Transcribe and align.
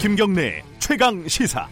김경래 0.00 0.62
최강 0.78 1.26
시사. 1.26 1.66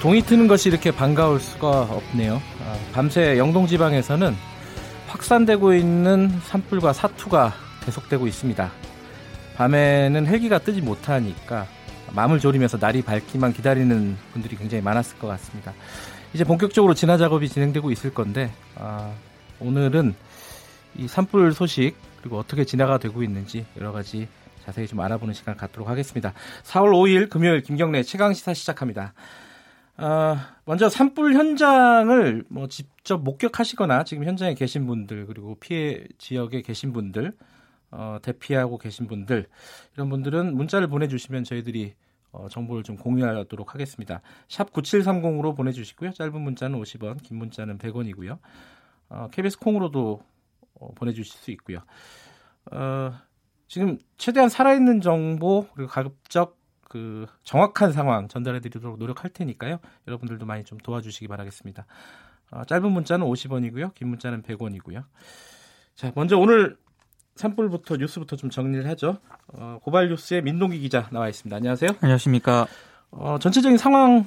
동이 0.00 0.22
트는 0.22 0.48
것이 0.48 0.70
이렇게 0.70 0.90
반가울 0.90 1.38
수가 1.38 1.82
없네요. 1.82 2.40
아, 2.64 2.76
밤새 2.94 3.36
영동 3.36 3.66
지방에서는 3.66 4.34
확산되고 5.08 5.74
있는 5.74 6.30
산불과 6.44 6.94
사투가 6.94 7.52
계속되고 7.84 8.26
있습니다. 8.26 8.72
밤에는 9.56 10.26
헬기가 10.26 10.58
뜨지 10.58 10.80
못하니까 10.80 11.66
마음을 12.12 12.40
졸이면서 12.40 12.78
날이 12.78 13.02
밝기만 13.02 13.52
기다리는 13.52 14.16
분들이 14.32 14.56
굉장히 14.56 14.82
많았을 14.82 15.18
것 15.18 15.26
같습니다. 15.26 15.74
이제 16.32 16.42
본격적으로 16.42 16.94
진화 16.94 17.18
작업이 17.18 17.50
진행되고 17.50 17.90
있을 17.90 18.14
건데 18.14 18.50
아, 18.76 19.12
오늘은 19.60 20.14
이 20.96 21.08
산불 21.08 21.52
소식 21.52 21.94
그리고 22.20 22.38
어떻게 22.38 22.64
진화가 22.64 22.98
되고 22.98 23.22
있는지 23.22 23.66
여러 23.76 23.92
가지 23.92 24.28
자세히 24.64 24.86
좀 24.86 25.00
알아보는 25.00 25.32
시간 25.34 25.56
갖도록 25.56 25.88
하겠습니다. 25.88 26.32
4월 26.64 26.90
5일 26.90 27.30
금요일 27.30 27.62
김경래 27.62 28.02
최강 28.02 28.34
시사 28.34 28.52
시작합니다. 28.52 29.14
아, 29.96 30.56
먼저 30.64 30.88
산불 30.88 31.34
현장을 31.34 32.44
뭐 32.48 32.68
직접 32.68 33.22
목격하시거나 33.22 34.04
지금 34.04 34.24
현장에 34.24 34.54
계신 34.54 34.86
분들 34.86 35.26
그리고 35.26 35.54
피해 35.58 36.04
지역에 36.18 36.62
계신 36.62 36.92
분들 36.92 37.32
어, 37.92 38.18
대피하고 38.20 38.76
계신 38.76 39.06
분들 39.06 39.46
이런 39.94 40.10
분들은 40.10 40.54
문자를 40.54 40.88
보내주시면 40.88 41.44
저희들이 41.44 41.94
어, 42.32 42.48
정보를 42.50 42.82
좀 42.82 42.96
공유하도록 42.96 43.72
하겠습니다. 43.72 44.20
샵 44.48 44.72
9730으로 44.72 45.56
보내주시고요. 45.56 46.12
짧은 46.12 46.38
문자는 46.38 46.78
50원, 46.78 47.22
긴 47.22 47.38
문자는 47.38 47.78
100원이고요. 47.78 48.38
어, 49.08 49.28
KBS 49.30 49.58
콩으로도 49.58 50.22
어, 50.80 50.94
보내주실 50.94 51.38
수 51.38 51.50
있고요. 51.52 51.78
어, 52.72 53.12
지금 53.68 53.98
최대한 54.16 54.48
살아있는 54.48 55.00
정보 55.00 55.66
그리고 55.74 55.90
가급적 55.90 56.58
그 56.88 57.26
정확한 57.42 57.92
상황 57.92 58.28
전달해드리도록 58.28 58.98
노력할 58.98 59.30
테니까요. 59.30 59.78
여러분들도 60.06 60.46
많이 60.46 60.64
좀 60.64 60.78
도와주시기 60.78 61.28
바라겠습니다. 61.28 61.86
어, 62.52 62.64
짧은 62.64 62.90
문자는 62.90 63.26
50원이고요. 63.26 63.94
긴 63.94 64.08
문자는 64.08 64.42
100원이고요. 64.42 65.04
자, 65.96 66.12
먼저 66.14 66.38
오늘 66.38 66.76
산불부터 67.34 67.96
뉴스부터 67.96 68.36
좀 68.36 68.50
정리를 68.50 68.88
하죠. 68.90 69.18
어, 69.48 69.78
고발 69.82 70.08
뉴스의 70.08 70.42
민동기 70.42 70.78
기자 70.78 71.08
나와 71.10 71.28
있습니다. 71.28 71.54
안녕하세요. 71.56 71.90
안녕하십니까. 72.00 72.66
어, 73.10 73.38
전체적인 73.40 73.78
상황 73.78 74.26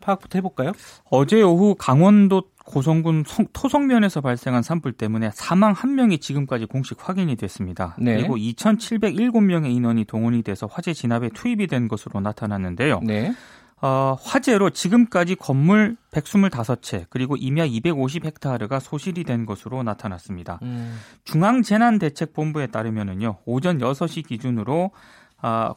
파악부터 0.00 0.38
해볼까요? 0.38 0.72
어제 1.10 1.42
오후 1.42 1.74
강원도 1.76 2.50
고성군 2.68 3.24
토성면에서 3.54 4.20
발생한 4.20 4.62
산불 4.62 4.92
때문에 4.92 5.30
사망 5.32 5.72
1명이 5.72 6.20
지금까지 6.20 6.66
공식 6.66 6.96
확인이 7.00 7.34
됐습니다. 7.36 7.96
네. 7.98 8.16
그리고 8.16 8.36
2,707명의 8.36 9.74
인원이 9.74 10.04
동원이 10.04 10.42
돼서 10.42 10.68
화재 10.70 10.92
진압에 10.92 11.30
투입이 11.30 11.66
된 11.66 11.88
것으로 11.88 12.20
나타났는데요. 12.20 13.00
네. 13.02 13.32
어, 13.80 14.16
화재로 14.20 14.70
지금까지 14.70 15.36
건물 15.36 15.96
125채 16.10 17.06
그리고 17.08 17.36
임야 17.36 17.66
250헥타르가 17.66 18.80
소실이 18.80 19.24
된 19.24 19.46
것으로 19.46 19.82
나타났습니다. 19.82 20.58
음. 20.62 20.98
중앙재난대책본부에 21.24 22.66
따르면은요 22.66 23.38
오전 23.44 23.78
6시 23.78 24.26
기준으로 24.26 24.90
아, 24.92 25.27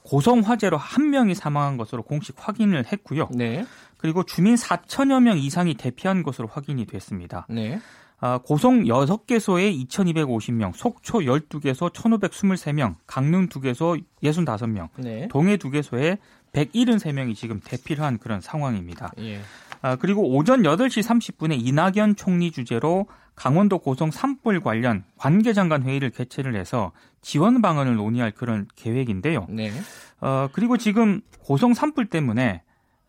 고성 0.04 0.40
화재로 0.40 0.78
한 0.78 1.10
명이 1.10 1.36
사망한 1.36 1.78
것으로 1.78 2.04
공식 2.04 2.36
확인을 2.38 2.86
했고요. 2.92 3.30
네. 3.34 3.66
그리고 3.98 4.24
주민 4.24 4.56
4천여 4.56 5.22
명 5.22 5.38
이상이 5.38 5.76
대피한 5.76 6.24
것으로 6.24 6.48
확인이 6.48 6.86
됐습니다. 6.86 7.46
네. 7.50 7.80
아, 8.24 8.38
고성 8.38 8.84
6개소에 8.84 9.88
2,250명, 9.88 10.74
속초 10.76 11.20
12개소 11.20 11.92
1,523명, 11.92 12.96
강릉 13.08 13.50
2개소 13.50 14.04
65명, 14.24 14.90
네. 14.98 15.28
동해 15.28 15.58
2개소에 15.58 16.20
173명이 16.54 17.36
지금 17.36 17.60
대피를 17.64 18.04
한 18.04 18.20
그런 18.20 18.40
상황입니다. 18.40 19.12
예. 19.20 19.40
아, 19.82 19.96
그리고 19.96 20.36
오전 20.36 20.62
8시 20.62 21.02
30분에 21.04 21.58
이낙연 21.60 22.16
총리 22.16 22.52
주재로 22.52 23.08
강원도 23.36 23.80
고성 23.80 24.12
산불 24.12 24.62
관련 24.62 25.04
관계장관 25.18 25.84
회의를 25.84 26.10
개최를 26.10 26.56
해서 26.56 26.92
지원 27.22 27.62
방안을 27.62 27.96
논의할 27.96 28.32
그런 28.32 28.68
계획인데요. 28.76 29.48
네. 29.50 29.72
어, 30.20 30.50
그리고 30.54 30.78
지금 30.78 31.22
고성 31.40 31.74
산불 31.74 32.08
때문에 32.08 32.64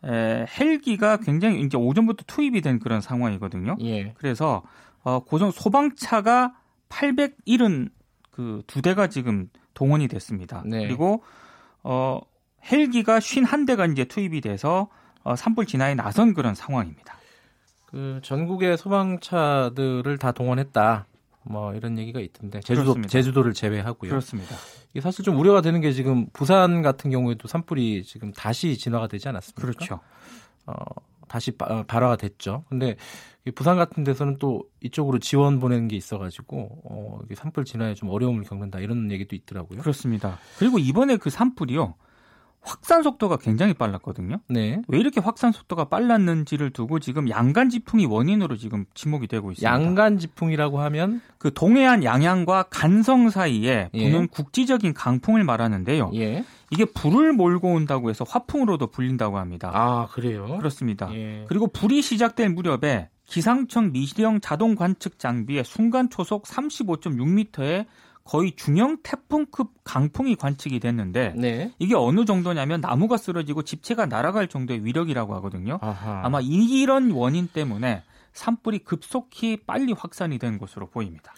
에, 0.04 0.46
헬기가 0.58 1.18
굉장히 1.18 1.60
이제 1.60 1.76
오전부터 1.76 2.24
투입이 2.26 2.60
된 2.60 2.78
그런 2.78 3.00
상황이거든요. 3.00 3.76
예. 3.80 4.12
그래서 4.16 4.62
어, 5.02 5.20
고성 5.20 5.50
소방차가 5.50 6.54
870 6.88 7.90
그 8.30 8.62
두 8.66 8.82
대가 8.82 9.06
지금 9.06 9.48
동원이 9.74 10.08
됐습니다. 10.08 10.62
네. 10.66 10.86
그리고 10.86 11.22
어 11.82 12.18
헬기가 12.70 13.18
51대가 13.18 13.90
이제 13.92 14.04
투입이 14.04 14.40
돼서 14.40 14.88
어, 15.22 15.36
산불 15.36 15.66
진화에 15.66 15.94
나선 15.94 16.34
그런 16.34 16.54
상황입니다. 16.54 17.14
그 17.92 18.20
전국의 18.22 18.78
소방차들을 18.78 20.18
다 20.18 20.32
동원했다. 20.32 21.06
뭐 21.44 21.74
이런 21.74 21.98
얘기가 21.98 22.20
있던데 22.20 22.60
제주도 22.60 22.84
그렇습니다. 22.84 23.08
제주도를 23.10 23.52
제외하고요. 23.52 24.10
그렇습니다. 24.10 24.56
이게 24.92 25.00
사실 25.00 25.24
좀 25.24 25.38
우려가 25.38 25.60
되는 25.60 25.80
게 25.80 25.92
지금 25.92 26.26
부산 26.32 26.82
같은 26.82 27.10
경우에도 27.10 27.48
산불이 27.48 28.04
지금 28.04 28.32
다시 28.32 28.76
진화가 28.78 29.08
되지 29.08 29.28
않았습니까? 29.28 29.60
그렇죠. 29.60 30.00
어, 30.66 30.72
다시 31.28 31.50
바, 31.50 31.66
어, 31.66 31.84
발화가 31.86 32.16
됐죠. 32.16 32.64
근데 32.68 32.96
부산 33.54 33.76
같은 33.76 34.04
데서는 34.04 34.38
또 34.38 34.62
이쪽으로 34.80 35.18
지원 35.18 35.58
보내는 35.58 35.88
게 35.88 35.96
있어가지고 35.96 36.82
어, 36.84 37.18
산불 37.34 37.64
진화에 37.64 37.94
좀 37.94 38.08
어려움을 38.08 38.44
겪는다 38.44 38.78
이런 38.78 39.10
얘기도 39.10 39.34
있더라고요. 39.36 39.80
그렇습니다. 39.80 40.38
그리고 40.58 40.78
이번에 40.78 41.16
그 41.16 41.28
산불이요. 41.28 41.94
확산 42.62 43.02
속도가 43.02 43.38
굉장히 43.38 43.74
빨랐거든요. 43.74 44.38
네. 44.48 44.80
왜 44.86 44.98
이렇게 44.98 45.20
확산 45.20 45.50
속도가 45.50 45.86
빨랐는지를 45.86 46.70
두고 46.70 47.00
지금 47.00 47.28
양간 47.28 47.70
지풍이 47.70 48.06
원인으로 48.06 48.56
지금 48.56 48.84
지목이 48.94 49.26
되고 49.26 49.50
있습니다. 49.50 49.70
양간 49.70 50.18
지풍이라고 50.18 50.80
하면 50.80 51.20
그 51.38 51.52
동해안 51.52 52.04
양양과 52.04 52.64
간성 52.70 53.30
사이에 53.30 53.90
예. 53.92 54.04
부는 54.04 54.22
예. 54.22 54.26
국지적인 54.26 54.94
강풍을 54.94 55.42
말하는데요. 55.42 56.12
예. 56.14 56.44
이게 56.70 56.84
불을 56.84 57.32
몰고 57.32 57.72
온다고 57.72 58.10
해서 58.10 58.24
화풍으로도 58.26 58.86
불린다고 58.86 59.38
합니다. 59.38 59.70
아, 59.74 60.06
그래요? 60.12 60.56
그렇습니다. 60.58 61.12
예. 61.12 61.44
그리고 61.48 61.66
불이 61.66 62.00
시작될 62.00 62.50
무렵에 62.50 63.08
기상청 63.26 63.92
미시령 63.92 64.40
자동 64.40 64.76
관측 64.76 65.18
장비에 65.18 65.64
순간 65.64 66.10
초속 66.10 66.44
35.6m의 66.44 67.86
거의 68.24 68.52
중형 68.52 68.98
태풍급 69.02 69.72
강풍이 69.84 70.36
관측이 70.36 70.80
됐는데 70.80 71.34
네. 71.36 71.72
이게 71.78 71.94
어느 71.94 72.24
정도냐면 72.24 72.80
나무가 72.80 73.16
쓰러지고 73.16 73.62
집체가 73.62 74.06
날아갈 74.06 74.48
정도의 74.48 74.84
위력이라고 74.84 75.34
하거든요. 75.36 75.78
아하. 75.80 76.22
아마 76.24 76.40
이런 76.40 77.10
원인 77.10 77.48
때문에 77.48 78.02
산불이 78.32 78.80
급속히 78.80 79.58
빨리 79.66 79.92
확산이 79.92 80.38
된 80.38 80.58
것으로 80.58 80.88
보입니다. 80.88 81.32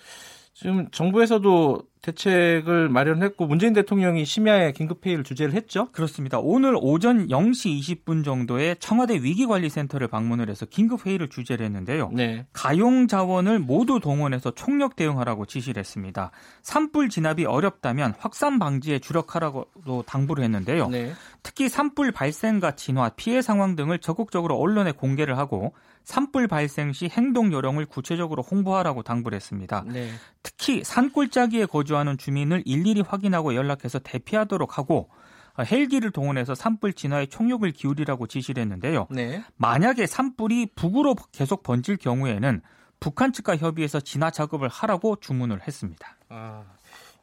지금 0.54 0.88
정부에서도 0.92 1.82
대책을 2.00 2.88
마련했고 2.88 3.46
문재인 3.46 3.72
대통령이 3.72 4.24
심야에 4.24 4.72
긴급 4.72 5.04
회의를 5.04 5.24
주재를 5.24 5.52
했죠? 5.54 5.90
그렇습니다. 5.90 6.38
오늘 6.38 6.76
오전 6.80 7.26
0시 7.28 7.80
20분 7.80 8.24
정도에 8.24 8.76
청와대 8.78 9.14
위기관리센터를 9.14 10.06
방문을 10.06 10.48
해서 10.50 10.64
긴급 10.66 11.06
회의를 11.06 11.28
주재를 11.28 11.64
했는데요. 11.66 12.10
네. 12.12 12.46
가용 12.52 13.08
자원을 13.08 13.58
모두 13.58 13.98
동원해서 14.00 14.52
총력 14.52 14.96
대응하라고 14.96 15.46
지시를 15.46 15.80
했습니다. 15.80 16.30
산불 16.62 17.08
진압이 17.08 17.46
어렵다면 17.46 18.14
확산 18.18 18.58
방지에 18.58 19.00
주력하라고도 19.00 20.04
당부를 20.06 20.44
했는데요. 20.44 20.88
네. 20.88 21.12
특히 21.42 21.68
산불 21.68 22.12
발생과 22.12 22.76
진화, 22.76 23.08
피해 23.16 23.42
상황 23.42 23.74
등을 23.76 23.98
적극적으로 23.98 24.56
언론에 24.56 24.92
공개를 24.92 25.36
하고 25.36 25.74
산불 26.04 26.48
발생 26.48 26.92
시 26.92 27.08
행동 27.08 27.52
요령을 27.52 27.86
구체적으로 27.86 28.42
홍보하라고 28.42 29.02
당부를 29.02 29.36
했습니다. 29.36 29.84
네. 29.86 30.10
특히 30.42 30.84
산골짜기에 30.84 31.66
거주하는 31.66 32.18
주민을 32.18 32.62
일일이 32.66 33.00
확인하고 33.00 33.54
연락해서 33.54 33.98
대피하도록 33.98 34.78
하고 34.78 35.10
헬기를 35.58 36.10
동원해서 36.10 36.54
산불 36.54 36.92
진화에 36.94 37.26
총력을 37.26 37.70
기울이라고 37.70 38.26
지시를 38.26 38.60
했는데요. 38.62 39.06
네. 39.10 39.42
만약에 39.56 40.06
산불이 40.06 40.70
북으로 40.74 41.14
계속 41.32 41.62
번질 41.62 41.96
경우에는 41.96 42.60
북한 43.00 43.32
측과 43.32 43.56
협의해서 43.56 44.00
진화 44.00 44.30
작업을 44.30 44.68
하라고 44.68 45.16
주문을 45.16 45.66
했습니다. 45.66 46.16
아, 46.28 46.64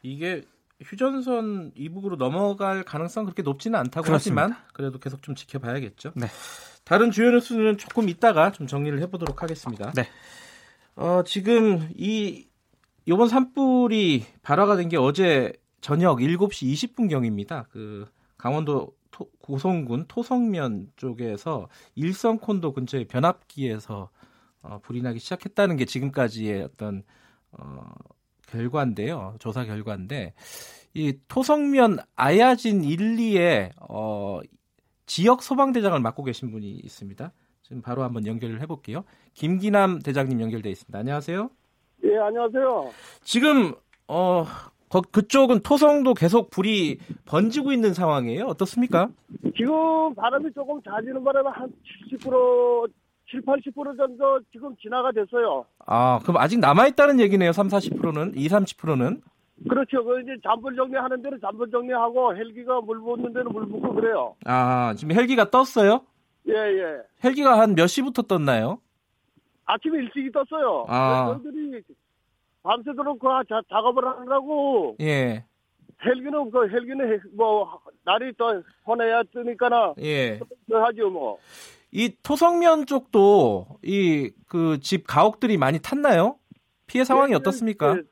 이게 0.02 0.42
휴전선 0.82 1.72
이북으로 1.76 2.16
넘어갈 2.16 2.82
가능성 2.82 3.24
그렇게 3.24 3.42
높지는 3.42 3.78
않다고 3.78 4.06
그렇습니다. 4.06 4.42
하지만 4.42 4.58
그래도 4.72 4.98
계속 4.98 5.22
좀 5.22 5.34
지켜봐야겠죠. 5.34 6.12
네. 6.16 6.26
다른 6.92 7.10
주요 7.10 7.30
뉴스는 7.30 7.78
조금 7.78 8.10
이따가 8.10 8.52
좀 8.52 8.66
정리를 8.66 9.00
해보도록 9.00 9.42
하겠습니다. 9.42 9.92
네. 9.92 10.06
어, 10.94 11.22
지금 11.24 11.88
이 11.96 12.46
이번 13.06 13.28
산불이 13.28 14.26
발화가 14.42 14.76
된 14.76 14.90
게 14.90 14.98
어제 14.98 15.54
저녁 15.80 16.18
7시 16.18 16.70
20분경입니다. 16.70 17.64
그 17.70 18.06
강원도 18.36 18.94
토, 19.10 19.30
고성군 19.40 20.04
토성면 20.06 20.88
쪽에서 20.96 21.70
일성 21.94 22.36
콘도 22.36 22.74
근처의 22.74 23.06
변압기에서 23.06 24.10
어, 24.60 24.78
불이 24.82 25.00
나기 25.00 25.18
시작했다는 25.18 25.78
게 25.78 25.86
지금까지의 25.86 26.60
어떤 26.60 27.04
어, 27.52 27.90
결과인데요. 28.48 29.36
조사 29.38 29.64
결과인데 29.64 30.34
이 30.92 31.16
토성면 31.26 32.00
아야진 32.16 32.84
1, 32.84 33.16
2에 33.16 33.70
어, 33.88 34.40
지역 35.06 35.42
소방대장을 35.42 35.98
맡고 36.00 36.24
계신 36.24 36.50
분이 36.50 36.70
있습니다. 36.70 37.32
지금 37.62 37.82
바로 37.82 38.02
한번 38.02 38.26
연결을 38.26 38.60
해볼게요. 38.62 39.04
김기남 39.34 40.00
대장님 40.00 40.40
연결돼 40.40 40.70
있습니다. 40.70 40.98
안녕하세요. 40.98 41.50
예, 42.04 42.18
안녕하세요. 42.18 42.90
지금 43.22 43.74
어 44.08 44.44
그쪽은 45.12 45.60
토성도 45.60 46.12
계속 46.12 46.50
불이 46.50 46.98
번지고 47.24 47.72
있는 47.72 47.94
상황이에요. 47.94 48.44
어떻습니까? 48.44 49.08
지금 49.56 50.14
바람이 50.14 50.52
조금 50.52 50.82
잦지는 50.82 51.24
바람에 51.24 51.48
한 51.50 51.72
70%, 52.12 52.90
7, 53.30 53.40
80% 53.42 53.96
정도 53.96 54.40
지금 54.52 54.76
진화가 54.76 55.12
됐어요. 55.12 55.64
아, 55.86 56.18
그럼 56.22 56.36
아직 56.36 56.58
남아있다는 56.58 57.20
얘기네요. 57.20 57.52
3, 57.52 57.68
40%는, 57.68 58.32
2, 58.36 58.48
30%는? 58.48 59.22
그렇죠. 59.68 60.04
그 60.04 60.20
이제 60.22 60.32
잔불 60.42 60.74
정리하는 60.76 61.22
데는 61.22 61.38
잔불 61.40 61.70
정리하고 61.70 62.34
헬기가 62.36 62.80
물 62.80 62.98
붓는 63.00 63.32
데는 63.32 63.52
물 63.52 63.66
붓고 63.68 63.94
그래요. 63.94 64.34
아, 64.44 64.94
지금 64.96 65.14
헬기가 65.14 65.50
떴어요? 65.50 66.02
예, 66.48 66.54
예. 66.54 66.98
헬기가 67.22 67.58
한 67.60 67.74
몇 67.74 67.86
시부터 67.86 68.22
떴나요? 68.22 68.80
아침에 69.64 69.98
일찍이 69.98 70.30
떴어요. 70.32 70.84
아. 70.88 71.38
저희들이 71.42 71.82
밤새도록 72.62 73.18
그 73.20 73.28
자, 73.48 73.60
작업을 73.68 74.04
하느라고. 74.06 74.96
예. 75.00 75.44
헬기는 76.04 76.50
그 76.50 76.68
헬기는 76.68 77.20
뭐 77.36 77.80
날이 78.04 78.32
또 78.36 78.62
혼해야 78.86 79.22
뜨니까나. 79.32 79.94
예. 80.00 80.40
하죠 80.70 81.10
뭐. 81.10 81.38
이 81.92 82.12
토성면 82.22 82.86
쪽도 82.86 83.66
이 83.84 84.30
그 84.48 84.78
집 84.80 85.06
가옥들이 85.06 85.56
많이 85.58 85.78
탔나요? 85.80 86.36
피해 86.86 87.04
상황이 87.04 87.32
예, 87.32 87.36
어떻습니까? 87.36 87.96
예, 87.96 88.02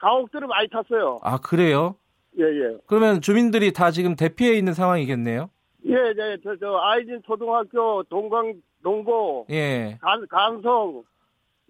가옥들을 0.00 0.46
많이 0.48 0.68
탔어요. 0.68 1.18
아 1.22 1.38
그래요? 1.38 1.96
예 2.38 2.44
예. 2.44 2.76
그러면 2.86 3.20
주민들이 3.20 3.72
다 3.72 3.90
지금 3.90 4.16
대피해 4.16 4.54
있는 4.54 4.72
상황이겠네요? 4.74 5.50
예, 5.86 5.92
예. 5.94 6.36
저, 6.42 6.56
저 6.60 6.76
아이진 6.82 7.20
초등학교 7.26 8.02
동강 8.04 8.54
동고 8.82 9.46
예. 9.50 9.98
간 10.00 10.26
간성 10.28 11.02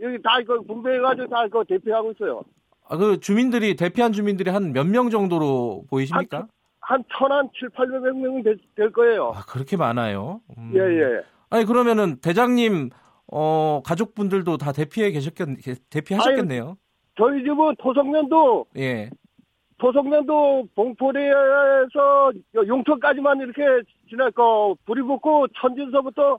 여기 0.00 0.21
다그 0.23 0.62
분배해가지고 0.62 1.29
다그 1.29 1.65
대피하고 1.69 2.12
있어요. 2.12 2.43
아, 2.88 2.97
그 2.97 3.21
주민들이 3.21 3.77
대피한 3.77 4.12
주민들이 4.12 4.50
한 4.50 4.73
몇 4.73 4.85
명 4.87 5.11
정도로 5.11 5.85
보이십니까? 5.91 6.47
한 6.81 7.05
천한 7.17 7.49
칠, 7.56 7.69
팔백 7.69 8.00
명 8.17 8.43
될, 8.43 8.59
될 8.75 8.91
거예요. 8.91 9.32
아, 9.35 9.44
그렇게 9.47 9.77
많아요? 9.77 10.41
음. 10.59 10.73
예, 10.75 10.81
예. 10.81 11.23
아니, 11.50 11.65
그러면은 11.65 12.17
대장님, 12.21 12.91
어, 13.29 13.81
가족분들도 13.85 14.56
다 14.56 14.73
대피해 14.73 15.12
계셨겠, 15.12 15.49
대피하셨겠네요? 15.91 16.65
아니, 16.65 16.75
저희 17.16 17.42
집은 17.42 17.74
토성면도, 17.78 18.66
예. 18.78 19.10
토성면도 19.78 20.64
봉포리에서 20.74 22.32
용천까지만 22.54 23.40
이렇게 23.40 23.62
지났고, 24.08 24.76
불이 24.86 25.02
붙고 25.02 25.46
천진서부터 25.60 26.38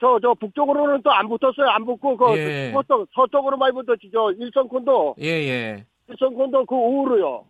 저, 0.00 0.18
저, 0.22 0.32
북쪽으로는 0.34 1.02
또 1.02 1.10
안 1.10 1.28
붙었어요. 1.28 1.68
안 1.70 1.84
붙고, 1.84 2.16
그, 2.16 2.36
예. 2.38 2.70
서쪽, 2.72 3.08
서쪽으로 3.14 3.56
많이 3.56 3.72
붙었지. 3.74 4.10
저, 4.12 4.30
일성콘도. 4.38 5.16
예, 5.20 5.26
예. 5.26 5.84
일성콘도 6.08 6.64
그 6.66 6.74
우르요. 6.76 7.44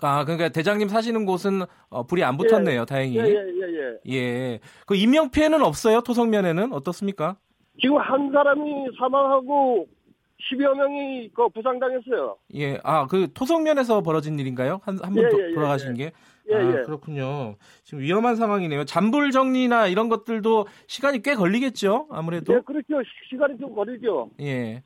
아, 0.00 0.24
그러니까 0.24 0.50
대장님 0.50 0.88
사시는 0.88 1.24
곳은 1.26 1.62
어, 1.88 2.02
불이 2.04 2.22
안 2.22 2.36
붙었네요. 2.36 2.82
예. 2.82 2.84
다행히. 2.84 3.16
예, 3.16 3.22
예, 3.22 3.26
예, 3.26 4.08
예. 4.08 4.12
예. 4.14 4.60
그 4.86 4.94
인명 4.94 5.30
피해는 5.30 5.64
없어요? 5.64 6.00
토성면에는 6.02 6.72
어떻습니까? 6.72 7.36
지금 7.80 7.96
한 7.98 8.30
사람이 8.30 8.86
사망하고 8.98 9.86
10여 10.50 10.74
명이 10.74 11.30
그 11.34 11.48
부상당했어요. 11.48 12.36
예. 12.56 12.78
아, 12.82 13.06
그 13.06 13.32
토성면에서 13.32 14.02
벌어진 14.02 14.38
일인가요? 14.38 14.80
한, 14.84 14.98
한분 15.02 15.22
예, 15.22 15.28
예, 15.28 15.50
예, 15.50 15.54
돌아가신 15.54 15.94
게? 15.94 16.12
예, 16.50 16.54
아, 16.54 16.80
예. 16.80 16.82
그렇군요. 16.84 17.56
지금 17.82 18.00
위험한 18.00 18.36
상황이네요. 18.36 18.84
잔불 18.84 19.30
정리나 19.30 19.86
이런 19.86 20.08
것들도 20.08 20.66
시간이 20.86 21.22
꽤 21.22 21.34
걸리겠죠? 21.34 22.08
아무래도. 22.10 22.54
예, 22.54 22.60
그렇죠. 22.60 23.02
시간이 23.30 23.58
좀 23.58 23.74
걸리죠. 23.74 24.30
예. 24.40 24.82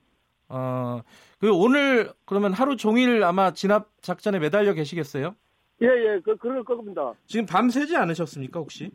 어, 0.49 1.03
그 1.41 1.53
오늘 1.53 2.13
그러면 2.25 2.53
하루 2.53 2.77
종일 2.77 3.23
아마 3.25 3.53
진압 3.53 3.89
작전에 4.01 4.39
매달려 4.39 4.73
계시겠어요? 4.73 5.35
예, 5.83 5.87
예. 5.87 6.21
그 6.25 6.37
그럴 6.37 6.65
겁니다. 6.65 7.13
지금 7.27 7.47
밤 7.47 7.69
새지 7.69 7.97
않으셨습니까, 7.97 8.61
혹시? 8.61 8.91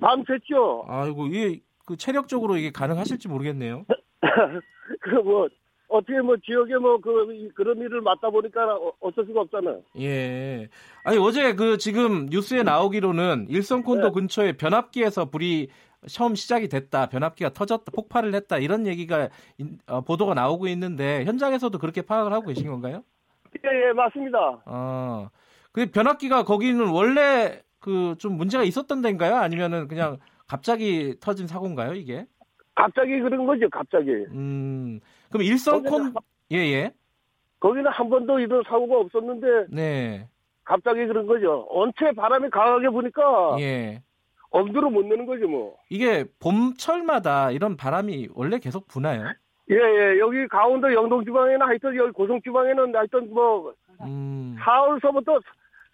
밤 0.00 0.22
샜죠. 0.24 0.84
아이고, 0.88 1.26
이게 1.26 1.60
그 1.84 1.96
체력적으로 1.96 2.56
이게 2.56 2.70
가능하실지 2.70 3.28
모르겠네요. 3.28 3.84
그뭐 5.00 5.48
어떻게 5.92 6.20
뭐 6.20 6.36
지역에 6.36 6.76
뭐 6.76 6.98
그 7.00 7.48
그런 7.54 7.78
일을 7.78 8.00
맡다 8.00 8.30
보니까 8.30 8.74
어, 8.76 8.92
어쩔 9.00 9.24
수가 9.26 9.42
없잖아요. 9.42 9.80
예. 10.00 10.68
아니 11.04 11.18
어제 11.18 11.54
그 11.54 11.78
지금 11.78 12.26
뉴스에 12.26 12.62
나오기로는 12.62 13.46
일성콘도 13.48 14.08
네. 14.08 14.12
근처에 14.14 14.52
변압기에서 14.52 15.26
불이 15.26 15.68
처음 16.08 16.34
시작이 16.34 16.68
됐다, 16.68 17.06
변압기가 17.08 17.50
터졌다, 17.50 17.84
폭발을 17.94 18.34
했다 18.34 18.58
이런 18.58 18.86
얘기가 18.86 19.28
어, 19.86 20.00
보도가 20.00 20.34
나오고 20.34 20.66
있는데 20.68 21.24
현장에서도 21.24 21.78
그렇게 21.78 22.02
파악을 22.02 22.32
하고 22.32 22.46
계신 22.48 22.68
건가요? 22.68 23.04
예, 23.64 23.88
예, 23.88 23.92
맞습니다. 23.92 24.62
어, 24.66 25.28
그 25.72 25.86
변압기가 25.90 26.44
거기는 26.44 26.88
원래 26.88 27.60
그 27.78 28.14
좀 28.18 28.36
문제가 28.36 28.62
있었던 28.64 29.02
데인가요? 29.02 29.36
아니면은 29.36 29.88
그냥 29.88 30.18
갑자기 30.48 31.16
터진 31.20 31.46
사고인가요, 31.46 31.94
이게? 31.94 32.26
갑자기 32.74 33.20
그런 33.20 33.44
거죠, 33.46 33.68
갑자기. 33.70 34.10
음, 34.32 35.00
그럼 35.32 35.44
일성콘 35.44 36.14
예예. 36.50 36.72
예. 36.72 36.92
거기는 37.58 37.90
한 37.90 38.10
번도 38.10 38.38
이런 38.38 38.62
사고가 38.66 38.98
없었는데. 38.98 39.66
네. 39.70 40.28
갑자기 40.64 41.06
그런 41.06 41.26
거죠. 41.26 41.66
언체 41.70 42.12
바람이 42.12 42.50
강하게 42.50 42.88
부니까. 42.90 43.56
예. 43.60 44.02
엄두를 44.50 44.90
못 44.90 45.04
내는 45.06 45.26
거죠, 45.26 45.48
뭐. 45.48 45.76
이게 45.88 46.24
봄철마다 46.40 47.50
이런 47.50 47.76
바람이 47.76 48.28
원래 48.34 48.58
계속 48.58 48.86
부나요? 48.86 49.32
예, 49.70 49.76
예. 49.76 50.18
여기 50.18 50.46
강원도 50.48 50.92
영동 50.92 51.24
지방에는 51.24 51.62
하여튼 51.62 51.96
여기 51.96 52.12
고성 52.12 52.40
지방에는 52.42 52.94
하여튼 52.94 53.32
뭐, 53.32 53.72
음. 54.02 54.56
4월서부터 54.60 55.42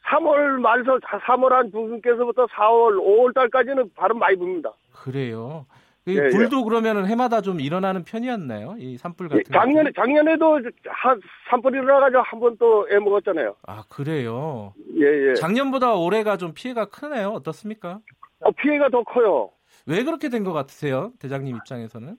3월 0.07 0.61
말서 0.61 0.99
3월 0.99 1.51
한 1.51 1.71
중순께서부터 1.71 2.47
4월, 2.47 2.99
5월 2.99 3.35
달까지는 3.35 3.91
바람 3.95 4.19
많이 4.19 4.37
붑니다. 4.37 4.73
그래요. 4.93 5.67
예, 6.07 6.13
예, 6.15 6.29
불도 6.31 6.65
그러면은 6.65 7.07
해마다 7.07 7.41
좀 7.43 7.61
일어나는 7.61 8.03
편이었나요? 8.05 8.77
이 8.79 8.97
산불 8.97 9.29
같은 9.29 9.43
예, 9.47 9.53
작년에 9.53 9.91
작년에도 9.95 10.59
한 10.87 11.21
산불 11.51 11.75
일어나가지고 11.75 12.23
한 12.23 12.41
번 12.41 12.57
또 12.57 12.87
애 12.91 12.99
먹었잖아요. 12.99 13.57
아 13.67 13.83
그래요? 13.91 14.73
예예. 14.97 15.31
예. 15.31 15.35
작년보다 15.35 15.95
올해가 15.95 16.37
좀 16.39 16.55
피해가 16.55 16.87
크네요. 16.87 17.29
어떻습니까? 17.31 18.01
어, 18.41 18.51
피해가 18.53 18.89
더 18.89 19.03
커요. 19.03 19.51
왜 19.87 20.03
그렇게 20.05 20.29
된 20.29 20.45
것 20.45 20.53
같으세요, 20.53 21.13
대장님 21.19 21.57
입장에서는? 21.57 22.17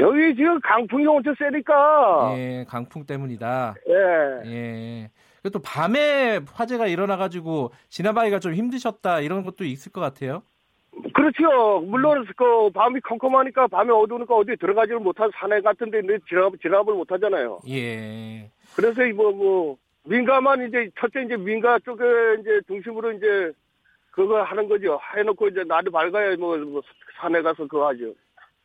여기 0.00 0.34
지금 0.36 0.60
강풍이 0.60 1.06
엄청 1.06 1.34
세니까. 1.38 2.34
예, 2.36 2.64
강풍 2.68 3.04
때문이다. 3.04 3.74
예. 3.88 4.50
예. 4.50 5.10
또 5.52 5.60
밤에 5.60 6.40
화재가 6.52 6.88
일어나가지고 6.88 7.72
지나가기가 7.88 8.38
좀 8.40 8.54
힘드셨다 8.54 9.20
이런 9.20 9.44
것도 9.44 9.64
있을 9.64 9.92
것 9.92 10.00
같아요. 10.00 10.42
그렇죠. 11.14 11.80
물론 11.80 12.24
그 12.36 12.70
밤이 12.70 13.00
컴컴하니까 13.00 13.68
밤에 13.68 13.92
어두우니까 13.92 14.34
어디 14.34 14.56
들어가지를 14.56 15.00
못한 15.00 15.30
산에 15.34 15.60
같은 15.60 15.90
데 15.90 16.00
진압 16.28 16.52
진압을 16.60 16.94
못 16.94 17.10
하잖아요. 17.12 17.60
예. 17.68 18.50
그래서 18.74 19.02
뭐뭐 19.14 19.32
뭐 19.32 19.76
민가만 20.04 20.66
이제 20.66 20.90
첫째 20.98 21.22
이제 21.22 21.36
민가 21.36 21.78
쪽에 21.80 22.02
이제 22.40 22.60
중심으로 22.66 23.12
이제 23.12 23.52
그거 24.10 24.42
하는 24.42 24.68
거죠. 24.68 24.98
해놓고 25.16 25.48
이제 25.48 25.62
날이 25.64 25.90
밝아야 25.90 26.36
뭐, 26.36 26.56
뭐 26.56 26.82
산에 27.20 27.42
가서 27.42 27.66
그거 27.66 27.88
하죠. 27.88 28.14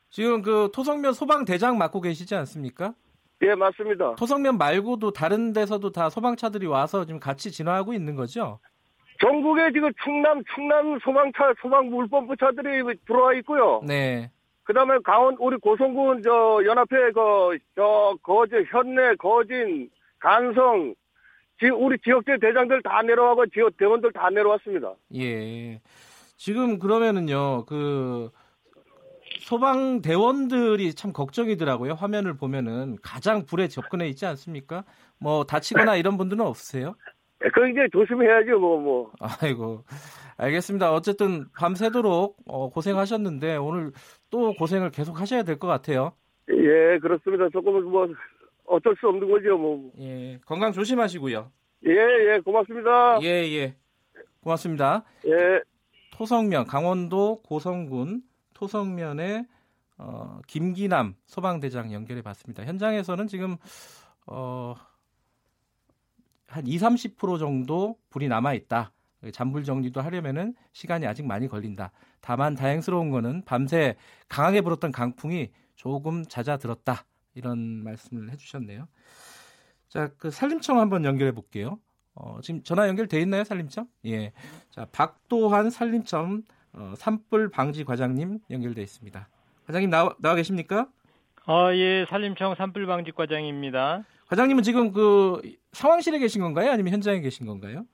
지금 0.09 0.41
그 0.41 0.69
토성면 0.73 1.13
소방 1.13 1.45
대장 1.45 1.77
맡고 1.77 2.01
계시지 2.01 2.35
않습니까? 2.35 2.93
예, 3.41 3.55
맞습니다. 3.55 4.15
토성면 4.15 4.57
말고도 4.57 5.11
다른 5.11 5.51
데서도 5.51 5.91
다 5.91 6.09
소방차들이 6.09 6.65
와서 6.65 7.05
지금 7.05 7.19
같이 7.19 7.51
진화하고 7.51 7.93
있는 7.93 8.15
거죠? 8.15 8.59
전국에 9.23 9.71
지금 9.71 9.89
충남 10.03 10.43
충남 10.53 10.99
소방차 10.99 11.53
소방 11.61 11.89
물범부차들이 11.89 12.83
들어와 13.07 13.33
있고요. 13.35 13.81
네. 13.87 14.29
그다음에 14.63 14.97
강원 15.03 15.37
우리 15.39 15.57
고성군 15.57 16.21
저 16.23 16.61
연합회 16.65 17.11
그저 17.13 18.17
거제 18.21 18.65
현내 18.69 19.15
거진 19.15 19.89
간성 20.19 20.93
지 21.59 21.69
우리 21.69 21.97
지역대 21.99 22.37
대장들 22.39 22.81
다 22.81 23.01
내려와고 23.01 23.45
지역 23.47 23.77
대원들 23.77 24.11
다 24.11 24.29
내려왔습니다. 24.29 24.93
예. 25.15 25.79
지금 26.35 26.77
그러면은요 26.79 27.65
그 27.65 28.29
소방 29.39 30.01
대원들이 30.01 30.93
참 30.95 31.13
걱정이더라고요. 31.13 31.93
화면을 31.93 32.35
보면은 32.35 32.97
가장 33.01 33.45
불에 33.45 33.69
접근해 33.69 34.07
있지 34.09 34.25
않습니까? 34.25 34.83
뭐 35.17 35.45
다치거나 35.45 35.95
이런 35.95 36.17
분들은 36.17 36.45
없으세요? 36.45 36.95
그 37.53 37.69
이제 37.69 37.81
조심해야죠, 37.91 38.59
뭐, 38.59 38.79
뭐. 38.79 39.11
아이고. 39.41 39.83
알겠습니다. 40.37 40.91
어쨌든 40.93 41.45
밤새도록 41.57 42.37
어, 42.45 42.69
고생하셨는데 42.69 43.57
오늘 43.57 43.91
또 44.29 44.53
고생을 44.53 44.91
계속 44.91 45.19
하셔야 45.19 45.43
될 45.43 45.57
것 45.57 45.67
같아요. 45.67 46.13
예, 46.49 46.97
그렇습니다. 46.99 47.49
조금은 47.49 47.83
뭐 47.85 48.07
어쩔 48.65 48.95
수 48.99 49.07
없는 49.07 49.29
거죠, 49.29 49.57
뭐. 49.57 49.91
예, 49.99 50.39
건강 50.45 50.71
조심하시고요. 50.71 51.51
예, 51.87 51.91
예, 51.91 52.39
고맙습니다. 52.39 53.19
예, 53.23 53.27
예. 53.27 53.75
고맙습니다. 54.41 55.03
예. 55.27 55.61
토성면, 56.13 56.65
강원도 56.65 57.41
고성군 57.43 58.21
토성면의 58.53 59.45
어, 59.97 60.39
김기남 60.47 61.15
소방대장 61.25 61.91
연결해 61.93 62.21
봤습니다. 62.21 62.63
현장에서는 62.63 63.27
지금 63.27 63.57
어, 64.27 64.73
한 66.53 66.67
2, 66.67 66.77
30% 66.77 67.39
정도 67.39 67.97
불이 68.09 68.27
남아 68.27 68.53
있다. 68.53 68.91
잔불 69.31 69.63
정리도 69.63 70.01
하려면은 70.01 70.53
시간이 70.73 71.07
아직 71.07 71.25
많이 71.25 71.47
걸린다. 71.47 71.91
다만 72.21 72.55
다행스러운 72.55 73.09
거는 73.09 73.43
밤새 73.45 73.95
강하게 74.27 74.61
불었던 74.61 74.91
강풍이 74.91 75.49
조금 75.75 76.23
잦아들었다. 76.25 77.05
이런 77.33 77.57
말씀을 77.83 78.31
해주셨네요. 78.31 78.87
자, 79.89 80.11
그 80.17 80.29
산림청 80.29 80.79
한번 80.79 81.05
연결해 81.05 81.31
볼게요. 81.31 81.79
어, 82.13 82.39
지금 82.43 82.61
전화 82.63 82.87
연결돼 82.87 83.19
있나요, 83.21 83.43
산림청? 83.43 83.87
예. 84.05 84.33
자, 84.69 84.85
박도환 84.91 85.71
산림청 85.71 86.43
어, 86.73 86.93
산불 86.97 87.49
방지 87.49 87.83
과장님 87.83 88.39
연결돼 88.51 88.81
있습니다. 88.81 89.27
과장님 89.65 89.89
나와, 89.89 90.15
나와 90.19 90.35
계십니까? 90.35 90.87
아, 91.45 91.73
예, 91.73 92.05
산림청 92.09 92.55
산불 92.55 92.85
방지 92.85 93.11
과장입니다. 93.11 94.03
과장님은 94.27 94.63
지금 94.63 94.91
그 94.91 95.41
상황실에 95.73 96.19
계신 96.19 96.41
건가요? 96.41 96.71
아니면 96.71 96.93
현장에 96.93 97.19
계신 97.21 97.45
건가요? 97.45 97.85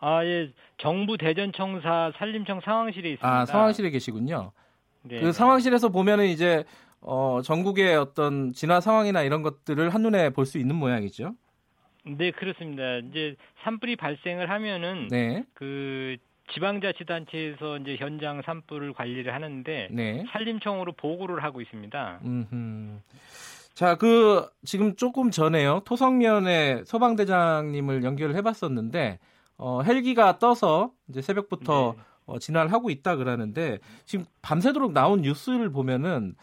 아, 0.00 0.24
예. 0.24 0.50
정부 0.78 1.16
대전청사 1.16 2.12
산림청 2.16 2.60
상황실에 2.64 3.10
있습니다. 3.10 3.40
아, 3.40 3.46
상황실에 3.46 3.90
계시군요. 3.90 4.52
네. 5.02 5.20
그 5.20 5.32
상황실에서 5.32 5.88
보면은 5.90 6.26
이제 6.26 6.64
어, 7.00 7.40
전국의 7.42 7.96
어떤 7.96 8.52
진화 8.52 8.80
상황이나 8.80 9.22
이런 9.22 9.42
것들을 9.42 9.90
한눈에 9.90 10.30
볼 10.30 10.44
수 10.46 10.58
있는 10.58 10.76
모양이죠. 10.76 11.34
네, 12.04 12.32
그렇습니다. 12.32 12.96
이제 12.98 13.36
산불이 13.62 13.96
발생을 13.96 14.50
하면은 14.50 15.06
네. 15.08 15.44
그 15.54 16.16
지방자치단체에서 16.52 17.78
이제 17.78 17.96
현장 17.96 18.42
산불을 18.42 18.92
관리를 18.94 19.32
하는데 19.32 19.88
네. 19.90 20.24
산림청으로 20.32 20.92
보고를 20.92 21.44
하고 21.44 21.60
있습니다. 21.60 22.20
음흠. 22.24 22.98
자, 23.74 23.96
그 23.96 24.48
지금 24.64 24.96
조금 24.96 25.30
전에요. 25.30 25.80
토성면에 25.84 26.84
소방대장님을 26.84 28.04
연결을 28.04 28.34
해봤었는데 28.36 29.18
어, 29.56 29.82
헬기가 29.82 30.38
떠서 30.38 30.92
이제 31.08 31.22
새벽부터 31.22 31.94
네. 31.96 32.02
어, 32.26 32.38
진화를 32.38 32.72
하고 32.72 32.90
있다 32.90 33.16
그러는데 33.16 33.78
지금 34.04 34.24
밤새도록 34.42 34.92
나온 34.92 35.22
뉴스를 35.22 35.70
보면은 35.70 36.34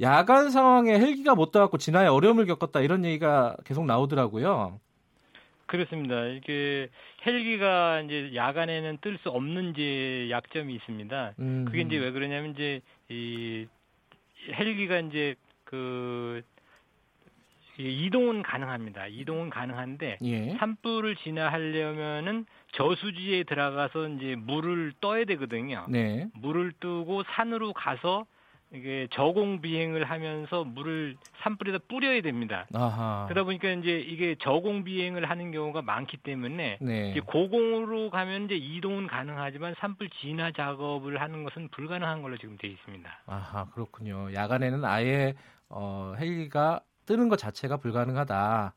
야간 0.00 0.50
상황에 0.50 0.98
헬기가 0.98 1.34
못 1.34 1.52
떠갖고 1.52 1.78
진화에 1.78 2.06
어려움을 2.06 2.46
겪었다 2.46 2.80
이런 2.80 3.04
얘기가 3.04 3.56
계속 3.64 3.84
나오더라고요. 3.86 4.80
그렇습니다. 5.66 6.24
이게 6.26 6.88
헬기가 7.26 8.00
이제 8.00 8.32
야간에는 8.34 8.98
뜰 9.02 9.18
수 9.22 9.28
없는 9.28 9.70
이제 9.70 10.28
약점이 10.30 10.74
있습니다. 10.74 11.34
음. 11.40 11.64
그게 11.66 11.82
이제 11.82 11.96
왜 11.98 12.10
그러냐면 12.10 12.52
이제 12.52 12.80
이 13.10 13.66
헬기가 14.50 14.98
이제 15.00 15.34
그 15.64 16.40
이동은 17.78 18.42
가능합니다. 18.42 19.06
이동은 19.06 19.50
가능한데 19.50 20.18
예. 20.22 20.50
산불을 20.58 21.16
진화하려면은 21.16 22.44
저수지에 22.72 23.44
들어가서 23.44 24.08
이제 24.08 24.34
물을 24.36 24.92
떠야 25.00 25.24
되거든요. 25.24 25.86
네. 25.88 26.28
물을 26.34 26.72
뜨고 26.80 27.22
산으로 27.34 27.72
가서 27.72 28.26
이게 28.70 29.08
저공 29.12 29.62
비행을 29.62 30.04
하면서 30.04 30.62
물을 30.62 31.16
산불에다 31.42 31.78
뿌려야 31.88 32.20
됩니다. 32.20 32.66
아하. 32.74 33.24
그러다 33.26 33.44
보니까 33.44 33.70
이제 33.70 33.98
이게 33.98 34.34
저공 34.40 34.84
비행을 34.84 35.30
하는 35.30 35.52
경우가 35.52 35.80
많기 35.80 36.18
때문에 36.18 36.78
네. 36.82 37.10
이제 37.10 37.20
고공으로 37.20 38.10
가면 38.10 38.44
이제 38.44 38.56
이동은 38.56 39.06
가능하지만 39.06 39.74
산불 39.78 40.10
진화 40.20 40.50
작업을 40.52 41.18
하는 41.20 41.44
것은 41.44 41.68
불가능한 41.68 42.20
걸로 42.20 42.36
지금 42.36 42.58
되어 42.58 42.70
있습니다. 42.70 43.10
아하 43.26 43.70
그렇군요. 43.70 44.34
야간에는 44.34 44.84
아예 44.84 45.34
어, 45.70 46.14
헬기가 46.18 46.80
뜨는 47.08 47.30
것 47.30 47.38
자체가 47.38 47.78
불가능하다. 47.78 48.74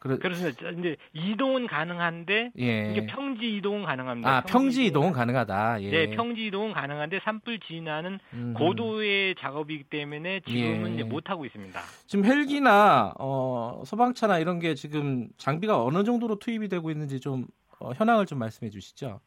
그렇... 0.00 0.18
그렇습니다. 0.18 0.70
이제 0.70 0.96
이동은 1.12 1.68
가능한데 1.68 2.50
예. 2.58 2.90
이게 2.90 3.06
평지 3.06 3.56
이동은 3.58 3.84
가능합니다. 3.84 4.28
아, 4.28 4.40
평지, 4.40 4.86
이동은 4.86 5.12
가능하다. 5.12 5.82
예. 5.82 5.90
네, 5.90 6.16
평지 6.16 6.46
이동은 6.46 6.72
가능한데 6.72 7.20
산불 7.22 7.60
진화는 7.60 8.18
음. 8.32 8.54
고도의 8.54 9.36
작업이기 9.38 9.84
때문에 9.84 10.40
지금은 10.40 10.90
예. 10.90 10.94
이제 10.94 11.02
못 11.04 11.30
하고 11.30 11.44
있습니다. 11.44 11.80
지금 12.06 12.24
헬기나 12.24 13.12
어, 13.20 13.82
소방차나 13.86 14.38
이런 14.38 14.58
게 14.58 14.74
지금 14.74 15.28
장비가 15.36 15.84
어느 15.84 16.02
정도로 16.02 16.40
투입이 16.40 16.68
되고 16.68 16.90
있는지 16.90 17.20
좀 17.20 17.46
어, 17.78 17.92
현황을 17.92 18.26
좀 18.26 18.38
말씀해 18.38 18.70
주시죠. 18.70 19.20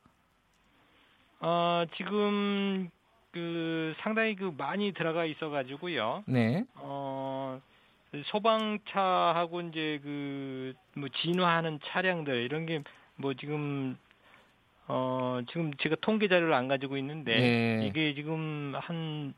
어, 1.40 1.86
지금 1.96 2.90
그 3.34 3.96
상당히 4.00 4.36
그 4.36 4.54
많이 4.58 4.94
들어가 4.94 5.26
있어 5.26 5.50
가지고요. 5.50 6.24
네. 6.28 6.64
어 6.76 7.60
소방차하고 8.26 9.62
이제 9.62 10.00
그 10.04 10.74
뭐 10.96 11.10
진화하는 11.10 11.80
차량들 11.84 12.36
이런 12.44 12.66
게 12.66 12.82
뭐 13.16 13.34
지금 13.36 13.96
어 14.88 15.40
지금 15.50 15.72
제가 15.76 15.96
통계 16.02 16.28
자료를 16.28 16.54
안 16.54 16.68
가지고 16.68 16.98
있는데 16.98 17.36
네. 17.36 17.88
이게 17.88 18.14
지금 18.16 18.74
한 18.76 19.34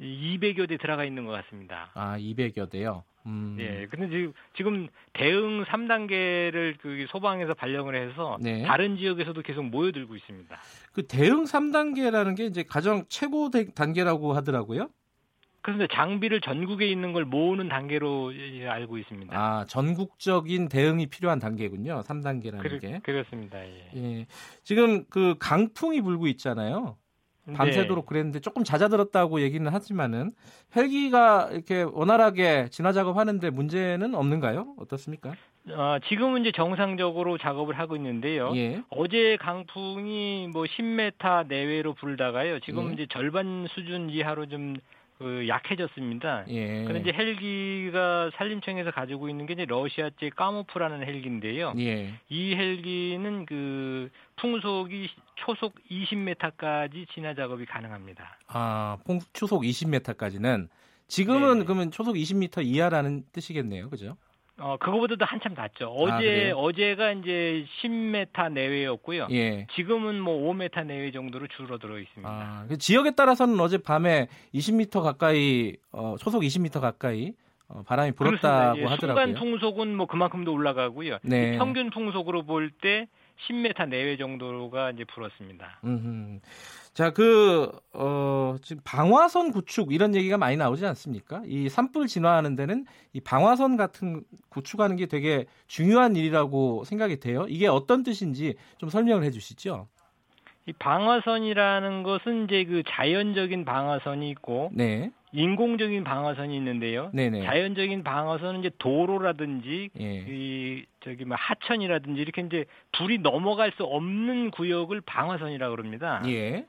200여 0.00 0.68
대 0.68 0.76
들어가 0.76 1.04
있는 1.04 1.24
것 1.24 1.32
같습니다. 1.32 1.90
아, 1.94 2.18
200여 2.18 2.70
대요? 2.70 3.04
음. 3.26 3.56
예. 3.60 3.86
근데 3.90 4.08
지금, 4.08 4.32
지금 4.56 4.88
대응 5.12 5.64
3단계를 5.64 6.78
그 6.80 7.06
소방에서 7.08 7.54
발령을 7.54 7.94
해서 7.94 8.38
네. 8.40 8.62
다른 8.62 8.96
지역에서도 8.96 9.40
계속 9.42 9.64
모여들고 9.64 10.16
있습니다. 10.16 10.56
그 10.92 11.06
대응 11.06 11.44
3단계라는 11.44 12.36
게 12.36 12.46
이제 12.46 12.62
가장 12.62 13.04
최고 13.08 13.50
단계라고 13.50 14.32
하더라고요? 14.32 14.88
그런데 15.60 15.86
장비를 15.92 16.40
전국에 16.40 16.86
있는 16.86 17.12
걸 17.12 17.24
모으는 17.26 17.68
단계로 17.68 18.32
알고 18.68 18.96
있습니다. 18.96 19.36
아, 19.36 19.66
전국적인 19.66 20.68
대응이 20.68 21.06
필요한 21.06 21.38
단계군요. 21.40 22.02
3단계라는 22.04 22.62
그, 22.62 22.78
게. 22.78 23.00
그렇습니다. 23.02 23.58
예. 23.66 23.90
예. 23.96 24.26
지금 24.62 25.04
그 25.10 25.34
강풍이 25.38 26.00
불고 26.00 26.26
있잖아요. 26.28 26.96
밤새도록 27.54 28.04
네. 28.04 28.08
그랬는데 28.08 28.40
조금 28.40 28.64
잦아들었다고 28.64 29.40
얘기는 29.40 29.66
하지만은 29.72 30.32
헬기가 30.76 31.48
이렇게 31.52 31.82
원활하게 31.82 32.68
진화 32.70 32.92
작업하는데 32.92 33.50
문제는 33.50 34.14
없는가요? 34.14 34.74
어떻습니까? 34.78 35.34
어, 35.70 35.98
지금은 36.08 36.42
이제 36.42 36.52
정상적으로 36.52 37.36
작업을 37.38 37.78
하고 37.78 37.96
있는데요. 37.96 38.52
예. 38.56 38.82
어제 38.88 39.36
강풍이 39.40 40.48
뭐 40.52 40.64
10m 40.64 41.48
내외로 41.48 41.94
불다가요. 41.94 42.60
지금 42.60 42.90
예. 42.90 42.94
이제 42.94 43.06
절반 43.10 43.66
수준 43.70 44.08
이하로 44.10 44.46
좀 44.46 44.76
그 45.18 45.48
약해졌습니다. 45.48 46.44
예. 46.48 46.84
그런데 46.84 47.12
헬기가 47.12 48.30
산림청에서 48.34 48.92
가지고 48.92 49.28
있는 49.28 49.46
게 49.46 49.54
이제 49.54 49.64
러시아제 49.64 50.30
까모프라는 50.36 51.02
헬기인데요. 51.02 51.74
예. 51.78 52.14
이 52.28 52.54
헬기는 52.54 53.44
그 53.46 54.10
풍속이 54.36 55.10
초속 55.34 55.74
20m까지 55.90 57.08
진화 57.12 57.34
작업이 57.34 57.66
가능합니다. 57.66 58.38
아, 58.46 58.98
풍, 59.04 59.18
초속 59.32 59.62
20m까지는 59.62 60.68
지금은 61.08 61.58
네 61.58 61.64
그러면 61.64 61.90
초속 61.90 62.14
20m 62.14 62.64
이하라는 62.64 63.24
뜻이겠네요. 63.32 63.90
그죠? 63.90 64.16
어, 64.60 64.76
그거보다도 64.78 65.24
한참 65.24 65.54
낮죠. 65.54 65.88
어제, 65.96 66.50
아, 66.52 66.56
어제가 66.56 67.12
이제 67.12 67.64
10m 67.80 68.52
내외였고요. 68.52 69.28
예. 69.30 69.66
지금은 69.74 70.20
뭐 70.20 70.52
5m 70.52 70.86
내외 70.86 71.12
정도로 71.12 71.46
줄어들어 71.56 71.98
있습니다. 71.98 72.28
아, 72.28 72.64
그 72.68 72.76
지역에 72.76 73.12
따라서는 73.12 73.58
어제 73.60 73.78
밤에 73.78 74.28
20m 74.54 75.00
가까이, 75.02 75.76
어, 75.92 76.16
초속 76.18 76.42
20m 76.42 76.80
가까이 76.80 77.32
어, 77.68 77.82
바람이 77.86 78.12
불었다고 78.12 78.78
예, 78.80 78.84
하더라고요. 78.84 79.26
순간 79.26 79.34
풍속은 79.34 79.94
뭐 79.94 80.06
그만큼도 80.06 80.50
올라가고요. 80.52 81.18
네. 81.22 81.58
평균 81.58 81.90
풍속으로 81.90 82.44
볼 82.44 82.70
때 82.80 83.06
10m 83.46 83.88
내외 83.90 84.16
정도가 84.16 84.90
이제 84.92 85.04
불었습니다. 85.04 85.80
음흠. 85.84 86.40
자, 86.98 87.10
그, 87.10 87.70
어, 87.92 88.56
지금 88.60 88.82
방화선 88.84 89.52
구축 89.52 89.92
이런 89.92 90.16
얘기가 90.16 90.36
많이 90.36 90.56
나오지 90.56 90.84
않습니까? 90.84 91.42
이 91.46 91.68
산불 91.68 92.08
진화하는 92.08 92.56
데는 92.56 92.86
이 93.12 93.20
방화선 93.20 93.76
같은 93.76 94.24
구축하는 94.48 94.96
게 94.96 95.06
되게 95.06 95.46
중요한 95.68 96.16
일이라고 96.16 96.82
생각이 96.82 97.20
돼요. 97.20 97.46
이게 97.48 97.68
어떤 97.68 98.02
뜻인지 98.02 98.56
좀 98.78 98.88
설명을 98.88 99.22
해 99.22 99.30
주시죠. 99.30 99.86
이 100.66 100.72
방화선이라는 100.72 102.02
것은 102.02 102.46
이제 102.46 102.64
그 102.64 102.82
자연적인 102.88 103.64
방화선이 103.64 104.28
있고 104.30 104.72
네. 104.74 105.12
인공적인 105.30 106.02
방화선이 106.02 106.56
있는데요. 106.56 107.10
네네. 107.14 107.44
자연적인 107.44 108.02
방화선은 108.02 108.58
이제 108.58 108.70
도로라든지 108.76 109.90
예. 110.00 110.24
이 110.28 110.84
저기 111.04 111.24
뭐 111.24 111.36
하천이라든지 111.38 112.20
이렇게 112.20 112.42
이제 112.42 112.64
불이 112.90 113.18
넘어갈 113.18 113.70
수 113.76 113.84
없는 113.84 114.50
구역을 114.50 115.00
방화선이라고 115.02 115.76
그럽니다. 115.76 116.24
예. 116.26 116.66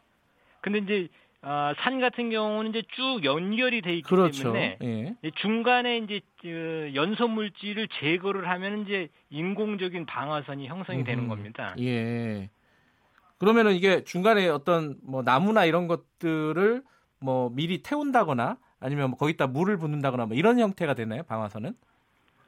근데 0.62 0.80
이제 0.80 1.08
어, 1.42 1.74
산 1.78 2.00
같은 2.00 2.30
경우는 2.30 2.72
이제 2.72 2.84
쭉 2.92 3.24
연결이 3.24 3.82
돼 3.82 3.94
있기 3.96 4.04
그렇죠. 4.04 4.52
때문에 4.52 4.78
예. 4.84 5.16
중간에 5.42 6.00
이제 6.00 6.22
그 6.42 6.92
연소 6.96 7.28
물질을 7.28 7.88
제거를 8.00 8.50
하면 8.50 8.82
이제 8.82 9.08
인공적인 9.30 10.06
방화선이 10.06 10.68
형성이 10.68 11.00
음. 11.00 11.04
되는 11.06 11.28
겁니다. 11.28 11.76
예. 11.80 12.50
그러면은 13.38 13.74
이게 13.74 14.04
중간에 14.04 14.50
어떤 14.50 14.98
뭐 15.02 15.24
나무나 15.24 15.64
이런 15.64 15.88
것들을 15.88 16.84
뭐 17.22 17.50
미리 17.54 17.82
태운다거나 17.82 18.58
아니면 18.82 19.12
뭐 19.12 19.18
거기다 19.18 19.48
물을 19.48 19.78
붓는다거나 19.78 20.26
뭐 20.26 20.36
이런 20.36 20.60
형태가 20.60 20.94
되나요? 20.94 21.24
방화선은? 21.24 21.74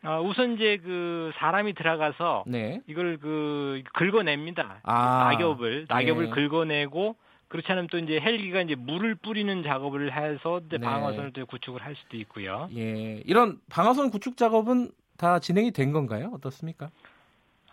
아, 0.03 0.19
우선 0.19 0.55
이제 0.55 0.79
그 0.83 1.31
사람이 1.35 1.73
들어가서 1.73 2.43
네. 2.47 2.81
이걸 2.87 3.17
그 3.19 3.83
긁어냅니다. 3.93 4.81
아, 4.83 5.29
낙엽을 5.31 5.85
낙엽을 5.87 6.25
네. 6.25 6.31
긁어내고 6.31 7.15
그렇지 7.51 7.69
않으면 7.69 7.87
또 7.91 7.97
이제 7.97 8.17
헬기가 8.17 8.61
이제 8.61 8.75
물을 8.75 9.13
뿌리는 9.13 9.61
작업을 9.61 10.15
해서 10.15 10.61
이제 10.65 10.77
네. 10.77 10.85
방화선을 10.85 11.33
또 11.33 11.45
구축을 11.45 11.83
할 11.83 11.95
수도 11.97 12.15
있고요. 12.15 12.69
예, 12.73 13.21
이런 13.25 13.59
방화선 13.69 14.09
구축 14.09 14.37
작업은 14.37 14.91
다 15.17 15.39
진행이 15.39 15.71
된 15.71 15.91
건가요? 15.91 16.31
어떻습니까? 16.33 16.89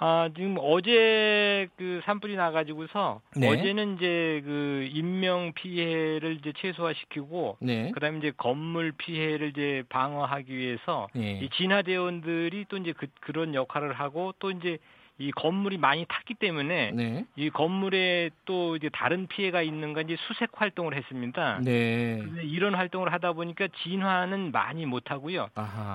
아, 0.01 0.31
지금 0.35 0.57
어제 0.59 1.69
그 1.77 2.01
산불이 2.05 2.35
나가지고서 2.35 3.21
네. 3.37 3.47
어제는 3.47 3.97
이제 3.97 4.43
그 4.45 4.89
인명 4.91 5.53
피해를 5.53 6.39
이제 6.41 6.53
최소화시키고 6.57 7.59
네. 7.61 7.93
그다음에 7.93 8.19
이제 8.19 8.33
건물 8.37 8.91
피해를 8.91 9.51
이제 9.51 9.85
방어하기 9.91 10.57
위해서 10.57 11.07
네. 11.15 11.39
이 11.41 11.49
진화대원들이 11.51 12.67
또 12.69 12.79
이제 12.79 12.93
그, 12.93 13.07
그런 13.21 13.55
역할을 13.55 13.93
하고 13.93 14.35
또 14.41 14.51
이제 14.51 14.79
이 15.19 15.33
건물이 15.33 15.79
많이 15.79 16.07
탔기 16.09 16.35
때문에 16.35 16.93
네. 16.93 17.25
이 17.37 17.51
건물에 17.51 18.31
또 18.45 18.77
이제 18.77 18.89
다른 18.93 19.27
피해가 19.27 19.63
있는가 19.63 20.03
이제 20.03 20.17
수색 20.27 20.51
활동을 20.55 20.95
했습니다. 20.95 21.61
네. 21.65 22.25
이런 22.45 22.75
활동을 22.75 23.13
하다 23.13 23.33
보니까 23.33 23.69
진화는 23.83 24.53
많이 24.53 24.87
못 24.87 25.11
하고요. 25.11 25.49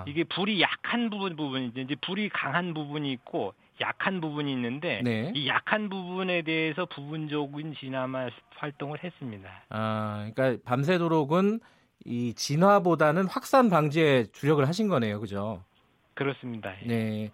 이게 0.05 0.25
불이 0.25 0.61
약한 0.61 1.09
부분 1.09 1.35
부분 1.35 1.71
이제 1.75 1.95
불이 2.01 2.29
강한 2.29 2.73
부분이 2.73 3.11
있고 3.13 3.53
약한 3.81 4.19
부분이 4.21 4.51
있는데 4.51 5.01
네. 5.03 5.31
이 5.33 5.47
약한 5.47 5.89
부분에 5.89 6.41
대해서 6.41 6.85
부분적인 6.85 7.75
진화만 7.79 8.29
활동을 8.57 9.03
했습니다. 9.03 9.49
아, 9.69 10.29
그러니까 10.35 10.61
밤새도록은 10.65 11.59
이 12.05 12.33
진화보다는 12.33 13.27
확산 13.27 13.69
방지에 13.69 14.25
주력을 14.33 14.67
하신 14.67 14.89
거네요, 14.89 15.19
그죠? 15.21 15.63
그렇습니다. 16.13 16.73
예. 16.83 16.87
네. 16.87 17.29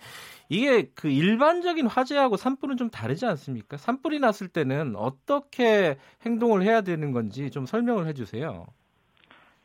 이게 0.50 0.90
그 0.96 1.10
일반적인 1.10 1.86
화재하고 1.88 2.38
산불은 2.38 2.78
좀 2.78 2.90
다르지 2.90 3.26
않습니까? 3.26 3.78
산불이 3.78 4.20
났을 4.20 4.48
때는 4.48 4.96
어떻게 4.96 5.98
행동을 6.26 6.64
해야 6.64 6.82
되는 6.82 7.12
건지 7.12 7.52
좀 7.52 7.66
설명을 7.66 8.08
해 8.08 8.14
주세요. 8.14 8.66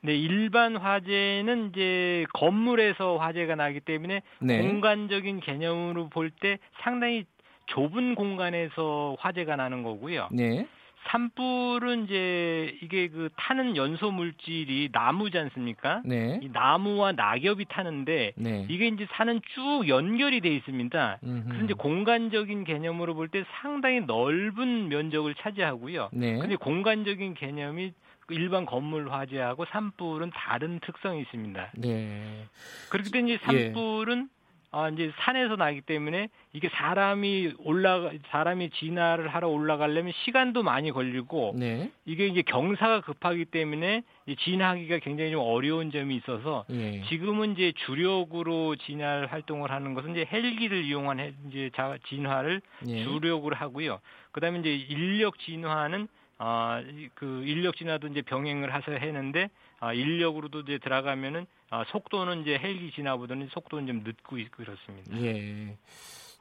네, 0.02 0.14
일반 0.14 0.76
화재는 0.76 1.71
이제 1.71 2.26
건물에서 2.35 3.16
화재가 3.16 3.54
나기 3.54 3.80
때문에 3.80 4.21
네. 4.40 4.61
공간적인 4.61 5.40
개념으로 5.40 6.11
볼 6.11 6.30
때 6.30 6.59
상당히 6.83 7.25
좁은 7.66 8.14
공간에서 8.14 9.16
화재가 9.18 9.56
나는 9.56 9.83
거고요. 9.83 10.28
네. 10.30 10.66
산불은 11.06 12.04
이제 12.04 12.76
이게 12.82 13.08
그 13.08 13.28
타는 13.37 13.76
연소 13.76 14.11
물질이 14.11 14.90
나무지 14.92 15.38
않습니까? 15.38 16.02
네. 16.04 16.40
이 16.42 16.49
나무와 16.52 17.12
낙엽이 17.12 17.66
타는데 17.68 18.32
네. 18.37 18.66
이게 18.68 18.88
이제 18.88 19.06
산은 19.12 19.40
쭉 19.54 19.88
연결이 19.88 20.40
돼 20.40 20.54
있습니다. 20.54 21.18
음흠. 21.23 21.44
그래서 21.49 21.64
이제 21.64 21.75
공간적인 21.75 22.64
개념으로 22.64 23.14
볼 23.14 23.28
때 23.28 23.44
상당히 23.62 24.00
넓은 24.00 24.88
면적을 24.88 25.34
차지하고요. 25.37 26.11
네. 26.12 26.38
근데 26.38 26.56
공간적인 26.56 27.34
개념이 27.34 27.92
일반 28.30 28.64
건물 28.66 29.11
화재하고 29.11 29.64
산불은 29.66 30.30
다른 30.34 30.78
특성이 30.80 31.21
있습니다. 31.23 31.73
네. 31.78 32.47
그렇기 32.90 33.10
때문에 33.10 33.38
산불은 33.38 34.28
예. 34.30 34.44
아, 34.76 34.89
이제 34.89 35.13
산에서 35.19 35.54
나기 35.54 35.80
때문에 35.82 36.28
이게 36.52 36.69
사람이 36.69 37.52
올라가 37.60 38.10
사람이 38.30 38.71
진화를 38.71 39.28
하러 39.28 39.49
올라가려면 39.49 40.13
시간도 40.25 40.65
많이 40.65 40.91
걸리고 40.91 41.54
네. 41.56 41.93
이게 42.04 42.26
이제 42.26 42.43
경사가 42.43 43.02
급하기 43.02 43.45
때문에 43.45 44.02
진화하기가 44.37 44.99
굉장히 44.99 45.30
좀 45.30 45.43
어려운 45.43 45.93
점이 45.93 46.17
있어서 46.17 46.65
예. 46.71 47.02
지금은 47.02 47.52
이제 47.52 47.73
주력으로 47.87 48.75
진화 48.75 49.26
활동을 49.26 49.71
하는 49.71 49.95
것은 49.95 50.10
이제 50.10 50.26
헬기를 50.30 50.82
이용한 50.82 51.37
이제 51.49 51.71
진화를 52.08 52.60
예. 52.89 53.04
주력으로 53.04 53.54
하고요. 53.54 54.00
그다음에 54.32 54.58
이제 54.58 54.75
인력 54.75 55.39
진화는 55.39 56.08
아, 56.39 56.82
그 57.15 57.45
인력 57.47 57.76
진화도 57.76 58.08
이제 58.08 58.23
병행을 58.23 58.75
하셔야 58.75 58.99
했는데 58.99 59.50
아, 59.78 59.93
인력으로도 59.93 60.60
이제 60.60 60.78
들어가면은 60.78 61.47
아, 61.75 61.84
속도는 61.89 62.43
이제 62.43 62.56
헬기 62.56 62.93
진화보다는 62.93 63.49
속도는 63.50 63.89
좀 63.89 64.04
늦고 64.04 64.39
있고 64.39 64.58
그렇습니다. 64.58 65.21
예. 65.21 65.76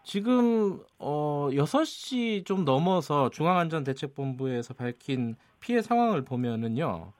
지금 0.03 0.79
어 0.99 1.49
6시 1.51 2.45
좀 2.45 2.63
넘어서 2.65 3.31
중앙안전대책본부에서 3.31 4.75
밝힌 4.75 5.35
피해 5.59 5.81
상황을 5.81 6.23
보면은요. 6.23 7.13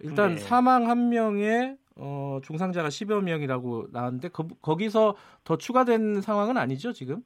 일단 0.00 0.34
네. 0.34 0.40
사망 0.40 0.88
한 0.90 1.08
명에 1.10 1.76
어 1.94 2.40
중상자가 2.42 2.88
10여 2.88 3.22
명이라고 3.22 3.86
나왔는데 3.92 4.30
거, 4.30 4.48
거기서 4.60 5.14
더 5.44 5.56
추가된 5.56 6.20
상황은 6.20 6.56
아니죠, 6.56 6.92
지금? 6.92 7.22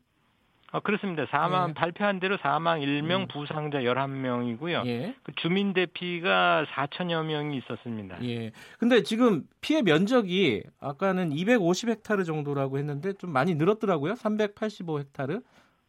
아, 0.72 0.80
그렇습니다. 0.80 1.26
사망 1.30 1.70
예. 1.70 1.74
발표한 1.74 2.20
대로 2.20 2.36
사망 2.38 2.80
1명, 2.80 3.22
음. 3.22 3.28
부상자 3.28 3.78
11명이고요. 3.78 4.86
예. 4.86 5.14
그 5.22 5.32
주민 5.36 5.72
대피가 5.72 6.66
4천여 6.70 7.24
명이 7.24 7.56
있었습니다. 7.58 8.22
예. 8.24 8.52
근데 8.78 9.02
지금 9.02 9.44
피해 9.60 9.82
면적이 9.82 10.64
아까는 10.80 11.30
250헥타르 11.30 12.24
정도라고 12.26 12.78
했는데 12.78 13.12
좀 13.14 13.30
많이 13.30 13.54
늘었더라고요. 13.54 14.14
385헥타르. 14.14 15.42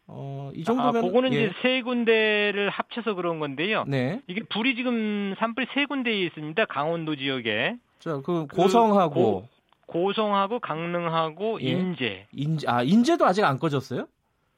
어, 0.09 0.51
이 0.55 0.63
정도면 0.63 0.95
아, 0.95 1.01
그거는 1.01 1.33
예. 1.33 1.45
이제 1.45 1.53
세 1.61 1.81
군데를 1.81 2.69
합쳐서 2.69 3.15
그런 3.15 3.39
건데요. 3.39 3.83
네. 3.87 4.21
이게 4.27 4.41
불이 4.43 4.75
지금 4.75 5.35
산불이 5.37 5.67
세 5.73 5.85
군데에 5.85 6.21
있습니다. 6.25 6.65
강원도 6.65 7.15
지역에. 7.15 7.75
자, 7.99 8.21
그 8.23 8.47
고성하고 8.47 9.41
그 9.41 9.57
고, 9.85 10.13
성하고 10.13 10.59
강릉하고 10.59 11.61
예. 11.61 11.71
인제. 11.71 12.27
인제 12.31 12.67
아, 12.69 12.83
인제도 12.83 13.25
아직 13.25 13.43
안 13.43 13.59
꺼졌어요? 13.59 14.07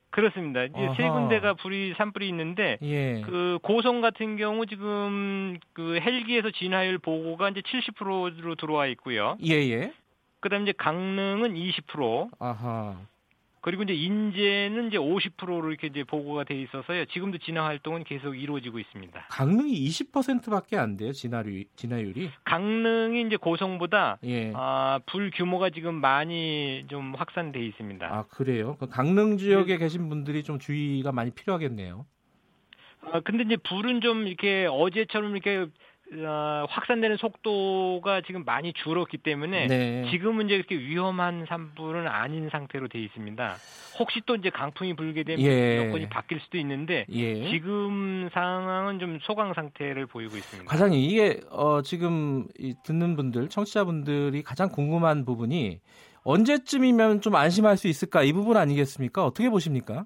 그렇습니다. 0.09 0.63
이제 0.63 0.77
아하. 0.77 0.93
세 0.95 1.09
군데가 1.09 1.53
불이 1.53 1.93
산불이 1.97 2.27
있는데 2.29 2.77
예. 2.81 3.21
그 3.21 3.59
고성 3.61 4.01
같은 4.01 4.37
경우 4.37 4.65
지금 4.65 5.57
그 5.73 5.99
헬기에서 5.99 6.51
진화율 6.51 6.97
보고가 6.97 7.49
이제 7.49 7.61
70%로 7.61 8.55
들어와 8.55 8.87
있고요. 8.87 9.37
예예. 9.43 9.71
예. 9.71 9.93
그다음에 10.39 10.63
이제 10.63 10.73
강릉은 10.77 11.53
20%. 11.53 12.29
아하. 12.39 12.97
그리고 13.61 13.83
이제 13.83 13.93
인제는 13.93 14.87
이제 14.87 14.97
50%로 14.97 15.69
이렇게 15.69 15.87
이제 15.87 16.03
보고가 16.03 16.45
돼 16.45 16.55
있어서요. 16.61 17.05
지금도 17.05 17.39
진화 17.39 17.65
활동은 17.65 18.03
계속 18.05 18.35
이루어지고 18.35 18.79
있습니다. 18.79 19.27
강릉이 19.29 19.73
20%밖에 19.89 20.77
안 20.77 20.95
돼요. 20.95 21.11
진화율 21.11 21.65
진화율이. 21.75 22.29
강릉이 22.45 23.21
이제 23.27 23.35
고성보다 23.35 24.19
예. 24.23 24.53
아, 24.55 24.99
불 25.05 25.31
규모가 25.31 25.69
지금 25.71 25.95
많이 25.95 26.85
좀 26.89 27.13
확산돼 27.15 27.59
있습니다. 27.65 28.05
아, 28.07 28.23
그래요? 28.29 28.77
그 28.79 28.87
강릉 28.87 29.37
지역에 29.37 29.73
네. 29.73 29.77
계신 29.77 30.07
분들이 30.09 30.43
좀 30.43 30.57
주의가 30.59 31.11
많이 31.11 31.31
필요하겠네요. 31.31 32.05
아, 33.11 33.19
근데 33.21 33.43
이제 33.43 33.57
불은 33.57 34.01
좀 34.01 34.27
이렇게 34.27 34.67
어제처럼 34.69 35.31
이렇게 35.35 35.67
어, 36.11 36.65
확산되는 36.67 37.17
속도가 37.17 38.21
지금 38.25 38.43
많이 38.43 38.73
줄었기 38.73 39.17
때문에 39.17 39.67
네. 39.67 40.07
지금은 40.09 40.47
이제 40.47 40.57
그렇게 40.57 40.77
위험한 40.77 41.45
산불은 41.47 42.07
아닌 42.07 42.49
상태로 42.49 42.87
돼 42.87 42.99
있습니다. 42.99 43.55
혹시 43.99 44.21
또 44.25 44.35
이제 44.35 44.49
강풍이 44.49 44.95
불게 44.95 45.23
되면 45.23 45.45
예. 45.45 45.85
여건이 45.85 46.09
바뀔 46.09 46.39
수도 46.39 46.57
있는데 46.57 47.05
예. 47.09 47.49
지금 47.51 48.29
상황은 48.33 48.99
좀 48.99 49.19
소강 49.21 49.53
상태를 49.53 50.07
보이고 50.07 50.35
있습니다. 50.35 50.69
과장님 50.69 50.99
이게 50.99 51.41
어, 51.51 51.81
지금 51.83 52.47
듣는 52.85 53.15
분들 53.15 53.49
청취자분들이 53.49 54.41
가장 54.41 54.69
궁금한 54.69 55.25
부분이 55.25 55.79
언제쯤이면 56.23 57.21
좀 57.21 57.35
안심할 57.35 57.77
수 57.77 57.87
있을까 57.87 58.23
이 58.23 58.33
부분 58.33 58.57
아니겠습니까? 58.57 59.25
어떻게 59.25 59.49
보십니까? 59.49 60.05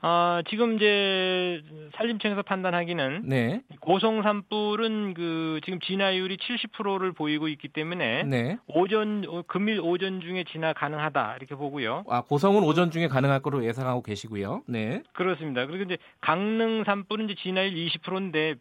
아, 0.00 0.42
지금 0.48 0.76
이제 0.76 1.62
산림청에서 1.96 2.42
판단하기는 2.42 3.22
네. 3.24 3.62
고성 3.80 4.22
산불은 4.22 5.14
그 5.14 5.60
지금 5.64 5.80
진화율이 5.80 6.36
70%를 6.36 7.12
보이고 7.12 7.48
있기 7.48 7.68
때문에 7.68 8.22
네. 8.24 8.58
오전 8.68 9.24
금일 9.48 9.80
오전 9.80 10.20
중에 10.20 10.44
진화 10.44 10.72
가능하다 10.72 11.36
이렇게 11.38 11.54
보고요. 11.56 12.04
아, 12.08 12.22
고성은 12.22 12.62
오전 12.62 12.90
중에 12.90 13.08
가능할 13.08 13.40
거로 13.40 13.64
예상하고 13.64 14.02
계시고요. 14.02 14.62
네. 14.66 15.02
그렇습니다. 15.14 15.66
그리고 15.66 15.84
이제 15.84 15.98
강릉 16.20 16.84
산불은 16.84 17.28
이제 17.30 17.34
진화율 17.42 17.74
20%인데 17.74 18.54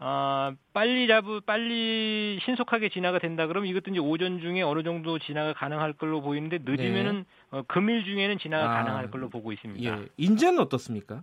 아, 0.00 0.52
빨리 0.72 1.08
잡으, 1.08 1.40
빨리 1.40 2.38
신속하게 2.44 2.88
진화가 2.90 3.18
된다 3.18 3.46
그러면 3.46 3.68
이것도 3.68 3.90
이제 3.90 3.98
오전 3.98 4.40
중에 4.40 4.62
어느 4.62 4.82
정도 4.84 5.18
진화가 5.18 5.54
가능할 5.54 5.94
걸로 5.94 6.20
보이는데 6.20 6.58
늦으면은 6.64 7.24
네. 7.24 7.58
어, 7.58 7.62
금일 7.66 8.04
중에는 8.04 8.38
진화가 8.38 8.64
아, 8.64 8.74
가능할 8.78 9.10
걸로 9.10 9.28
보고 9.28 9.52
있습니다. 9.52 10.00
예. 10.00 10.06
인제는 10.16 10.60
어떻습니까? 10.60 11.22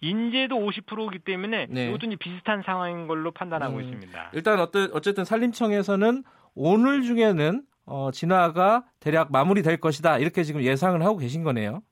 인제도 0.00 0.56
50%이기 0.56 1.18
때문에 1.18 1.66
네. 1.68 1.88
이것도 1.88 2.06
이제 2.06 2.16
비슷한 2.16 2.62
상황인 2.64 3.08
걸로 3.08 3.32
판단하고 3.32 3.78
음. 3.78 3.82
있습니다. 3.82 4.30
일단 4.32 4.60
어떤 4.60 4.90
어쨌든 4.92 5.24
산림청에서는 5.24 6.22
오늘 6.54 7.02
중에는 7.02 7.62
어, 7.86 8.10
진화가 8.12 8.84
대략 9.00 9.32
마무리될 9.32 9.78
것이다 9.78 10.18
이렇게 10.18 10.44
지금 10.44 10.62
예상을 10.62 11.02
하고 11.02 11.16
계신 11.16 11.42
거네요. 11.42 11.82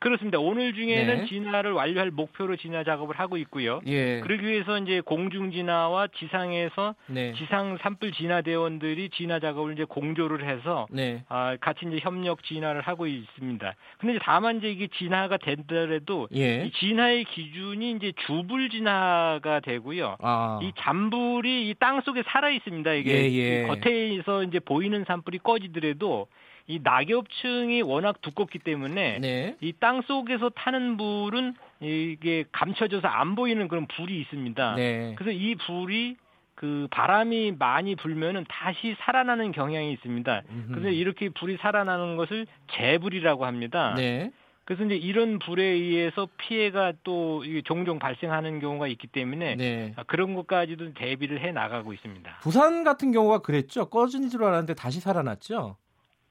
그렇습니다. 0.00 0.38
오늘 0.38 0.72
중에는 0.72 1.18
네. 1.18 1.26
진화를 1.26 1.72
완료할 1.72 2.10
목표로 2.10 2.56
진화 2.56 2.84
작업을 2.84 3.18
하고 3.18 3.36
있고요. 3.36 3.80
예. 3.86 4.20
그러기 4.20 4.46
위해서 4.46 4.78
이제 4.78 5.02
공중 5.02 5.50
진화와 5.52 6.08
지상에서 6.18 6.94
네. 7.06 7.34
지상 7.34 7.76
산불 7.82 8.12
진화 8.12 8.40
대원들이 8.40 9.10
진화 9.10 9.38
작업을 9.40 9.74
이제 9.74 9.84
공조를 9.84 10.48
해서 10.48 10.86
네. 10.90 11.22
아, 11.28 11.56
같이 11.60 11.84
이제 11.86 11.98
협력 12.00 12.42
진화를 12.44 12.80
하고 12.80 13.06
있습니다. 13.06 13.74
근데 13.98 14.14
이제 14.14 14.20
다만 14.24 14.56
이제 14.56 14.70
이게 14.70 14.86
진화가 14.88 15.36
된더라도 15.36 16.28
예. 16.34 16.64
이 16.64 16.72
진화의 16.72 17.24
기준이 17.24 17.90
이제 17.92 18.12
주불 18.26 18.70
진화가 18.70 19.60
되고요. 19.60 20.16
아. 20.20 20.58
이 20.62 20.72
잔불이 20.78 21.68
이 21.68 21.74
땅 21.80 22.00
속에 22.02 22.22
살아 22.26 22.48
있습니다. 22.50 22.92
이게 22.94 23.10
예, 23.10 23.32
예. 23.32 23.66
겉에서 23.66 24.44
이제 24.44 24.58
보이는 24.60 25.04
산불이 25.06 25.38
꺼지더라도 25.38 26.26
이 26.70 26.78
낙엽층이 26.84 27.82
워낙 27.82 28.20
두껍기 28.20 28.60
때문에 28.60 29.18
네. 29.18 29.56
이땅 29.60 30.02
속에서 30.02 30.50
타는 30.50 30.96
불은 30.96 31.54
이게 31.80 32.44
감춰져서 32.52 33.08
안 33.08 33.34
보이는 33.34 33.66
그런 33.66 33.86
불이 33.88 34.20
있습니다. 34.20 34.76
네. 34.76 35.14
그래서 35.18 35.32
이 35.32 35.56
불이 35.56 36.16
그 36.54 36.86
바람이 36.92 37.56
많이 37.58 37.96
불면은 37.96 38.44
다시 38.48 38.94
살아나는 39.00 39.50
경향이 39.50 39.92
있습니다. 39.94 40.42
음흠. 40.48 40.68
그래서 40.70 40.88
이렇게 40.90 41.28
불이 41.30 41.56
살아나는 41.56 42.16
것을 42.16 42.46
재불이라고 42.72 43.46
합니다. 43.46 43.94
네. 43.96 44.30
그래서 44.64 44.84
이제 44.84 44.94
이런 44.94 45.40
불에 45.40 45.64
의해서 45.64 46.28
피해가 46.36 46.92
또 47.02 47.42
종종 47.64 47.98
발생하는 47.98 48.60
경우가 48.60 48.86
있기 48.86 49.08
때문에 49.08 49.56
네. 49.56 49.94
그런 50.06 50.34
것까지도 50.34 50.94
대비를 50.94 51.40
해 51.40 51.50
나가고 51.50 51.92
있습니다. 51.92 52.38
부산 52.42 52.84
같은 52.84 53.10
경우가 53.10 53.38
그랬죠. 53.38 53.86
꺼진 53.86 54.28
줄 54.28 54.44
알았는데 54.44 54.74
다시 54.74 55.00
살아났죠. 55.00 55.76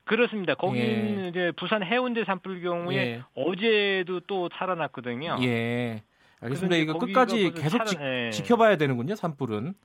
그렇습니다. 0.09 0.55
거기는 0.55 1.25
예. 1.25 1.27
이제 1.29 1.51
부산 1.55 1.83
해운대 1.83 2.25
산불 2.25 2.61
경우에 2.63 2.95
예. 2.97 3.23
어제도 3.35 4.19
또 4.21 4.49
살아났거든요. 4.57 5.37
예. 5.43 6.01
알겠습니다. 6.41 6.77
이거 6.77 6.97
끝까지 6.97 7.51
계속 7.51 7.85
살아, 7.87 8.25
예. 8.25 8.31
지켜봐야 8.31 8.77
되는군요. 8.77 9.13
산불은. 9.13 9.75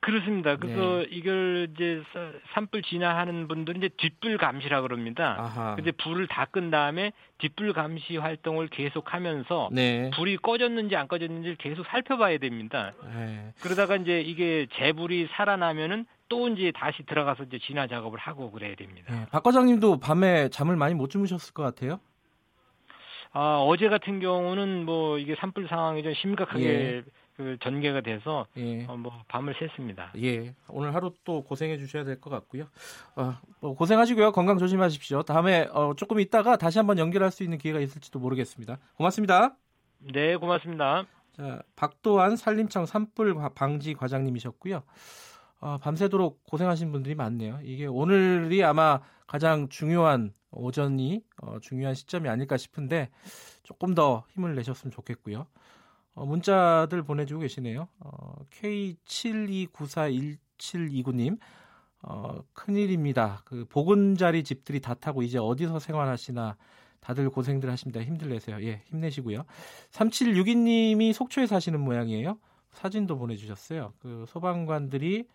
그렇습니다. 0.00 0.54
그래서 0.54 0.98
네. 0.98 1.06
이걸 1.10 1.70
이제 1.74 2.00
산불 2.54 2.82
진화하는 2.82 3.48
분들은 3.48 3.82
이제 3.82 3.88
뒷불 3.96 4.38
감시라 4.38 4.80
그럽니다. 4.82 5.34
아하. 5.36 5.74
근데 5.74 5.90
불을 5.90 6.28
다 6.28 6.44
끈 6.44 6.70
다음에 6.70 7.10
뒷불 7.38 7.72
감시 7.72 8.16
활동을 8.16 8.68
계속하면서 8.68 9.70
네. 9.72 10.10
불이 10.14 10.36
꺼졌는지 10.36 10.94
안 10.94 11.08
꺼졌는지를 11.08 11.56
계속 11.56 11.84
살펴봐야 11.86 12.38
됩니다. 12.38 12.92
네. 13.12 13.52
그러다가 13.60 13.96
이제 13.96 14.20
이게 14.20 14.68
재불이 14.74 15.30
살아나면은 15.32 16.06
또 16.28 16.48
이제 16.48 16.72
다시 16.74 17.04
들어가서 17.04 17.44
이제 17.44 17.58
진화 17.58 17.86
작업을 17.86 18.18
하고 18.18 18.50
그래야 18.50 18.74
됩니다. 18.74 19.12
네. 19.12 19.26
박 19.30 19.42
과장님도 19.42 19.98
밤에 20.00 20.48
잠을 20.50 20.76
많이 20.76 20.94
못 20.94 21.10
주무셨을 21.10 21.54
것 21.54 21.62
같아요. 21.62 22.00
아, 23.32 23.58
어제 23.58 23.88
같은 23.88 24.20
경우는 24.20 24.84
뭐 24.86 25.18
이게 25.18 25.34
산불 25.38 25.68
상황이 25.68 26.02
좀 26.02 26.14
심각하게 26.14 26.64
예. 26.64 27.02
그 27.36 27.56
전개가 27.62 28.00
돼서 28.00 28.46
예. 28.56 28.84
어, 28.86 28.96
뭐 28.96 29.12
밤을 29.28 29.54
샜습니다. 29.54 30.10
예, 30.22 30.54
오늘 30.68 30.94
하루 30.94 31.12
또 31.24 31.42
고생해 31.44 31.76
주셔야 31.78 32.02
될 32.04 32.20
것 32.20 32.30
같고요. 32.30 32.64
어, 33.14 33.36
뭐 33.60 33.74
고생하시고요. 33.76 34.32
건강 34.32 34.58
조심하십시오. 34.58 35.22
다음에 35.22 35.68
어, 35.72 35.92
조금 35.96 36.18
있다가 36.18 36.56
다시 36.56 36.78
한번 36.78 36.98
연결할 36.98 37.30
수 37.30 37.44
있는 37.44 37.58
기회가 37.58 37.78
있을지도 37.80 38.18
모르겠습니다. 38.18 38.78
고맙습니다. 38.96 39.54
네, 40.00 40.36
고맙습니다. 40.36 41.04
자, 41.36 41.62
박도환 41.76 42.34
산림청 42.36 42.86
산불 42.86 43.36
방지 43.54 43.94
과장님이셨고요. 43.94 44.82
어, 45.60 45.78
밤새도록 45.78 46.44
고생하신 46.44 46.92
분들이 46.92 47.14
많네요. 47.14 47.60
이게 47.62 47.86
오늘이 47.86 48.62
아마 48.64 49.00
가장 49.26 49.68
중요한 49.68 50.32
오전이 50.50 51.22
어, 51.42 51.58
중요한 51.60 51.94
시점이 51.94 52.26
아닐까 52.28 52.56
싶은데 52.56 53.10
조금 53.62 53.94
더 53.94 54.24
힘을 54.34 54.54
내셨으면 54.54 54.90
좋겠고요. 54.92 55.46
어, 56.14 56.26
문자들 56.26 57.02
보내주고 57.02 57.42
계시네요. 57.42 57.88
어, 58.00 58.34
K72941729님, 58.50 61.38
어, 62.02 62.42
큰일입니다. 62.54 63.42
그 63.44 63.66
보금자리 63.68 64.42
집들이 64.44 64.80
다 64.80 64.94
타고 64.94 65.22
이제 65.22 65.38
어디서 65.38 65.78
생활하시나 65.78 66.56
다들 67.00 67.30
고생들 67.30 67.70
하십니다. 67.70 68.02
힘들 68.02 68.30
내세요. 68.30 68.60
예, 68.62 68.82
힘내시고요. 68.86 69.44
3762님이 69.92 71.12
속초에 71.12 71.46
사시는 71.46 71.78
모양이에요. 71.80 72.38
사진도 72.72 73.16
보내주셨어요. 73.16 73.92
그 74.00 74.24
소방관들이 74.28 75.28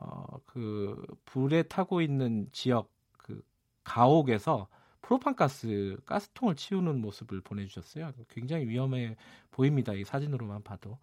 어, 0.00 0.24
그 0.44 1.02
불에 1.24 1.62
타고 1.62 2.00
있는 2.00 2.48
지역 2.52 2.92
그 3.18 3.42
가옥에서 3.84 4.68
프로판가스 5.02 5.98
가스통을 6.04 6.56
치우는 6.56 7.00
모습을 7.00 7.40
보내주셨어요. 7.40 8.12
굉장히 8.28 8.66
위험해 8.66 9.16
보입니다. 9.50 9.92
이 9.92 10.04
사진으로만 10.04 10.62
봐도 10.62 10.98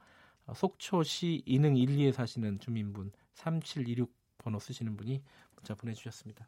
어, 0.45 0.53
속초시 0.53 1.43
이능 1.45 1.77
1, 1.77 1.89
2에 1.89 2.11
사시는 2.11 2.59
주민분 2.59 3.11
3726 3.33 4.11
번호 4.37 4.59
쓰시는 4.59 4.97
분이 4.97 5.23
문자 5.55 5.73
보내주셨습니다. 5.75 6.47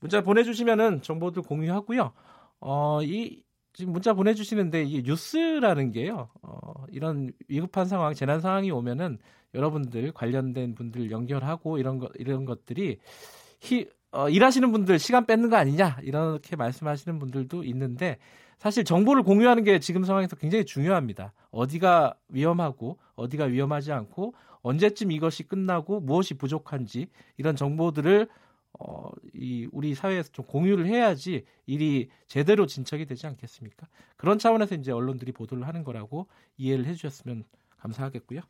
문자 0.00 0.20
보내주시면은 0.20 1.02
정보들 1.02 1.42
공유하고요. 1.42 2.12
어, 2.60 3.02
이 3.02 3.42
지금 3.72 3.92
문자 3.92 4.14
보내주시는데 4.14 4.84
이게 4.84 5.02
뉴스라는 5.02 5.92
게요. 5.92 6.30
어, 6.42 6.84
이런 6.90 7.32
위급한 7.48 7.86
상황, 7.86 8.14
재난 8.14 8.40
상황이 8.40 8.70
오면은 8.70 9.18
여러분들 9.56 10.12
관련된 10.12 10.74
분들 10.74 11.10
연결하고 11.10 11.78
이런 11.78 11.98
것 11.98 12.12
이런 12.16 12.44
것들이 12.44 12.98
히, 13.60 13.88
어, 14.12 14.28
일하시는 14.28 14.70
분들 14.70 14.98
시간 14.98 15.26
뺏는 15.26 15.50
거 15.50 15.56
아니냐 15.56 15.98
이렇게 16.02 16.54
말씀하시는 16.54 17.18
분들도 17.18 17.64
있는데 17.64 18.18
사실 18.58 18.84
정보를 18.84 19.22
공유하는 19.22 19.64
게 19.64 19.78
지금 19.80 20.04
상황에서 20.04 20.36
굉장히 20.36 20.64
중요합니다. 20.64 21.32
어디가 21.50 22.14
위험하고 22.28 22.98
어디가 23.14 23.44
위험하지 23.44 23.92
않고 23.92 24.34
언제쯤 24.62 25.12
이것이 25.12 25.42
끝나고 25.44 26.00
무엇이 26.00 26.34
부족한지 26.34 27.08
이런 27.36 27.56
정보들을 27.56 28.28
어, 28.78 29.10
이 29.32 29.68
우리 29.72 29.94
사회에서 29.94 30.30
좀 30.32 30.44
공유를 30.44 30.86
해야지 30.86 31.44
일이 31.64 32.10
제대로 32.26 32.66
진척이 32.66 33.06
되지 33.06 33.26
않겠습니까? 33.26 33.86
그런 34.16 34.38
차원에서 34.38 34.74
이제 34.74 34.92
언론들이 34.92 35.32
보도를 35.32 35.66
하는 35.66 35.82
거라고 35.82 36.26
이해를 36.58 36.84
해주셨으면 36.86 37.44
감사하겠고요. 37.78 38.40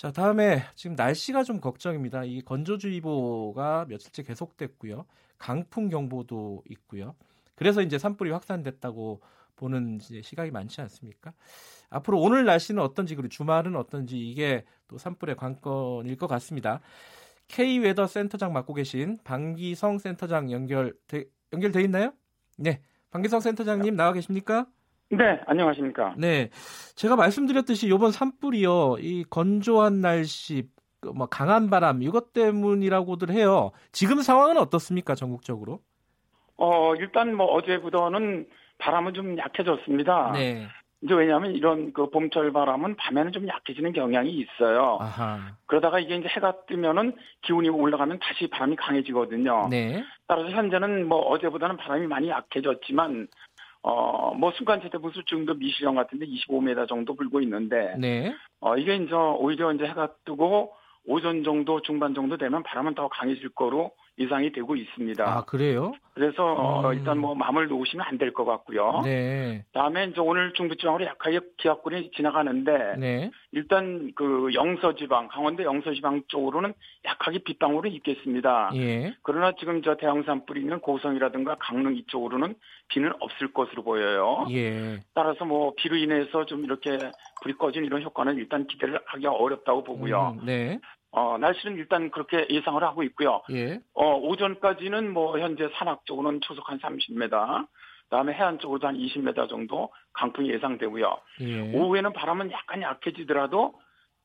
자, 0.00 0.10
다음에 0.10 0.62
지금 0.76 0.96
날씨가 0.96 1.44
좀 1.44 1.60
걱정입니다. 1.60 2.24
이 2.24 2.40
건조주의보가 2.40 3.84
며칠째 3.86 4.22
계속됐고요. 4.22 5.04
강풍 5.36 5.90
경보도 5.90 6.62
있고요. 6.70 7.14
그래서 7.54 7.82
이제 7.82 7.98
산불이 7.98 8.30
확산됐다고 8.30 9.20
보는 9.56 9.98
시각이 10.00 10.52
많지 10.52 10.80
않습니까? 10.80 11.34
앞으로 11.90 12.18
오늘 12.18 12.46
날씨는 12.46 12.82
어떤지 12.82 13.14
그리고 13.14 13.28
주말은 13.28 13.76
어떤지 13.76 14.18
이게 14.18 14.64
또 14.88 14.96
산불의 14.96 15.36
관건일 15.36 16.16
것 16.16 16.28
같습니다. 16.28 16.80
K 17.48 17.80
웨더 17.80 18.06
센터장 18.06 18.54
맡고 18.54 18.72
계신 18.72 19.18
방기성 19.22 19.98
센터장 19.98 20.50
연결 20.50 20.94
연결돼 21.52 21.82
있나요? 21.82 22.14
네, 22.56 22.80
방기성 23.10 23.40
센터장님 23.40 23.96
나와 23.96 24.14
계십니까? 24.14 24.66
네, 25.10 25.40
안녕하십니까. 25.46 26.14
네, 26.16 26.50
제가 26.94 27.16
말씀드렸듯이 27.16 27.88
이번 27.88 28.12
산불이요, 28.12 28.96
이 29.00 29.24
건조한 29.28 30.00
날씨, 30.00 30.68
그뭐 31.00 31.26
강한 31.26 31.68
바람 31.68 32.02
이것 32.02 32.32
때문이라고들 32.32 33.30
해요. 33.30 33.72
지금 33.90 34.22
상황은 34.22 34.56
어떻습니까, 34.58 35.14
전국적으로? 35.16 35.80
어, 36.56 36.94
일단 36.94 37.34
뭐 37.34 37.46
어제부터는 37.46 38.46
바람은 38.78 39.14
좀 39.14 39.36
약해졌습니다. 39.36 40.32
네. 40.32 40.68
이제 41.02 41.14
왜냐하면 41.14 41.52
이런 41.52 41.94
그 41.94 42.10
봄철 42.10 42.52
바람은 42.52 42.96
밤에는 42.96 43.32
좀 43.32 43.48
약해지는 43.48 43.94
경향이 43.94 44.30
있어요. 44.32 44.98
아하. 45.00 45.56
그러다가 45.64 45.98
이게 45.98 46.16
이제 46.16 46.28
해가 46.28 46.66
뜨면은 46.66 47.14
기온이 47.40 47.70
올라가면 47.70 48.18
다시 48.20 48.46
바람이 48.48 48.76
강해지거든요. 48.76 49.68
네. 49.70 50.04
따라서 50.26 50.50
현재는 50.50 51.08
뭐 51.08 51.20
어제보다는 51.20 51.78
바람이 51.78 52.06
많이 52.06 52.28
약해졌지만 52.28 53.28
어, 53.82 54.34
뭐 54.34 54.52
순간 54.52 54.80
제대 54.82 54.98
부수 54.98 55.24
정도 55.24 55.54
미시령 55.54 55.94
같은데 55.94 56.26
25m 56.26 56.86
정도 56.88 57.14
불고 57.14 57.40
있는데, 57.40 57.96
네. 57.98 58.34
어, 58.60 58.76
이게 58.76 58.96
이제 58.96 59.14
오히려 59.14 59.72
이제 59.72 59.84
해가 59.84 60.14
뜨고, 60.24 60.74
오전 61.06 61.42
정도 61.44 61.80
중반 61.82 62.14
정도 62.14 62.36
되면 62.36 62.62
바람은 62.62 62.94
더 62.94 63.08
강해질 63.08 63.50
거로 63.50 63.92
예상이 64.18 64.52
되고 64.52 64.76
있습니다. 64.76 65.24
아 65.24 65.44
그래요? 65.46 65.92
그래서 66.12 66.84
음. 66.90 66.92
일단 66.94 67.16
뭐 67.18 67.34
마음을 67.34 67.68
놓으시면 67.68 68.04
안 68.06 68.18
될 68.18 68.32
것 68.34 68.44
같고요. 68.44 69.00
네. 69.04 69.64
다음에 69.72 70.04
이제 70.06 70.20
오늘 70.20 70.52
중부지방으로 70.52 71.06
약하게 71.06 71.40
기압골이 71.56 72.10
지나가는데 72.14 72.96
네. 72.98 73.30
일단 73.52 74.12
그 74.14 74.50
영서지방 74.52 75.28
강원도 75.28 75.62
영서지방 75.64 76.24
쪽으로는 76.28 76.74
약하게 77.06 77.38
빗방울이 77.38 77.94
있겠습니다. 77.94 78.70
예. 78.74 79.14
그러나 79.22 79.52
지금 79.58 79.80
저 79.82 79.96
대형산 79.96 80.44
뿌리 80.44 80.60
있는 80.60 80.80
고성이라든가 80.80 81.56
강릉 81.58 81.96
이쪽으로는 81.96 82.54
비는 82.88 83.12
없을 83.20 83.52
것으로 83.54 83.82
보여요. 83.82 84.46
예. 84.50 85.00
따라서 85.14 85.46
뭐 85.46 85.72
비로 85.76 85.96
인해서 85.96 86.44
좀 86.44 86.64
이렇게 86.64 86.98
불이 87.42 87.56
꺼진 87.58 87.84
이런 87.84 88.02
효과는 88.02 88.36
일단 88.36 88.66
기대를 88.66 89.00
하기가 89.06 89.32
어렵다고 89.32 89.84
보고요. 89.84 90.36
음, 90.40 90.46
네. 90.46 90.78
어, 91.12 91.38
날씨는 91.38 91.76
일단 91.76 92.10
그렇게 92.10 92.46
예상을 92.48 92.82
하고 92.82 93.02
있고요. 93.02 93.42
예. 93.50 93.80
어, 93.94 94.16
오전까지는 94.16 95.12
뭐 95.12 95.38
현재 95.38 95.68
산악 95.74 96.04
쪽으로는 96.06 96.40
초속 96.42 96.68
한 96.70 96.78
30m, 96.78 97.66
그다음에 98.04 98.32
해안 98.32 98.58
쪽으로도 98.58 98.86
한 98.86 98.96
20m 98.96 99.48
정도 99.48 99.92
강풍이 100.12 100.50
예상되고요. 100.50 101.16
예. 101.40 101.72
오후에는 101.76 102.12
바람은 102.12 102.52
약간 102.52 102.82
약해지더라도 102.82 103.74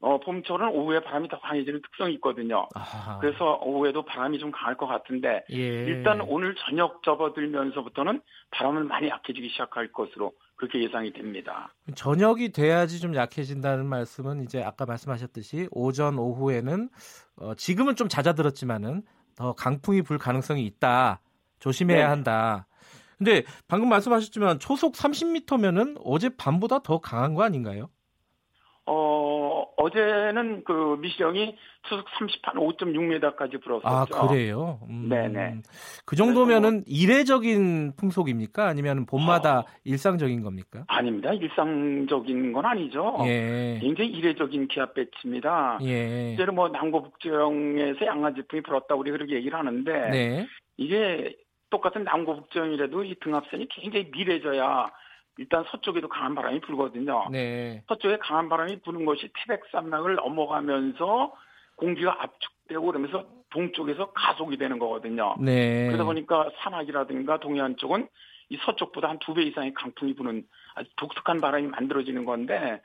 어, 0.02 0.20
봄철은 0.20 0.70
오후에 0.70 1.00
바람이 1.02 1.30
더 1.30 1.40
강해지는 1.40 1.82
특성이 1.82 2.14
있거든요. 2.16 2.68
아하. 2.76 3.18
그래서 3.20 3.60
오후에도 3.64 4.04
바람이 4.04 4.40
좀 4.40 4.52
강할 4.52 4.76
것 4.76 4.88
같은데 4.88 5.44
예. 5.52 5.58
일단 5.58 6.22
오늘 6.22 6.56
저녁 6.56 7.02
접어들면서부터는 7.04 8.22
바람은 8.52 8.88
많이 8.88 9.08
약해지기 9.08 9.50
시작할 9.50 9.92
것으로 9.92 10.34
그렇게 10.58 10.84
예상이 10.84 11.12
됩니다. 11.14 11.74
저녁이 11.96 12.50
돼야지 12.50 13.00
좀 13.00 13.16
약해진다는 13.16 13.86
말씀은 13.88 14.44
이제 14.44 14.62
아까 14.64 14.86
말씀하셨듯이 14.86 15.70
오전 15.72 16.18
오후에는 16.20 16.90
어, 17.38 17.56
지금은 17.56 17.96
좀 17.96 18.08
잦아들었지만은 18.08 19.02
더 19.36 19.54
강풍이 19.54 20.02
불 20.02 20.18
가능성이 20.18 20.66
있다. 20.66 21.22
조심해야 21.60 21.98
네. 21.98 22.04
한다. 22.04 22.68
근데 23.18 23.44
방금 23.68 23.90
말씀하셨지만 23.90 24.60
초속 24.60 24.94
30m면은 24.94 26.00
어제 26.04 26.30
밤보다 26.36 26.80
더 26.80 27.00
강한 27.00 27.34
거 27.34 27.44
아닌가요? 27.44 27.90
어, 28.86 29.25
어제는 29.78 30.64
그 30.64 30.98
미시령이 31.00 31.56
초속 31.84 32.06
30한 32.08 32.54
5.6m까지 32.56 33.62
불었었죠. 33.62 34.16
아, 34.16 34.28
그래요? 34.28 34.80
음, 34.90 35.08
네네. 35.10 35.62
그 36.06 36.16
정도면은 36.16 36.74
뭐, 36.74 36.84
이례적인 36.88 37.94
풍속입니까? 37.98 38.68
아니면 38.68 39.06
봄마다 39.06 39.60
어, 39.60 39.66
일상적인 39.84 40.42
겁니까? 40.42 40.84
아닙니다. 40.88 41.34
일상적인 41.34 42.54
건 42.54 42.66
아니죠. 42.66 43.18
예. 43.26 43.80
굉장히 43.82 44.12
이례적인 44.12 44.68
기압 44.68 44.94
배치입니다. 44.94 45.80
예. 45.84 46.30
실제로 46.30 46.54
뭐 46.54 46.70
남고 46.70 47.04
북지역에서 47.04 48.06
양화지풍이 48.06 48.64
불었다 48.64 48.96
우리 48.96 49.12
그렇게 49.12 49.36
얘기를 49.36 49.58
하는데 49.58 50.10
네. 50.10 50.48
이게 50.78 51.36
똑같은 51.70 52.04
남고 52.04 52.36
북지역이라도 52.38 53.04
이 53.04 53.16
등압선이 53.22 53.68
굉장히 53.70 54.10
미래져야 54.12 54.90
일단 55.38 55.64
서쪽에도 55.70 56.08
강한 56.08 56.34
바람이 56.36 56.62
불거든요. 56.62 57.28
네. 57.32 57.84
서쪽에 57.88 58.18
강한 58.18 58.48
바람이 58.50 58.82
부는 58.82 59.06
것이 59.06 59.30
태백산맥을 59.34 60.16
넘어가면서 60.16 61.34
공기가 61.76 62.16
압축되고 62.22 62.86
그러면서 62.86 63.26
동쪽에서 63.50 64.12
가속이 64.12 64.58
되는 64.58 64.80
거거든요. 64.80 65.36
네. 65.40 65.88
그러다 65.88 66.06
보니까 66.06 66.50
산악이라든가 66.60 67.40
동해안 67.40 67.76
쪽은 67.78 68.08
이 68.50 68.58
서쪽보다 68.66 69.10
한 69.10 69.20
두 69.20 69.34
배 69.34 69.44
이상의 69.44 69.74
강풍이 69.74 70.14
부는 70.16 70.46
아주 70.76 70.90
독특한 70.98 71.42
바람이 71.42 71.68
만들어지는 71.68 72.26
건데 72.26 72.82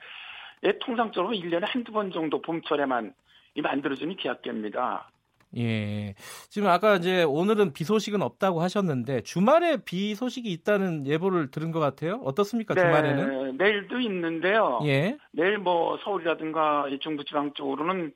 예, 0.63 0.79
통상적으로 0.79 1.35
1년에 1.35 1.65
한두 1.67 1.93
번 1.93 2.11
정도 2.13 2.41
봄철에만 2.43 3.15
이 3.55 3.61
만들어지는 3.63 4.17
기압계입니다. 4.17 5.11
예. 5.57 6.15
지금 6.49 6.69
아까 6.69 6.97
이제 6.97 7.23
오늘은 7.23 7.73
비 7.73 7.85
소식은 7.85 8.23
없다고 8.23 8.61
하셨는데 8.63 9.23
주말에 9.23 9.79
비 9.85 10.15
소식이 10.15 10.51
있다는 10.51 11.07
예보를 11.07 11.51
들은 11.51 11.73
것 11.73 11.81
같아요. 11.81 12.21
어떻습니까? 12.25 12.75
네, 12.75 12.83
주말에는? 12.83 13.57
내일도 13.57 13.99
있는데요. 14.01 14.81
예. 14.85 15.17
내일 15.33 15.59
뭐 15.59 15.99
서울이라든가 16.05 16.89
이 16.91 16.99
중부 17.01 17.25
지방 17.25 17.53
쪽으로는 17.55 18.13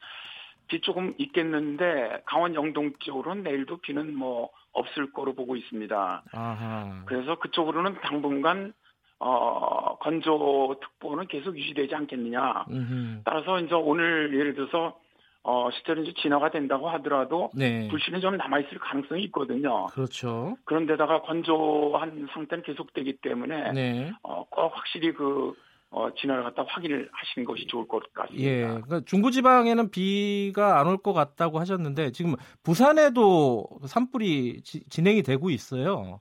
비 0.68 0.80
조금 0.80 1.14
있겠는데 1.18 2.22
강원 2.24 2.54
영동 2.54 2.92
쪽으로는 3.00 3.42
내일도 3.42 3.78
비는 3.78 4.16
뭐 4.16 4.50
없을 4.72 5.12
거로 5.12 5.34
보고 5.34 5.56
있습니다. 5.56 6.22
아하. 6.32 7.02
그래서 7.06 7.38
그쪽으로는 7.38 7.96
당분간 8.02 8.72
어, 9.18 9.96
건조 9.98 10.76
특보는 10.80 11.28
계속 11.28 11.56
유지되지 11.56 11.94
않겠느냐. 11.94 12.66
음흠. 12.70 13.20
따라서 13.24 13.60
이제 13.60 13.74
오늘 13.74 14.36
예를 14.38 14.54
들어서 14.54 14.98
어, 15.44 15.70
실제로 15.72 16.02
이제 16.02 16.12
진화가 16.22 16.50
된다고 16.50 16.88
하더라도 16.90 17.50
네. 17.54 17.86
불씨는 17.88 18.20
좀 18.20 18.36
남아있을 18.36 18.78
가능성이 18.78 19.24
있거든요. 19.24 19.86
그렇죠. 19.86 20.56
그런데다가 20.64 21.20
건조한 21.22 22.26
상태는 22.32 22.64
계속되기 22.64 23.18
때문에 23.22 23.72
네. 23.72 24.12
어, 24.22 24.44
꼭 24.48 24.72
확실히 24.74 25.12
그 25.12 25.52
어, 25.90 26.08
진화를 26.14 26.42
갖다 26.44 26.64
확인을 26.66 27.08
하시는 27.12 27.44
것이 27.46 27.66
좋을 27.66 27.86
것 27.86 28.02
같습니다. 28.14 28.42
예, 28.48 28.62
그러니까 28.64 29.00
중부지방에는 29.06 29.90
비가 29.90 30.80
안 30.80 30.88
올 30.88 30.96
것 30.98 31.12
같다고 31.12 31.60
하셨는데 31.60 32.10
지금 32.12 32.34
부산에도 32.64 33.66
산불이 33.86 34.62
지, 34.62 34.82
진행이 34.88 35.22
되고 35.22 35.50
있어요. 35.50 36.20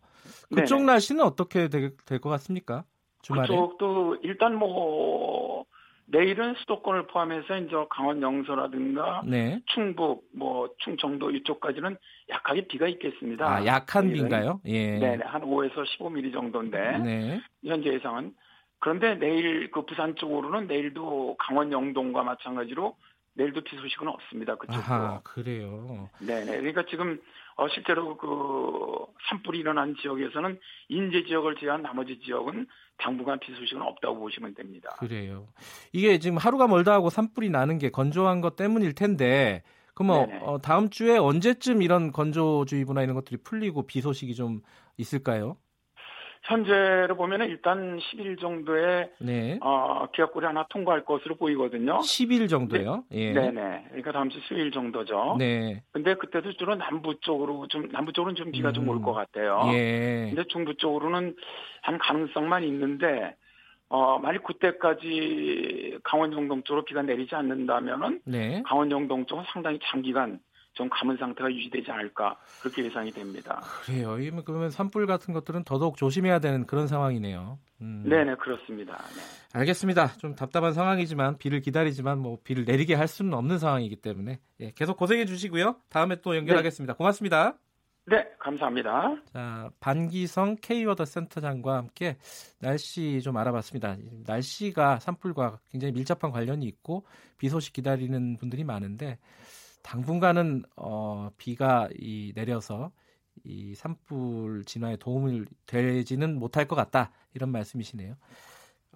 그쪽 0.54 0.76
네네. 0.80 0.86
날씨는 0.86 1.24
어떻게 1.24 1.70
될 1.70 1.96
것 2.20 2.30
같습니까? 2.30 2.84
주말에? 3.24 3.48
그쪽도 3.48 4.18
일단 4.22 4.56
뭐 4.56 5.66
내일은 6.14 6.54
수도권을 6.60 7.08
포함해서 7.08 7.58
이제 7.58 7.76
강원 7.90 8.22
영서라든가 8.22 9.24
네. 9.26 9.60
충북, 9.74 10.30
뭐 10.32 10.70
충청도 10.78 11.32
이쪽까지는 11.32 11.98
약하게 12.30 12.68
비가 12.68 12.88
있겠습니다. 12.88 13.48
아, 13.48 13.66
약한 13.66 14.14
비인가요? 14.14 14.62
예. 14.66 15.00
네, 15.00 15.18
한 15.24 15.42
5에서 15.42 15.84
15mm 15.98 16.32
정도인데 16.32 16.98
네. 17.00 17.42
현재 17.66 17.92
예상은 17.92 18.36
그런데 18.80 19.16
내일 19.16 19.72
그 19.72 19.86
부산 19.86 20.16
쪽으로는 20.16 20.68
내일도 20.68 21.36
강원 21.40 21.72
영동과 21.72 22.22
마찬가지로 22.22 22.96
내일도 23.36 23.62
비 23.62 23.76
소식은 23.76 24.08
없습니다. 24.08 24.56
그쪽도. 24.56 24.94
아, 24.94 25.22
그래요. 25.24 26.10
네, 26.20 26.46
네. 26.46 26.58
그러니까 26.58 26.86
지금 26.86 27.20
어, 27.56 27.68
실제로 27.70 28.18
그 28.18 29.06
산불이 29.30 29.58
일어난 29.58 29.96
지역에서는 29.96 30.60
인제 30.90 31.24
지역을 31.24 31.56
제외한 31.56 31.82
나머지 31.82 32.20
지역은 32.20 32.68
당분간 32.98 33.40
비 33.40 33.54
소식은 33.54 33.82
없다고 33.82 34.20
보시면 34.20 34.54
됩니다. 34.56 34.96
그래요. 35.00 35.48
이게 35.92 36.20
지금 36.20 36.38
하루가 36.38 36.68
멀다 36.68 36.94
하고 36.94 37.10
산불이 37.10 37.50
나는 37.50 37.78
게 37.78 37.90
건조한 37.90 38.42
것 38.42 38.56
때문일 38.56 38.94
텐데 38.94 39.64
그럼 39.94 40.28
어, 40.42 40.60
다음 40.60 40.90
주에 40.90 41.18
언제쯤 41.18 41.82
이런 41.82 42.12
건조주의보나 42.12 43.04
이런 43.04 43.16
것들이 43.16 43.38
풀리고 43.38 43.86
비 43.86 44.02
소식이 44.02 44.36
좀 44.36 44.62
있을까요? 44.98 45.58
현재로 46.44 47.16
보면은 47.16 47.48
일단 47.48 47.98
10일 48.00 48.40
정도의 48.40 49.10
네. 49.20 49.58
어, 49.62 50.08
기업골이 50.14 50.46
하나 50.46 50.66
통과할 50.70 51.06
것으로 51.06 51.36
보이거든요. 51.36 52.00
10일 52.00 52.50
정도요? 52.50 53.06
네, 53.10 53.18
예. 53.18 53.34
네네. 53.34 53.86
그러니까 53.88 54.12
다음 54.12 54.30
주 54.30 54.40
수요일 54.42 54.72
정도죠. 54.72 55.38
네. 55.40 55.84
근데 55.92 56.16
그때도 56.16 56.54
주로 56.54 56.76
남부 56.76 57.18
쪽으로 57.22 57.68
좀 57.70 57.88
남부 57.92 58.12
쪽으로는 58.12 58.36
좀 58.36 58.52
비가 58.52 58.70
음. 58.70 58.74
좀올 58.74 59.02
것 59.02 59.14
같아요. 59.14 59.62
예. 59.74 60.32
근데 60.34 60.44
중부 60.50 60.76
쪽으로는 60.76 61.36
한 61.82 61.98
가능성만 61.98 62.64
있는데 62.66 63.36
어, 63.88 64.20
만약 64.20 64.44
그때까지 64.44 66.00
강원 66.04 66.34
영동 66.34 66.64
쪽으로 66.64 66.84
비가 66.84 67.02
내리지 67.04 67.36
않는다면은 67.36 68.22
네. 68.26 68.64
강원 68.66 68.92
영동 68.92 69.26
쪽은 69.26 69.46
상당히 69.48 69.80
장기간 69.84 70.40
좀 70.74 70.90
감은 70.90 71.18
상태가 71.18 71.52
유지되지 71.52 71.92
않을까 71.92 72.38
그렇게 72.62 72.84
예상이 72.84 73.12
됩니다. 73.12 73.62
그래요. 73.86 74.18
그러면 74.44 74.72
산불 74.72 75.06
같은 75.08 75.34
것들은 75.34 75.64
더더욱 75.64 75.98
조심해야 75.98 76.40
되는 76.40 76.66
그런 76.66 76.88
상황이네요. 76.88 77.60
음. 77.82 78.04
네네 78.08 78.36
그렇습니다. 78.36 78.98
네. 79.16 79.22
알겠습니다. 79.60 80.14
좀 80.18 80.36
답답한 80.36 80.74
상황이지만 80.74 81.38
비를 81.38 81.62
기다리지만 81.62 82.18
뭐 82.20 82.40
비를 82.44 82.66
내리게 82.66 82.96
할 82.96 83.08
수는 83.08 83.34
없는 83.34 83.60
상황이기 83.60 83.98
때문에 83.98 84.40
예, 84.62 84.72
계속 84.76 84.98
고생해 84.98 85.26
주시고요. 85.26 85.76
다음에 85.90 86.22
또 86.22 86.36
연결하겠습니다. 86.36 86.94
네. 86.94 86.98
고맙습니다. 86.98 87.58
네, 88.06 88.28
감사합니다. 88.38 89.16
자, 89.32 89.70
반기성 89.80 90.58
K워더 90.62 91.06
센터장과 91.06 91.78
함께 91.78 92.18
날씨 92.60 93.22
좀 93.22 93.38
알아봤습니다. 93.38 93.96
날씨가 94.26 95.00
산불과 95.00 95.60
굉장히 95.72 95.94
밀접한 95.94 96.32
관련이 96.32 96.66
있고 96.66 97.06
비 97.38 97.48
소식 97.48 97.72
기다리는 97.72 98.38
분들이 98.38 98.66
많은데 98.66 99.20
당분간은 99.84 100.64
어, 100.76 101.30
비가 101.38 101.88
이 102.00 102.34
내려서 102.36 102.92
이 103.44 103.76
산불 103.76 104.64
진화에 104.66 104.98
도움을 104.98 105.46
되지는 105.66 106.40
못할 106.40 106.68
것 106.68 106.76
같다 106.76 107.12
이런 107.34 107.52
말씀이시네요. 107.52 108.16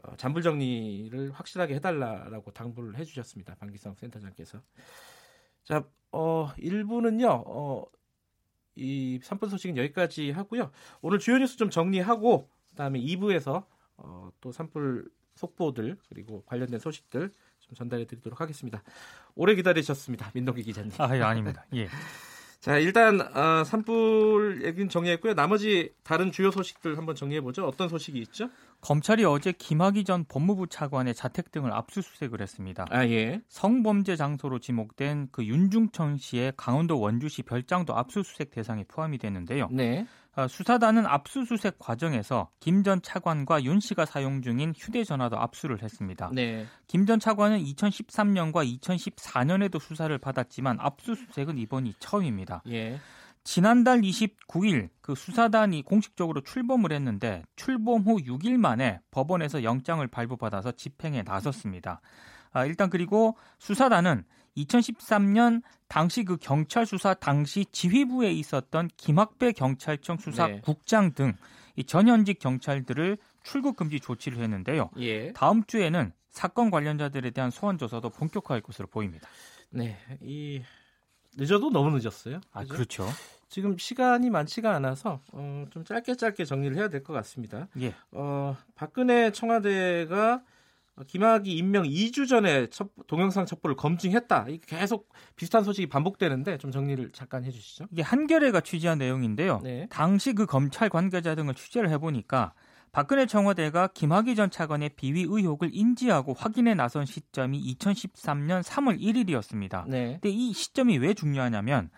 어, 0.04 0.15
잔불 0.15 0.41
정리를 0.41 1.32
확실하게 1.32 1.76
해달라라고 1.76 2.52
당부를 2.52 2.97
해주셨습니다. 2.97 3.56
방기성 3.56 3.95
센터장께서. 3.95 4.62
자, 5.63 5.84
어, 6.12 6.50
1부는요, 6.58 7.43
어, 7.45 7.84
이 8.76 9.19
산불 9.21 9.50
소식은 9.50 9.76
여기까지 9.78 10.32
하고요. 10.32 10.71
오늘 11.02 11.19
주요 11.19 11.38
뉴스 11.38 11.58
좀 11.58 11.69
정리하고, 11.69 12.47
그 12.69 12.76
다음에 12.76 13.00
2부에서 13.00 13.65
어, 13.97 14.30
또 14.39 14.52
산불 14.52 15.10
속보들, 15.36 15.97
그리고 16.10 16.43
관련된 16.45 16.80
소식들 16.80 17.32
좀 17.68 17.76
전달해 17.76 18.06
드리도록 18.06 18.42
하겠습니다. 18.42 18.82
오래 19.36 19.56
기다리셨습니다. 19.56 20.32
민동기 20.34 20.64
기자님. 20.64 20.92
아, 20.98 21.16
예, 21.16 21.22
아닙니다. 21.22 21.66
예. 21.76 21.88
자, 22.60 22.78
일단 22.80 23.22
어, 23.22 23.64
산불 23.64 24.64
얘기는 24.66 24.90
정리했고요. 24.90 25.36
나머지 25.36 25.94
다른 26.04 26.32
주요 26.32 26.52
소식들 26.52 26.98
한번 26.98 27.16
정리해 27.16 27.42
보죠. 27.42 27.66
어떤 27.66 27.88
소식이 27.88 28.20
있죠? 28.20 28.50
검찰이 28.82 29.26
어제 29.26 29.52
김학의 29.52 30.04
전 30.04 30.24
법무부 30.26 30.68
차관의 30.68 31.16
자택 31.16 31.52
등을 31.52 31.74
압수수색을 31.74 32.42
했습니다. 32.42 32.86
아, 32.90 33.06
예. 33.08 33.42
성범죄 33.50 34.16
장소로 34.16 34.60
지목된 34.60 35.30
그 35.32 35.44
윤중천 35.46 36.18
씨의 36.18 36.54
강원도 36.56 37.00
원주시 37.00 37.44
별장도 37.44 37.96
압수수색 37.96 38.52
대상에 38.52 38.84
포함이 38.88 39.18
되는데요. 39.18 39.68
네. 39.72 40.06
어, 40.36 40.48
수사단은 40.48 41.08
압수수색 41.08 41.80
과정에서 41.80 42.50
김 42.60 42.84
전 42.84 43.02
차관과 43.02 43.63
윤 43.63 43.80
씨가 43.80 44.06
사용 44.06 44.44
중인 44.44 44.74
휴대전화도 44.78 45.36
압수를 45.38 45.82
했습니다. 45.82 46.30
네. 46.32 46.66
김 46.86 47.08
전 47.08 47.20
차관은 47.20 47.58
2013년과 47.63 48.80
2014년에도 48.80 49.82
수사를 49.82 50.16
받았지만 50.20 50.78
압수수색은 50.80 51.58
이번이 51.58 51.96
처음입니다. 52.00 52.62
예. 52.70 53.00
지난달 53.48 54.02
29일 54.02 54.90
그 55.00 55.16
수사단이 55.16 55.84
공식적으로 55.84 56.42
출범을 56.42 56.92
했는데 56.92 57.44
출범 57.56 58.02
후 58.02 58.18
6일 58.18 58.58
만에 58.58 59.00
법원에서 59.10 59.64
영장을 59.64 60.06
발부받아서 60.06 60.74
집행에 60.74 61.24
나섰습니다. 61.24 62.02
아, 62.52 62.66
일단 62.66 62.90
그리고 62.90 63.38
수사단은 63.58 64.26
2013년 64.58 65.62
당시 65.88 66.26
그 66.26 66.36
경찰 66.36 66.86
수사 66.86 67.14
당시 67.14 67.66
지휘부에 67.72 68.34
있었던 68.34 68.90
김학배 68.98 69.54
경찰청 69.54 70.18
수사국장 70.18 71.14
네. 71.14 71.16
등이 71.16 71.86
전현직 71.86 72.40
경찰들을 72.40 73.18
출국 73.44 73.78
금지 73.78 74.02
조치를 74.02 74.40
했는데요. 74.40 74.90
예. 74.98 75.32
다음 75.32 75.64
주에는 75.64 76.12
사건 76.32 76.70
관련자들에 76.70 77.30
대한 77.30 77.50
소환 77.50 77.78
조사도 77.78 78.10
본격화할 78.10 78.60
것으로 78.60 78.90
보입니다. 78.90 79.30
네, 79.70 79.98
이 80.22 80.62
늦어도 81.38 81.70
너무 81.70 81.98
늦었어요. 81.98 82.42
아, 82.52 82.64
그죠? 82.64 82.74
그렇죠. 82.74 83.08
지금 83.50 83.78
시간이 83.78 84.30
많지가 84.30 84.74
않아서 84.76 85.22
어, 85.32 85.66
좀 85.70 85.84
짧게 85.86 86.16
짧게 86.16 86.46
정리를 86.46 86.76
해야 86.78 86.90
될 86.90 87.04
것 87.04 87.14
같습니다. 87.14 87.68
예. 87.80 87.94
어, 88.12 88.58
박근혜 88.76 89.32
청와대가 89.32 90.42
김학의 91.06 91.54
임명 91.54 91.84
2주 91.84 92.28
전에 92.28 92.68
첩, 92.68 92.90
동영상 93.06 93.46
첩보를 93.46 93.76
검증했다. 93.76 94.48
계속 94.66 95.10
비슷한 95.36 95.64
소식이 95.64 95.88
반복되는데 95.90 96.58
좀 96.58 96.72
정리를 96.72 97.12
잠깐 97.14 97.44
해주시죠. 97.46 97.86
이게 97.92 98.02
한겨레가 98.02 98.62
취재한 98.62 98.98
내용인데요. 98.98 99.62
네. 99.64 99.88
당시 99.92 100.34
그 100.34 100.46
검찰 100.48 100.90
관계자 100.90 101.36
등을 101.36 101.54
취재를 101.54 101.92
해보니까 101.92 102.54
박근혜 102.92 103.28
청와대가 103.28 103.88
김학의 103.94 104.36
전 104.36 104.50
차관의 104.50 104.90
비위 104.96 105.22
의혹을 105.22 105.70
인지하고 105.72 106.34
확인에 106.34 106.74
나선 106.74 107.06
시점이 107.06 107.76
2013년 107.76 108.64
3월 108.64 109.00
1일이었습니다. 109.00 109.88
네. 109.88 110.14
근데 110.14 110.30
이 110.30 110.52
시점이 110.52 110.98
왜 110.98 111.14
중요하냐면 111.14 111.92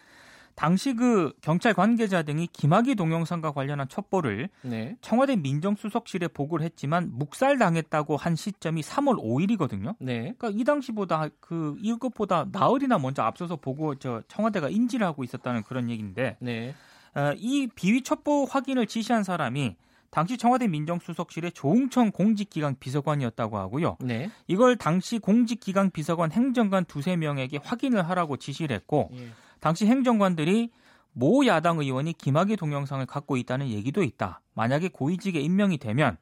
당시 0.60 0.94
그 0.94 1.32
경찰 1.40 1.74
관계자 1.74 2.22
등이 2.22 2.48
김학의 2.48 2.96
동영상과 2.96 3.54
관련한 3.54 3.88
첩보를 3.88 4.50
네. 4.64 4.98
청와대 5.00 5.38
민정수석실에 5.38 6.28
보고를 6.28 6.66
했지만 6.66 7.12
묵살당했다고 7.14 8.18
한 8.18 8.36
시점이 8.36 8.82
3월 8.82 9.24
5일이거든요. 9.24 9.96
네. 10.00 10.34
그러니까 10.38 10.50
이 10.50 10.66
당시보다 10.66 11.30
그 11.40 11.78
이것보다 11.80 12.48
나흘이나 12.52 12.98
먼저 12.98 13.22
앞서서 13.24 13.56
보고 13.56 13.96
저 13.96 14.22
청와대가 14.28 14.68
인지를 14.68 15.08
하고 15.08 15.24
있었다는 15.24 15.64
그런 15.64 15.90
얘기인데 15.90 16.36
네. 16.42 16.76
어, 17.16 17.32
이 17.38 17.70
비위 17.74 18.04
첩보 18.04 18.44
확인을 18.44 18.86
지시한 18.86 19.24
사람이 19.24 19.78
당시 20.12 20.38
청와대 20.38 20.68
민정수석실의 20.68 21.54
조웅천 21.54 22.12
공직기강 22.12 22.76
비서관이었다고 22.82 23.58
하고요. 23.58 23.96
네. 24.02 24.30
이걸 24.48 24.76
당시 24.76 25.20
공직기강 25.20 25.92
비서관 25.92 26.34
행정관 26.34 26.84
두세 26.84 27.16
명에게 27.16 27.60
확인을 27.64 28.10
하라고 28.10 28.36
지시를 28.36 28.76
했고 28.76 29.10
예. 29.14 29.30
당시 29.60 29.86
행정관들이 29.86 30.72
모 31.12 31.46
야당 31.46 31.80
의원이 31.80 32.14
김학의 32.14 32.58
동영상을 32.58 33.06
갖고 33.06 33.38
있다는 33.38 33.70
얘기도 33.70 34.04
있다. 34.04 34.42
만약에 34.54 34.90
고위직에 34.90 35.40
임명이 35.40 35.78
되면 35.78 36.18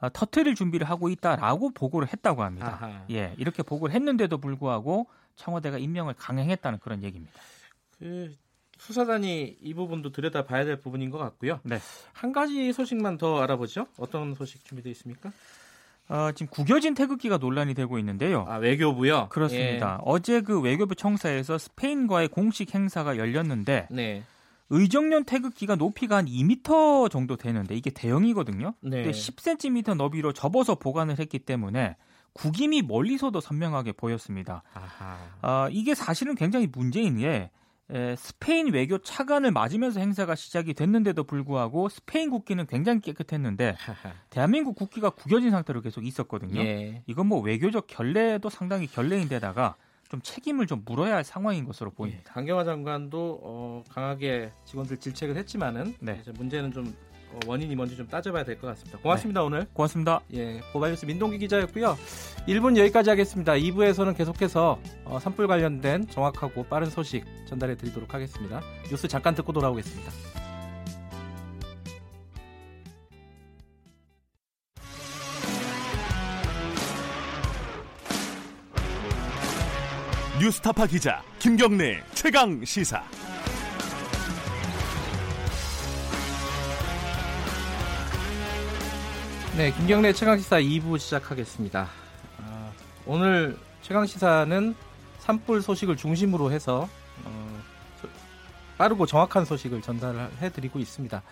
어, 0.00 0.10
터트릴 0.10 0.54
준비를 0.54 0.88
하고 0.88 1.08
있다라고 1.08 1.70
보고를 1.70 2.08
했다고 2.08 2.42
합니다. 2.42 2.78
아하. 2.80 3.04
예, 3.10 3.34
이렇게 3.38 3.62
보고를 3.62 3.94
했는데도 3.94 4.38
불구하고 4.38 5.06
청와대가 5.36 5.78
임명을 5.78 6.14
강행했다는 6.14 6.80
그런 6.80 7.02
얘기입니다. 7.02 7.32
그 7.98 8.34
수사단이 8.78 9.56
이 9.60 9.74
부분도 9.74 10.12
들여다 10.12 10.44
봐야 10.44 10.64
될 10.64 10.80
부분인 10.80 11.10
것 11.10 11.18
같고요. 11.18 11.60
네. 11.62 11.78
한 12.12 12.32
가지 12.32 12.72
소식만 12.72 13.16
더 13.16 13.40
알아보죠. 13.40 13.86
어떤 13.96 14.34
소식 14.34 14.64
준비되어 14.64 14.90
있습니까? 14.92 15.32
어, 16.08 16.30
지금 16.32 16.48
구겨진 16.50 16.94
태극기가 16.94 17.38
논란이 17.38 17.74
되고 17.74 17.98
있는데요. 17.98 18.44
아, 18.48 18.56
외교부요? 18.56 19.28
그렇습니다. 19.28 19.98
예. 20.00 20.02
어제 20.04 20.40
그 20.40 20.60
외교부 20.60 20.94
청사에서 20.94 21.58
스페인과의 21.58 22.28
공식 22.28 22.74
행사가 22.74 23.16
열렸는데 23.16 23.88
네. 23.90 24.22
의정령 24.70 25.24
태극기가 25.24 25.76
높이가 25.76 26.16
한 26.16 26.26
2m 26.26 27.10
정도 27.10 27.36
되는데 27.36 27.74
이게 27.74 27.90
대형이거든요. 27.90 28.74
네. 28.80 29.02
근데 29.02 29.10
10cm 29.10 29.96
너비로 29.96 30.32
접어서 30.32 30.74
보관을 30.76 31.18
했기 31.18 31.38
때문에 31.38 31.96
구김이 32.32 32.82
멀리서도 32.82 33.40
선명하게 33.40 33.92
보였습니다. 33.92 34.62
아하. 34.74 35.16
어, 35.42 35.68
이게 35.70 35.94
사실은 35.94 36.34
굉장히 36.34 36.66
문제인 36.70 37.18
게 37.18 37.50
에, 37.90 38.16
스페인 38.16 38.72
외교 38.72 38.98
차관을 38.98 39.52
맞으면서 39.52 40.00
행사가 40.00 40.34
시작이 40.34 40.74
됐는데도 40.74 41.24
불구하고 41.24 41.88
스페인 41.88 42.30
국기는 42.30 42.66
굉장히 42.66 43.00
깨끗했는데 43.00 43.76
대한민국 44.30 44.74
국기가 44.74 45.10
구겨진 45.10 45.50
상태로 45.50 45.82
계속 45.82 46.04
있었거든요. 46.04 46.60
예. 46.60 47.02
이건 47.06 47.26
뭐 47.26 47.40
외교적 47.40 47.86
결례도 47.86 48.50
상당히 48.50 48.86
결례인데다가 48.86 49.76
좀 50.08 50.20
책임을 50.22 50.66
좀 50.66 50.82
물어야 50.84 51.16
할 51.16 51.24
상황인 51.24 51.64
것으로 51.64 51.90
보입니다. 51.90 52.22
예. 52.28 52.32
강경화 52.32 52.64
장관도 52.64 53.40
어, 53.42 53.84
강하게 53.88 54.52
직원들 54.64 54.98
질책을 54.98 55.36
했지만은 55.36 55.94
네. 56.00 56.22
문제는 56.34 56.72
좀 56.72 56.86
어, 56.86 57.15
원인이 57.46 57.74
뭔지 57.76 57.96
좀 57.96 58.06
따져봐야 58.08 58.44
될 58.44 58.56
것 58.58 58.68
같습니다. 58.68 58.98
고맙습니다 58.98 59.40
네. 59.40 59.46
오늘. 59.46 59.66
고맙습니다. 59.72 60.20
예, 60.34 60.60
고발뉴스 60.72 61.04
민동기 61.06 61.38
기자였고요. 61.38 61.96
1분 62.48 62.76
여기까지 62.76 63.10
하겠습니다. 63.10 63.52
2부에서는 63.52 64.16
계속해서 64.16 64.78
어, 65.04 65.18
산불 65.18 65.46
관련된 65.46 66.08
정확하고 66.08 66.64
빠른 66.64 66.88
소식 66.90 67.24
전달해 67.48 67.76
드리도록 67.76 68.14
하겠습니다. 68.14 68.60
뉴스 68.88 69.08
잠깐 69.08 69.34
듣고 69.34 69.52
돌아오겠습니다. 69.52 70.10
뉴스타파 80.40 80.86
기자 80.86 81.22
김경래 81.38 82.02
최강 82.14 82.62
시사. 82.64 83.02
네, 89.56 89.72
김경래 89.72 90.12
최강시사 90.12 90.60
2부 90.60 90.98
시작하겠습니다. 90.98 91.86
아, 92.42 92.72
오늘 93.06 93.56
최강시사는 93.80 94.74
산불 95.20 95.62
소식을 95.62 95.96
중심으로 95.96 96.52
해서 96.52 96.86
어, 97.24 97.58
빠르고 98.76 99.06
정확한 99.06 99.46
소식을 99.46 99.80
전달해드리고 99.80 100.78
있습니다. 100.78 101.22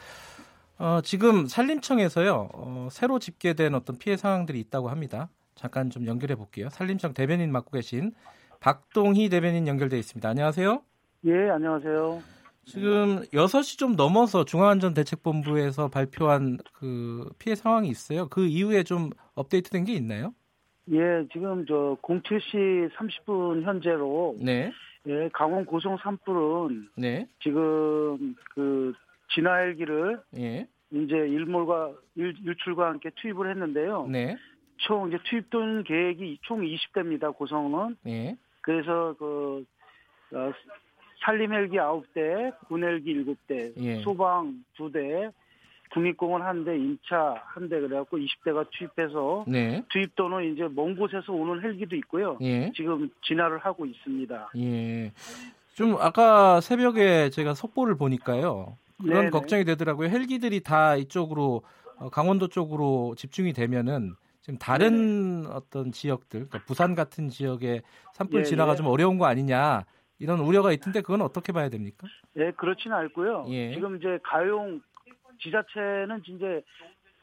어, 0.79 1.01
지금 1.05 1.47
산림청에서요 1.47 2.49
어, 2.55 2.89
새로 2.91 3.19
집계된 3.19 3.75
어떤 3.75 3.99
피해 3.99 4.17
상황들이 4.17 4.59
있다고 4.59 4.89
합니다. 4.89 5.29
잠깐 5.55 5.91
좀 5.91 6.07
연결해 6.07 6.35
볼게요. 6.35 6.71
산림청 6.71 7.13
대변인 7.13 7.53
맡고 7.53 7.73
계신 7.73 8.15
박동희 8.61 9.29
대변인 9.29 9.69
연결돼 9.69 9.99
있습니다. 9.99 10.27
안녕하세요. 10.27 10.83
예, 11.27 11.51
안녕하세요. 11.51 12.34
지금 12.67 13.21
6시 13.33 13.79
좀 13.79 13.95
넘어서 13.97 14.45
중앙안전대책본부에서 14.45 15.89
발표한 15.89 16.59
그 16.73 17.29
피해 17.39 17.55
상황이 17.55 17.89
있어요. 17.89 18.29
그 18.29 18.47
이후에 18.47 18.83
좀 18.83 19.11
업데이트 19.35 19.71
된 19.71 19.85
게 19.85 19.93
있나요? 19.95 20.35
예, 20.91 21.27
지금 21.33 21.65
저 21.67 21.97
07시 22.03 22.91
30분 22.95 23.63
현재로 23.63 24.37
네. 24.39 24.71
예, 25.07 25.29
강원 25.33 25.65
고성 25.65 25.97
산불은 25.99 26.89
네. 26.97 27.27
지금 27.43 28.35
그 28.55 28.93
진화 29.35 29.57
헬기를 29.57 30.21
예. 30.39 30.67
이제 30.91 31.15
일몰과 31.17 31.93
일, 32.17 32.35
일출과 32.45 32.87
함께 32.89 33.11
투입을 33.17 33.51
했는데요. 33.51 34.07
네. 34.09 34.37
총 34.79 35.09
이제 35.09 35.19
투입된 35.25 35.85
계획이 35.85 36.39
총 36.43 36.61
20대입니다. 36.63 37.35
고성은. 37.37 37.97
네. 38.03 38.37
그래서 38.61 39.15
그 39.19 39.65
어, 40.33 40.53
산림 41.25 41.53
헬기 41.53 41.77
9대, 41.77 42.53
군 42.69 42.85
헬기 42.85 43.15
7대, 43.25 43.73
예. 43.79 44.01
소방 44.03 44.63
2대, 44.77 45.33
국립공원 45.93 46.43
한 46.43 46.65
대, 46.65 46.77
인차 46.77 47.41
한 47.47 47.69
대 47.69 47.81
그래갖고 47.81 48.19
20대가 48.19 48.67
투입해서 48.71 49.45
네. 49.47 49.83
투입도는 49.91 50.53
이제 50.53 50.69
먼 50.75 50.97
곳에서 50.97 51.33
오는 51.33 51.63
헬기도 51.63 51.95
있고요. 51.97 52.37
예. 52.43 52.73
지금 52.75 53.11
진화를 53.23 53.59
하고 53.59 53.87
있습니다. 53.87 54.51
예. 54.57 55.13
좀 55.75 55.97
아까 56.01 56.61
새벽에 56.61 57.31
제가 57.31 57.55
속보를 57.55 57.97
보니까요. 57.97 58.77
그런 59.01 59.15
네네. 59.17 59.31
걱정이 59.31 59.65
되더라고요. 59.65 60.09
헬기들이 60.09 60.61
다 60.61 60.97
이쪽으로 60.97 61.63
어, 61.97 62.11
강원도 62.11 62.49
쪽으로 62.49 63.15
집중이 63.17 63.53
되면은 63.53 64.15
지금 64.41 64.59
다른 64.59 65.43
네. 65.43 65.49
어떤 65.53 65.91
지역들, 65.91 66.49
그러니까 66.49 66.61
부산 66.67 66.95
같은 66.95 67.29
지역에 67.29 67.83
산불 68.13 68.41
예, 68.41 68.45
진화가 68.45 68.73
예. 68.73 68.77
좀 68.77 68.87
어려운 68.87 69.17
거 69.19 69.27
아니냐 69.27 69.85
이런 70.25 70.41
우려가 70.41 70.73
있던데 70.73 71.03
그건 71.03 71.21
어떻게 71.21 71.53
봐야 71.53 71.69
됩니까? 71.69 72.07
예, 72.39 72.51
그렇지는 72.53 72.97
않고요. 72.97 73.45
예. 73.51 73.75
지금 73.75 73.97
이제 73.97 74.19
가용 74.23 74.81
지자체는 75.43 76.23
이제 76.27 76.63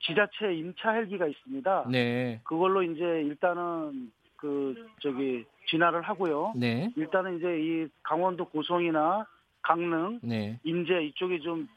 지자체 0.02 0.54
임차 0.54 0.92
헬기가 0.92 1.26
있습니다. 1.26 1.88
네. 1.90 2.40
그걸로 2.44 2.84
이제 2.84 3.04
일단은 3.04 4.12
그 4.36 4.76
저기 5.02 5.44
진화를 5.68 6.04
하고요. 6.04 6.54
네. 6.56 6.92
일단은 6.96 7.38
이제 7.38 7.48
이 7.60 7.88
강원도 8.04 8.46
고성이나 8.46 9.26
강릉, 9.64 10.20
네. 10.22 10.60
인제 10.64 11.04
이쪽에 11.06 11.40
좀 11.40 11.68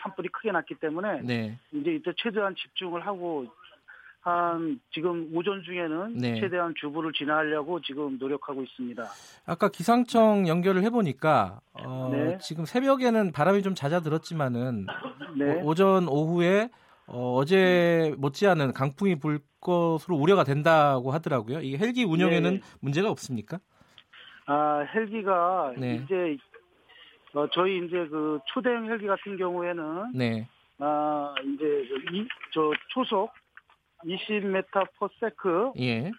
산불이 0.00 0.28
크게 0.28 0.52
났기 0.52 0.76
때문에 0.76 1.22
네. 1.22 1.58
이제 1.72 1.94
이때 1.94 2.12
최대한 2.16 2.54
집중을 2.54 3.04
하고 3.04 3.46
한 4.20 4.80
지금 4.92 5.30
오전 5.32 5.62
중에는 5.62 6.14
네. 6.18 6.40
최대한 6.40 6.74
주부를 6.78 7.12
진화하려고 7.12 7.80
지금 7.80 8.18
노력하고 8.18 8.62
있습니다. 8.62 9.02
아까 9.46 9.68
기상청 9.68 10.48
연결을 10.48 10.82
해보니까 10.82 11.60
어, 11.72 12.10
네. 12.12 12.38
지금 12.38 12.64
새벽에는 12.64 13.32
바람이 13.32 13.62
좀 13.62 13.74
잦아들었지만은 13.74 14.86
네. 15.36 15.60
오, 15.62 15.74
전 15.74 16.08
오후에 16.08 16.68
어, 17.06 17.44
제 17.44 18.14
못지않은 18.18 18.72
강풍이 18.72 19.18
불 19.18 19.40
것으로 19.60 20.16
우려가 20.16 20.44
된다고 20.44 21.10
하더라고요. 21.10 21.60
이 21.60 21.76
헬기 21.76 22.04
운영에는 22.04 22.50
네. 22.54 22.60
문제가 22.80 23.10
없습니까? 23.10 23.58
아 24.46 24.80
헬기가 24.94 25.74
네. 25.76 26.02
이제 26.04 26.36
어, 27.34 27.46
저희 27.52 27.84
이제 27.84 28.06
그 28.08 28.38
초대형 28.46 28.86
헬기 28.86 29.06
같은 29.06 29.36
경우에는 29.36 30.12
네. 30.14 30.48
아 30.78 31.34
이제 31.44 31.64
그 31.64 32.16
이, 32.16 32.26
저 32.52 32.72
초속 32.90 33.30
20m 34.04 34.64
per 34.98 35.08
sec 35.18 35.72
예. 35.78 36.10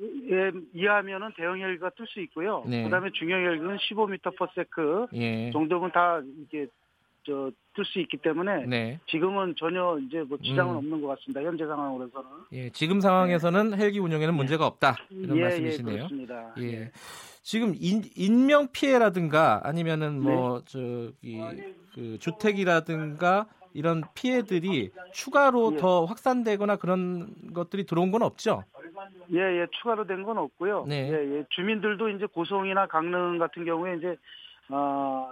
예, 0.00 0.52
이하면은 0.74 1.32
대형 1.36 1.58
헬기가 1.58 1.90
뜰 1.90 2.06
수 2.06 2.20
있고요. 2.20 2.64
네. 2.66 2.84
그다음에 2.84 3.10
중형 3.12 3.40
헬기는 3.44 3.76
15m 3.76 4.36
per 4.36 4.48
sec 4.56 5.10
예. 5.14 5.50
정도면 5.52 5.92
다 5.92 6.20
이게 6.42 6.66
저 7.24 7.50
뜰 7.76 7.84
수 7.84 8.00
있기 8.00 8.16
때문에 8.16 8.64
네. 8.66 8.98
지금은 9.06 9.54
전혀 9.58 9.98
이제 9.98 10.22
뭐 10.22 10.38
지장은 10.38 10.72
음. 10.72 10.78
없는 10.78 11.02
것 11.02 11.08
같습니다. 11.08 11.42
현재 11.42 11.66
상황으로서는. 11.66 12.28
예, 12.52 12.70
지금 12.70 13.00
상황에서는 13.00 13.70
네. 13.70 13.76
헬기 13.76 13.98
운영에는 14.00 14.34
문제가 14.34 14.66
없다 14.66 14.96
이런 15.10 15.36
예, 15.36 15.40
예 15.40 15.44
말씀이시네요. 15.44 15.94
예, 15.94 15.98
그렇습니다. 15.98 16.54
예. 16.58 16.90
지금 17.42 17.74
인, 17.78 18.02
인명 18.16 18.68
피해라든가 18.72 19.60
아니면은 19.62 20.20
뭐 20.22 20.60
네. 20.60 20.64
저기 20.66 21.40
그 21.94 22.18
주택이라든가 22.18 23.46
이런 23.76 24.02
피해들이 24.14 24.90
추가로 25.12 25.72
예. 25.74 25.76
더 25.76 26.04
확산되거나 26.06 26.76
그런 26.76 27.28
것들이 27.52 27.84
들어온 27.84 28.10
건 28.10 28.22
없죠? 28.22 28.64
예, 29.32 29.38
예, 29.38 29.66
추가로 29.80 30.06
된 30.06 30.24
건 30.24 30.38
없고요. 30.38 30.86
네. 30.88 31.10
예, 31.12 31.38
예, 31.38 31.44
주민들도 31.50 32.08
이제 32.10 32.26
고성이나 32.26 32.86
강릉 32.86 33.38
같은 33.38 33.64
경우에 33.64 33.96
이제 33.98 34.16
어, 34.70 35.30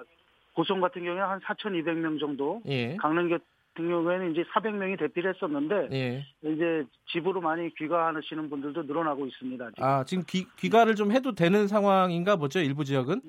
고성 0.55 0.81
같은 0.81 1.03
경우에 1.03 1.21
한 1.21 1.41
4,200명 1.41 2.21
정도, 2.21 2.61
예. 2.67 2.97
강릉 2.97 3.29
같은 3.29 3.89
경우에는 3.89 4.33
이제 4.33 4.45
400명이 4.55 4.99
대피를 4.99 5.35
했었는데 5.35 5.89
예. 5.93 6.25
이제 6.43 6.85
집으로 7.13 7.41
많이 7.41 7.75
귀가하시는 7.75 8.51
분들도 8.51 8.83
늘어나고 8.85 9.27
있습니다. 9.27 9.71
지금. 9.71 9.83
아 9.85 10.05
지금 10.05 10.23
귀, 10.29 10.47
귀가를 10.59 10.95
좀 10.95 11.11
해도 11.11 11.35
되는 11.35 11.67
상황인가 11.67 12.37
보죠 12.37 12.61
일부 12.61 12.85
지역은? 12.85 13.21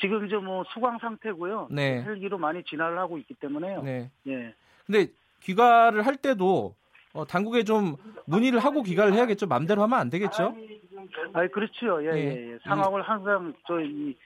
지금 0.00 0.26
이제 0.26 0.36
뭐 0.36 0.64
수강 0.72 0.98
상태고요. 0.98 1.68
네. 1.70 2.02
헬기로 2.02 2.38
많이 2.38 2.62
진화를 2.64 2.98
하고 2.98 3.18
있기 3.18 3.34
때문에요. 3.34 3.82
네. 3.82 4.10
예. 4.26 4.54
근데 4.86 5.08
귀가를 5.42 6.04
할 6.06 6.16
때도 6.16 6.74
어, 7.12 7.24
당국에 7.24 7.64
좀 7.64 7.96
문의를 8.26 8.58
하고 8.58 8.82
귀가를 8.82 9.14
해야겠죠. 9.14 9.46
맘대로 9.46 9.82
하면 9.82 9.98
안 9.98 10.10
되겠죠. 10.10 10.54
아, 11.32 11.46
그렇죠. 11.48 12.04
예, 12.04 12.08
예, 12.08 12.18
예. 12.18 12.52
예. 12.52 12.58
상황을 12.64 13.02
항상 13.02 13.54
저희 13.66 14.16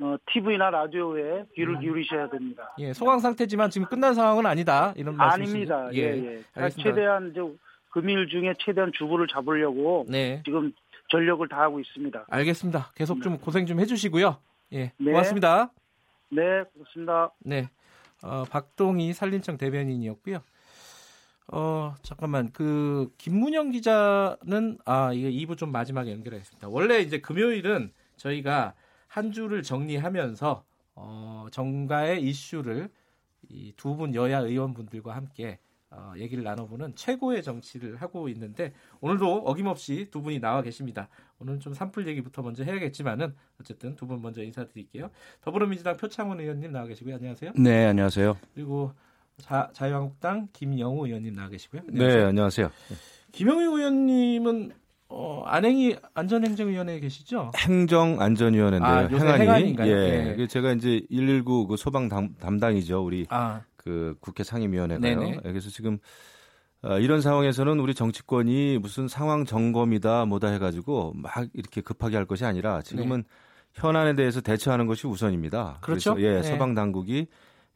어, 0.00 0.16
TV나 0.26 0.70
라디오에 0.70 1.44
귀를 1.54 1.74
음. 1.74 1.80
기울이셔야 1.80 2.28
됩니다. 2.28 2.74
예, 2.78 2.92
소강 2.92 3.20
상태지만 3.20 3.70
지금 3.70 3.86
끝난 3.86 4.14
상황은 4.14 4.44
아니다. 4.46 4.92
이런 4.96 5.16
말씀 5.16 5.42
아닙니다. 5.42 5.88
예, 5.94 5.98
예. 5.98 6.42
예. 6.56 6.70
최대한 6.70 7.30
이제 7.30 7.40
금일 7.90 8.28
중에 8.28 8.54
최대한 8.58 8.90
주부를 8.92 9.28
잡으려고 9.28 10.04
네. 10.08 10.42
지금 10.44 10.72
전력을 11.08 11.46
다하고 11.48 11.78
있습니다. 11.78 12.26
알겠습니다. 12.28 12.90
계속 12.96 13.22
좀 13.22 13.38
고생 13.38 13.66
좀 13.66 13.78
해주시고요. 13.78 14.36
예, 14.74 14.92
네. 14.98 15.10
고맙습니다. 15.12 15.72
네, 16.30 16.64
고맙습니다. 16.72 17.30
네, 17.40 17.68
어, 18.22 18.44
박동희 18.50 19.12
산림청 19.12 19.56
대변인이었고요. 19.56 20.42
어, 21.48 21.94
잠깐만. 22.02 22.50
그 22.52 23.12
김문영 23.18 23.70
기자는 23.70 24.78
아, 24.84 25.12
이거 25.12 25.28
2부 25.28 25.58
좀 25.58 25.70
마지막에 25.72 26.10
연결하겠습니다. 26.10 26.68
원래 26.68 27.00
이제 27.00 27.20
금요일은 27.20 27.92
저희가 28.16 28.74
한 29.06 29.30
주를 29.30 29.62
정리하면서 29.62 30.64
어, 30.96 31.46
정가의 31.52 32.22
이슈를 32.22 32.88
이 33.50 33.72
두 33.76 33.94
분 33.96 34.14
여야 34.14 34.38
의원분들과 34.38 35.14
함께 35.14 35.58
어, 35.96 36.12
얘기를 36.18 36.42
나눠보는 36.44 36.94
최고의 36.96 37.42
정치를 37.42 37.96
하고 37.96 38.28
있는데 38.28 38.72
오늘도 39.00 39.42
어김없이 39.44 40.08
두 40.10 40.22
분이 40.22 40.40
나와 40.40 40.62
계십니다. 40.62 41.08
오늘 41.38 41.60
좀 41.60 41.72
산불 41.74 42.06
얘기부터 42.08 42.42
먼저 42.42 42.64
해야겠지만은 42.64 43.34
어쨌든 43.60 43.94
두 43.96 44.06
분 44.06 44.20
먼저 44.22 44.42
인사드릴게요. 44.42 45.10
더불어민주당 45.40 45.96
표창원 45.96 46.40
의원님 46.40 46.72
나와 46.72 46.86
계시고요. 46.86 47.14
안녕하세요. 47.16 47.52
네, 47.56 47.86
안녕하세요. 47.86 48.36
그리고 48.54 48.92
자, 49.38 49.68
자유한국당 49.72 50.48
김영우 50.52 51.06
의원님 51.06 51.34
나와 51.34 51.48
계시고요. 51.48 51.82
안녕하세요. 51.88 52.20
네, 52.22 52.28
안녕하세요. 52.28 52.70
김영우 53.32 53.78
의원님은 53.78 54.72
어, 55.08 55.42
안행이 55.46 55.96
안전행정위원회에 56.14 56.98
계시죠? 57.00 57.52
행정안전위원회인데요. 57.56 58.90
아, 58.92 59.06
행안위. 59.06 59.42
행안인가요? 59.42 59.90
예. 59.92 60.36
예. 60.38 60.46
제가 60.46 60.72
이제 60.72 61.06
119 61.10 61.66
그 61.68 61.76
소방 61.76 62.08
담, 62.08 62.58
당이죠 62.58 63.04
우리 63.04 63.26
아. 63.28 63.60
그 63.84 64.16
국회 64.20 64.42
상임위원회가요. 64.42 65.20
네네. 65.20 65.40
예, 65.44 65.48
그래서 65.50 65.68
지금 65.68 65.98
어, 66.82 66.98
이런 66.98 67.20
상황에서는 67.20 67.78
우리 67.78 67.94
정치권이 67.94 68.78
무슨 68.78 69.08
상황 69.08 69.44
점검이다 69.44 70.24
뭐다 70.24 70.48
해가지고 70.48 71.12
막 71.14 71.46
이렇게 71.52 71.80
급하게 71.82 72.16
할 72.16 72.24
것이 72.24 72.44
아니라 72.44 72.82
지금은 72.82 73.22
네. 73.22 73.28
현안에 73.74 74.14
대해서 74.14 74.40
대처하는 74.40 74.86
것이 74.86 75.06
우선입니다. 75.06 75.78
그렇죠. 75.82 76.16
예, 76.18 76.36
네. 76.36 76.42
소방 76.42 76.74
당국이 76.74 77.26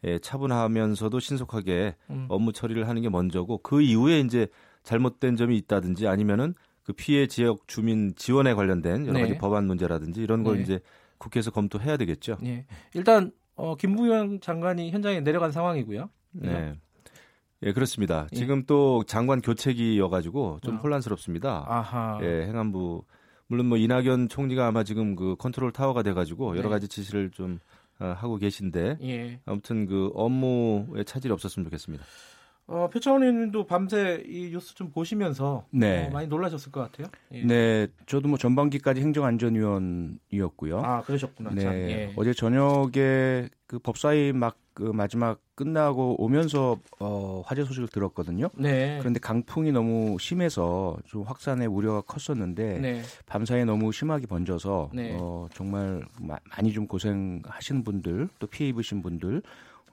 예, 0.05 0.19
차분하면서도 0.19 1.21
신속하게 1.21 1.97
음. 2.11 2.27
업무 2.29 2.53
처리를 2.53 2.89
하는 2.89 3.03
게 3.03 3.09
먼저고 3.09 3.59
그 3.59 3.83
이후에 3.83 4.21
이제 4.21 4.47
잘못된 4.83 5.37
점이 5.37 5.57
있다든지 5.59 6.07
아니면은 6.07 6.55
그 6.85 6.93
피해 6.95 7.27
지역 7.27 7.69
주민 7.69 8.15
지원에 8.17 8.55
관련된 8.55 9.07
여러 9.07 9.19
가지 9.19 9.33
네. 9.33 9.39
법안 9.39 9.67
문제라든지 9.67 10.23
이런 10.23 10.43
걸 10.43 10.57
네. 10.57 10.63
이제 10.63 10.81
국회에서 11.19 11.51
검토해야 11.51 11.97
되겠죠. 11.99 12.39
네. 12.41 12.65
일단 12.95 13.33
어, 13.59 13.75
김부영 13.75 14.41
장관이 14.41 14.91
현장에 14.91 15.21
내려간 15.21 15.53
상황이고요. 15.53 16.09
네. 16.33 16.75
예, 17.65 17.73
그렇습니다. 17.73 18.29
예. 18.33 18.37
지금 18.37 18.65
또 18.67 19.03
장관 19.05 19.43
교체기여가지고 19.43 20.61
좀 20.63 20.77
어. 20.77 20.79
혼란스럽습니다. 20.79 21.65
아하. 21.67 22.21
예, 22.23 22.47
행안부 22.47 23.05
물론 23.49 23.67
뭐 23.67 23.77
이낙연 23.77 24.29
총리가 24.29 24.67
아마 24.67 24.85
지금 24.85 25.17
그 25.17 25.35
컨트롤 25.37 25.73
타워가 25.73 26.03
돼가지고 26.03 26.57
여러 26.57 26.69
네. 26.69 26.69
가지 26.69 26.89
지시를 26.89 27.31
좀 27.31 27.59
어, 27.99 28.15
하고 28.17 28.37
계신데 28.37 28.99
예. 29.03 29.41
아무튼 29.45 29.87
그 29.87 30.13
업무에 30.15 31.03
차질이 31.05 31.33
없었으면 31.33 31.65
좋겠습니다. 31.65 32.05
어, 32.69 32.89
표창원 32.93 33.23
의원님도 33.23 33.67
밤새 33.67 34.23
이 34.27 34.51
뉴스 34.51 34.75
좀 34.75 34.91
보시면서 34.91 35.65
네. 35.71 36.07
어, 36.07 36.11
많이 36.11 36.29
놀라셨을 36.29 36.71
것 36.71 36.81
같아요. 36.83 37.07
예. 37.33 37.43
네, 37.43 37.89
저도 38.07 38.29
뭐 38.29 38.37
전반기까지 38.37 39.01
행정안전위원이었고요. 39.01 40.79
아, 40.79 41.01
그러셨구나. 41.01 41.51
네, 41.55 41.65
예. 41.65 42.13
어제 42.15 42.35
저녁에 42.35 43.49
그 43.67 43.79
법사위 43.83 44.33
막 44.33 44.57
그 44.79 44.85
마지막 44.85 45.41
끝나고 45.57 46.23
오면서 46.23 46.79
어, 47.01 47.43
화재 47.45 47.65
소식을 47.65 47.89
들었거든요. 47.89 48.49
네. 48.57 48.99
그런데 49.01 49.19
강풍이 49.19 49.73
너무 49.73 50.17
심해서 50.21 50.97
좀 51.05 51.25
확산의 51.25 51.67
우려가 51.67 52.01
컸었는데 52.03 52.79
네. 52.79 53.03
밤사이에 53.27 53.65
너무 53.65 53.91
심하게 53.91 54.29
번져서 54.29 54.91
네. 54.95 55.17
어, 55.19 55.49
정말 55.53 56.07
마, 56.21 56.37
많이 56.57 56.73
좀 56.73 56.87
고생하시는 56.87 57.83
분들 57.83 58.29
또 58.39 58.47
피해 58.47 58.69
입으신 58.69 59.03
분들 59.03 59.43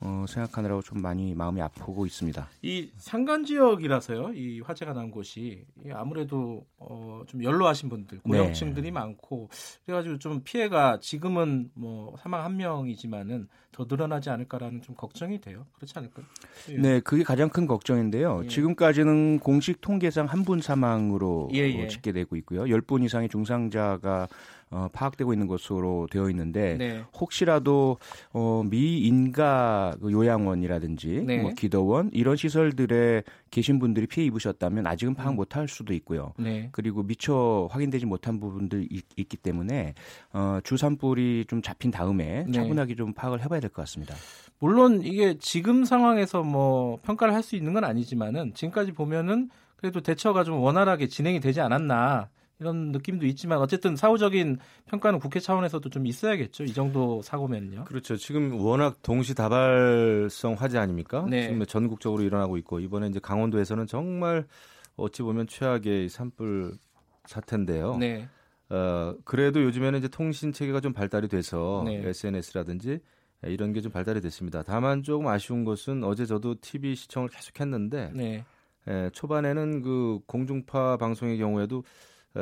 어, 0.02 0.26
생각하느라고 0.28 0.82
좀 0.82 1.02
많이 1.02 1.34
마음이 1.34 1.62
아프고 1.62 2.06
있습니다. 2.06 2.48
이 2.62 2.89
산간 2.98 3.46
지역이라서요. 3.46 4.34
이 4.34 4.60
화재가 4.62 4.93
난 4.93 5.12
곳이 5.12 5.66
아무래도 5.93 6.66
어, 6.78 7.24
좀 7.28 7.43
연로하신 7.43 7.89
분들, 7.89 8.20
고령층들이 8.20 8.86
네. 8.88 8.91
많고 8.91 9.50
그래가지고 9.86 10.20
좀 10.20 10.41
피해가 10.43 11.00
지금은 11.02 11.72
뭐 11.74 12.16
사망 12.22 12.43
한 12.43 12.58
명이지만은 12.58 13.48
더 13.72 13.86
늘어나지 13.89 14.30
않을까라는 14.30 14.82
좀 14.82 14.96
걱정이 14.96 15.41
돼요. 15.41 15.66
그렇지 15.74 15.93
않을까요? 15.98 16.26
예. 16.70 16.78
네, 16.78 17.00
그게 17.02 17.24
가장 17.24 17.50
큰 17.50 17.68
걱정인데요. 17.68 18.41
예. 18.46 18.48
지금까지는 18.48 19.39
공식 19.39 19.82
통계상 19.82 20.28
한 20.28 20.46
분 20.46 20.62
사망으로 20.62 21.50
예, 21.54 21.62
예. 21.72 21.84
어, 21.84 21.88
집계되고 21.88 22.36
있고요. 22.38 22.62
10분 22.66 23.04
이상의 23.04 23.30
중상자가 23.30 24.28
어, 24.72 24.88
파악되고 24.91 25.32
있는 25.32 25.47
것으로 25.47 26.07
되어 26.11 26.30
있는데 26.32 26.76
네. 26.78 27.03
혹시라도 27.20 27.97
어, 28.34 28.63
미인가 28.70 29.95
그 30.01 30.11
요양원이라든지 30.11 31.24
네. 31.26 31.38
뭐 31.38 31.51
기도원 31.55 32.09
이런 32.13 32.36
시설들에 32.36 33.24
계신 33.51 33.80
분들이 33.80 34.07
피해 34.07 34.26
입으셨다면 34.26 34.86
아직은 34.88 35.13
파악 35.16 35.32
음. 35.32 35.36
못할 35.36 35.68
수도 35.68 35.93
있고요. 35.93 36.34
네. 36.38 36.70
그리고 36.72 37.03
미처 37.03 37.68
확인되지 37.72 38.05
못한 38.05 38.39
부분들 38.39 38.88
있, 38.89 39.05
기 39.30 39.38
때문에 39.38 39.93
어, 40.34 40.59
주산불이 40.63 41.45
좀 41.47 41.61
잡힌 41.61 41.91
다음에 41.91 42.43
네. 42.47 42.51
차분하게 42.51 42.95
좀 42.95 43.13
파악을 43.13 43.43
해봐야 43.43 43.59
될 43.59 43.70
것 43.70 43.82
같습니다. 43.84 44.16
물론 44.59 45.01
이게 45.03 45.38
지금 45.39 45.86
상황에서 45.86 46.43
뭐 46.43 46.97
평가를 47.03 47.34
할 47.34 47.45
수 47.45 47.55
있는 47.55 47.74
건 47.74 47.84
아니지만은 47.84 48.53
지금까지 48.55 48.91
보면은 48.93 49.49
그래도 49.76 50.01
대처가 50.01 50.43
좀 50.43 50.59
원활하게 50.61 51.07
진행이 51.07 51.39
되지 51.39 51.61
않았나 51.61 52.30
이런 52.60 52.91
느낌도 52.91 53.26
있지만 53.28 53.60
어쨌든 53.60 53.95
사후적인 53.95 54.60
평가는 54.86 55.20
국회 55.20 55.39
차원에서도 55.39 55.89
좀 55.89 56.08
있어야겠죠. 56.08 56.64
이 56.64 56.74
정도 56.74 57.22
사고면요. 57.22 57.84
그렇죠. 57.86 58.16
지금 58.16 58.60
워낙 58.60 59.01
동시다발성 59.01 60.53
화재 60.53 60.78
아닙니까? 60.78 61.26
네. 61.30 61.43
지금 61.43 61.66
전국적으로 61.66 62.24
일어나고 62.24 62.58
있고 62.58 62.80
이번에 62.80 63.08
이제 63.08 63.20
강원도에서는 63.20 63.88
정말 63.88 64.45
어찌 64.95 65.22
보면 65.22 65.47
최악의 65.47 66.10
산불 66.10 66.78
사태인데요. 67.26 67.97
네. 67.97 68.30
어, 68.70 69.14
그래도 69.26 69.62
요즘에는 69.64 69.99
이제 69.99 70.08
통신 70.08 70.53
체계가 70.53 70.80
좀 70.80 70.93
발달이 70.93 71.28
돼서 71.28 71.84
네. 71.86 72.01
SNS라든지 72.08 72.99
이런 73.43 73.74
게 73.74 73.82
좀 73.82 73.91
발달이 73.91 74.22
됐습니다. 74.22 74.64
다만 74.64 75.03
조금 75.03 75.28
아쉬운 75.28 75.66
것은 75.66 76.03
어제 76.03 76.26
저도 76.26 76.56
TV 76.62 76.95
시청을 76.95 77.30
계속했는데 77.30 78.12
네. 78.16 78.45
예, 78.88 79.10
초반에는 79.14 79.82
그 79.82 80.20
공중파 80.26 80.97
방송의 80.97 81.38
경우에도 81.38 81.80
어, 81.80 81.84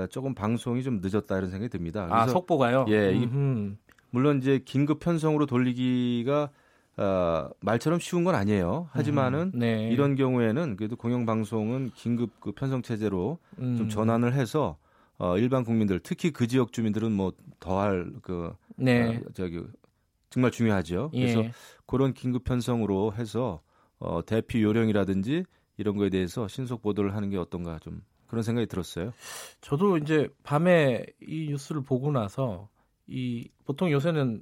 조금 0.09 0.33
방송이 0.33 0.83
좀 0.83 0.99
늦었다 1.01 1.37
이런 1.37 1.49
생각이 1.49 1.69
듭니다. 1.69 2.07
아 2.09 2.27
속보가요? 2.27 2.85
예, 2.89 3.13
이, 3.13 3.27
물론 4.09 4.37
이제 4.37 4.59
긴급 4.63 4.99
편성으로 4.99 5.45
돌리기가 5.45 6.49
어, 6.97 7.49
말처럼 7.61 7.99
쉬운 7.99 8.23
건 8.23 8.35
아니에요. 8.35 8.87
하지만은 8.91 9.51
음, 9.55 9.59
네. 9.59 9.89
이런 9.89 10.15
경우에는 10.15 10.75
그래도 10.77 10.95
공영 10.95 11.25
방송은 11.25 11.91
긴급 11.95 12.39
그 12.39 12.51
편성 12.51 12.83
체제로 12.83 13.39
음. 13.57 13.77
좀 13.77 13.89
전환을 13.89 14.33
해서 14.33 14.77
어, 15.17 15.37
일반 15.37 15.63
국민들 15.63 15.99
특히 15.99 16.31
그 16.31 16.47
지역 16.47 16.71
주민들은 16.71 17.11
뭐 17.11 17.33
더할 17.59 18.11
그 18.21 18.53
네. 18.75 19.17
어, 19.17 19.21
저기 19.33 19.61
정말 20.29 20.51
중요하죠. 20.51 21.09
예. 21.13 21.33
그래서 21.33 21.49
그런 21.87 22.13
긴급 22.13 22.43
편성으로 22.43 23.13
해서 23.17 23.61
어, 23.97 24.23
대피 24.25 24.61
요령이라든지 24.61 25.45
이런 25.77 25.97
거에 25.97 26.09
대해서 26.09 26.47
신속 26.47 26.81
보도를 26.81 27.15
하는 27.15 27.29
게 27.29 27.37
어떤가 27.37 27.79
좀 27.79 28.01
그런 28.33 28.41
생각이 28.41 28.65
들었어요. 28.65 29.13
저도 29.61 29.97
이제 29.97 30.27
밤에 30.41 31.05
이 31.21 31.49
뉴스를 31.49 31.83
보고 31.83 32.11
나서 32.11 32.67
이 33.05 33.47
보통 33.63 33.91
요새는 33.91 34.41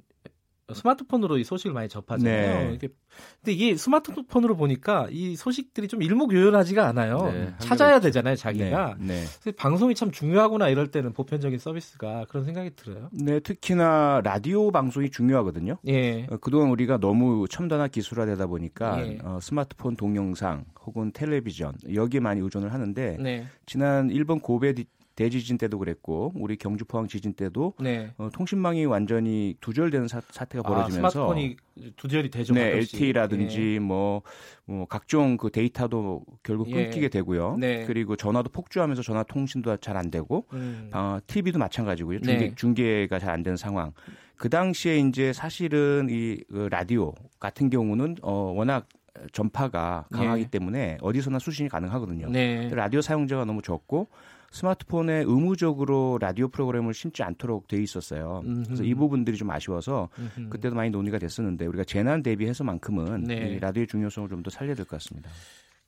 스마트폰으로 0.74 1.38
이 1.38 1.44
소식을 1.44 1.72
많이 1.72 1.88
접하잖아요. 1.88 2.70
네. 2.70 2.78
근데 2.78 3.52
이게 3.52 3.76
스마트폰으로 3.76 4.56
보니까 4.56 5.08
이 5.10 5.36
소식들이 5.36 5.88
좀 5.88 6.02
일목요연하지가 6.02 6.86
않아요. 6.88 7.30
네, 7.32 7.54
찾아야 7.58 8.00
되잖아요, 8.00 8.36
자기가. 8.36 8.96
네, 8.98 9.24
네. 9.44 9.52
방송이 9.52 9.94
참 9.94 10.10
중요하구나 10.10 10.68
이럴 10.68 10.90
때는 10.90 11.12
보편적인 11.12 11.58
서비스가 11.58 12.26
그런 12.28 12.44
생각이 12.44 12.74
들어요. 12.76 13.10
네, 13.12 13.40
특히나 13.40 14.20
라디오 14.24 14.70
방송이 14.70 15.10
중요하거든요. 15.10 15.76
예. 15.88 16.26
어, 16.30 16.36
그동안 16.38 16.70
우리가 16.70 16.98
너무 16.98 17.46
첨단화 17.48 17.88
기술화되다 17.88 18.46
보니까 18.46 19.06
예. 19.06 19.18
어, 19.22 19.38
스마트폰 19.40 19.96
동영상 19.96 20.64
혹은 20.84 21.12
텔레비전 21.12 21.74
여기에 21.92 22.20
많이 22.20 22.40
의존을 22.40 22.72
하는데 22.72 23.16
네. 23.20 23.46
지난 23.66 24.10
일본 24.10 24.40
고베 24.40 24.74
대지진 25.16 25.58
때도 25.58 25.78
그랬고 25.78 26.32
우리 26.34 26.56
경주 26.56 26.84
포항 26.84 27.06
지진 27.08 27.32
때도 27.34 27.74
네. 27.80 28.12
어, 28.18 28.28
통신망이 28.32 28.84
완전히 28.86 29.56
두절되는 29.60 30.08
사, 30.08 30.20
태가 30.44 30.62
아, 30.64 30.68
벌어지면서 30.68 31.06
아, 31.06 31.10
스마트폰이 31.10 31.56
두절이 31.96 32.30
되죠. 32.30 32.54
네, 32.54 32.76
LTE라든지 32.76 33.74
예. 33.74 33.78
뭐, 33.78 34.22
뭐 34.64 34.86
각종 34.86 35.36
그 35.36 35.50
데이터도 35.50 36.24
결국 36.42 36.68
예. 36.70 36.84
끊기게 36.84 37.04
예. 37.04 37.08
되고요. 37.08 37.56
네. 37.58 37.84
그리고 37.86 38.16
전화도 38.16 38.50
폭주하면서 38.50 39.02
전화 39.02 39.22
통신도 39.22 39.76
잘 39.78 39.96
안 39.96 40.10
되고 40.10 40.46
음. 40.54 40.90
어, 40.92 41.18
TV도 41.26 41.58
마찬가지고요. 41.58 42.20
중계, 42.20 42.38
네. 42.48 42.54
중계가 42.54 43.18
잘 43.18 43.30
안 43.30 43.42
되는 43.42 43.56
상황. 43.56 43.92
그 44.36 44.48
당시에 44.48 44.98
이제 44.98 45.32
사실은 45.32 46.08
이 46.10 46.42
그 46.50 46.68
라디오 46.70 47.14
같은 47.40 47.70
경우는 47.70 48.16
어 48.22 48.52
워낙 48.54 48.86
전파가 49.32 50.06
강하기 50.12 50.42
예. 50.42 50.48
때문에 50.48 50.98
어디서나 51.00 51.38
수신이 51.38 51.68
가능하거든요. 51.68 52.28
네. 52.30 52.68
라디오 52.70 53.00
사용자가 53.00 53.44
너무 53.44 53.62
적고 53.62 54.08
스마트폰에 54.52 55.24
의무적으로 55.26 56.18
라디오 56.20 56.48
프로그램을 56.48 56.94
심지 56.94 57.22
않도록 57.22 57.66
돼 57.68 57.82
있었어요. 57.82 58.42
음흠. 58.44 58.62
그래서 58.66 58.84
이 58.84 58.94
부분들이 58.94 59.36
좀 59.36 59.50
아쉬워서 59.50 60.08
음흠. 60.18 60.50
그때도 60.50 60.74
많이 60.76 60.90
논의가 60.90 61.18
됐었는데 61.18 61.66
우리가 61.66 61.84
재난 61.84 62.22
대비해서만큼은 62.22 63.24
네. 63.24 63.58
라디오의 63.58 63.86
중요성을 63.88 64.28
좀 64.28 64.42
더 64.42 64.50
살려야 64.50 64.74
될 64.74 64.84
것 64.84 64.96
같습니다. 65.00 65.30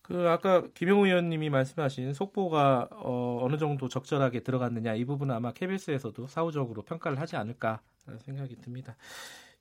그 0.00 0.28
아까 0.28 0.62
김영우 0.74 1.06
의원님이 1.06 1.48
말씀하신 1.50 2.12
속보가 2.12 2.88
어, 2.92 3.38
어느 3.42 3.56
정도 3.56 3.88
적절하게 3.88 4.40
들어갔느냐 4.40 4.94
이 4.94 5.04
부분은 5.04 5.34
아마 5.34 5.52
KBS에서도 5.52 6.26
사후적으로 6.26 6.82
평가를 6.82 7.18
하지 7.20 7.36
않을까 7.36 7.80
생각이 8.18 8.56
듭니다. 8.56 8.96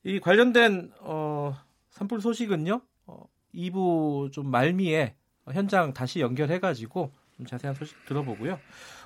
이 0.04 0.20
관련된 0.20 0.92
어, 1.00 1.56
산불 1.92 2.20
소식은요 2.22 2.82
어, 3.08 3.24
2부 3.56 4.32
좀 4.32 4.52
말미에 4.52 5.16
현장 5.52 5.94
다시 5.94 6.20
연결해가지고 6.20 7.12
좀 7.38 7.46
자세한 7.46 7.76
소식 7.76 8.04
들어보고요. 8.06 8.60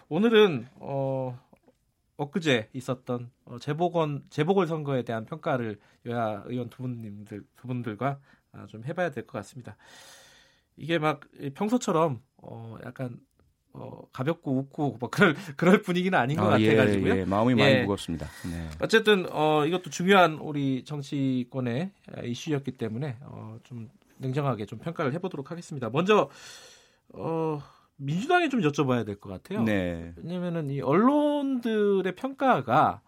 오늘은 0.09 0.67
어, 0.75 1.39
엊그제 2.17 2.69
있었던 2.73 3.30
어, 3.45 3.59
재보건 3.59 4.23
재보궐 4.30 4.67
선거에 4.67 5.03
대한 5.03 5.25
평가를 5.25 5.80
여야 6.05 6.43
의원 6.47 6.69
두 6.69 6.84
분님들 6.84 7.43
두 7.55 7.67
분들과 7.67 8.19
아, 8.53 8.65
좀 8.67 8.84
해봐야 8.86 9.11
될 9.11 9.25
것 9.25 9.34
같습니다. 9.39 9.75
이게 10.75 10.99
막 10.99 11.21
평소처럼 11.55 12.21
어, 12.38 12.78
약간 12.86 13.19
어, 13.73 14.01
가볍고 14.11 14.57
웃고 14.57 14.97
뭐 14.99 15.09
그럴 15.09 15.36
그럴 15.55 15.82
분위기는 15.82 16.17
아닌 16.17 16.38
것 16.38 16.51
아, 16.51 16.59
예, 16.59 16.75
같아가지고요. 16.75 17.17
예, 17.17 17.25
마음이 17.25 17.53
많이 17.55 17.71
예. 17.71 17.82
무겁습니다. 17.82 18.28
네. 18.49 18.69
어쨌든 18.82 19.28
어, 19.32 19.65
이것도 19.65 19.89
중요한 19.91 20.36
우리 20.36 20.84
정치권의 20.84 21.91
이슈였기 22.23 22.71
때문에 22.78 23.17
어, 23.21 23.57
좀 23.63 23.89
냉정하게 24.17 24.65
좀 24.65 24.80
평가를 24.80 25.13
해보도록 25.13 25.51
하겠습니다. 25.51 25.89
먼저 25.91 26.30
어, 27.13 27.61
민주당에 27.98 28.50
좀 28.50 28.62
여쭤봐야 28.62 29.06
될 29.06 29.20
것 29.20 29.30
같아요. 29.30 29.64
네. 29.64 30.14
왜냐면은 30.18 30.70
이 30.70 30.82
언론들의 30.82 32.16
평가가 32.16 33.02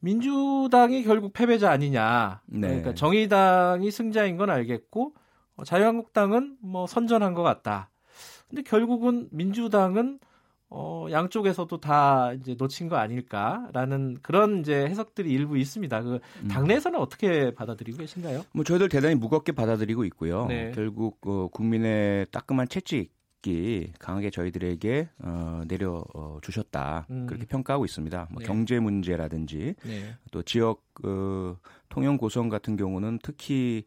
민주당이 0.00 1.02
결국 1.04 1.32
패배자 1.32 1.70
아니냐. 1.70 2.40
네. 2.46 2.68
그러니까 2.68 2.94
정의당이 2.94 3.90
승자인 3.90 4.36
건 4.36 4.50
알겠고 4.50 5.14
어, 5.56 5.64
자유한국당은 5.64 6.56
뭐 6.60 6.86
선전한 6.86 7.34
것 7.34 7.42
같다. 7.42 7.90
근데 8.48 8.62
결국은 8.62 9.28
민주당은 9.32 10.18
어, 10.68 11.06
양쪽에서도 11.10 11.78
다 11.80 12.32
이제 12.32 12.56
놓친 12.58 12.88
거 12.88 12.96
아닐까라는 12.96 14.18
그런 14.22 14.60
이제 14.60 14.84
해석들이 14.86 15.30
일부 15.30 15.56
있습니다. 15.56 16.02
그 16.02 16.18
음. 16.42 16.48
당내에서는 16.48 16.98
어떻게 16.98 17.54
받아들이고 17.54 17.98
계신가요? 17.98 18.42
뭐 18.52 18.64
저희들 18.64 18.88
대단히 18.88 19.14
무겁게 19.14 19.52
받아들이고 19.52 20.04
있고요. 20.06 20.46
네. 20.46 20.72
결국 20.74 21.18
어, 21.26 21.48
국민의 21.48 22.26
따끔한 22.32 22.68
채찍 22.68 23.12
이 23.46 23.92
강하게 23.98 24.30
저희들에게 24.30 25.08
어, 25.20 25.62
내려 25.66 26.04
어, 26.14 26.38
주셨다 26.42 27.06
음. 27.10 27.26
그렇게 27.26 27.46
평가하고 27.46 27.84
있습니다. 27.84 28.28
뭐 28.30 28.40
네. 28.40 28.46
경제 28.46 28.80
문제라든지 28.80 29.74
네. 29.84 30.16
또 30.30 30.42
지역 30.42 30.82
그 30.94 31.56
통영 31.88 32.16
고성 32.16 32.48
같은 32.48 32.76
경우는 32.76 33.18
특히 33.22 33.84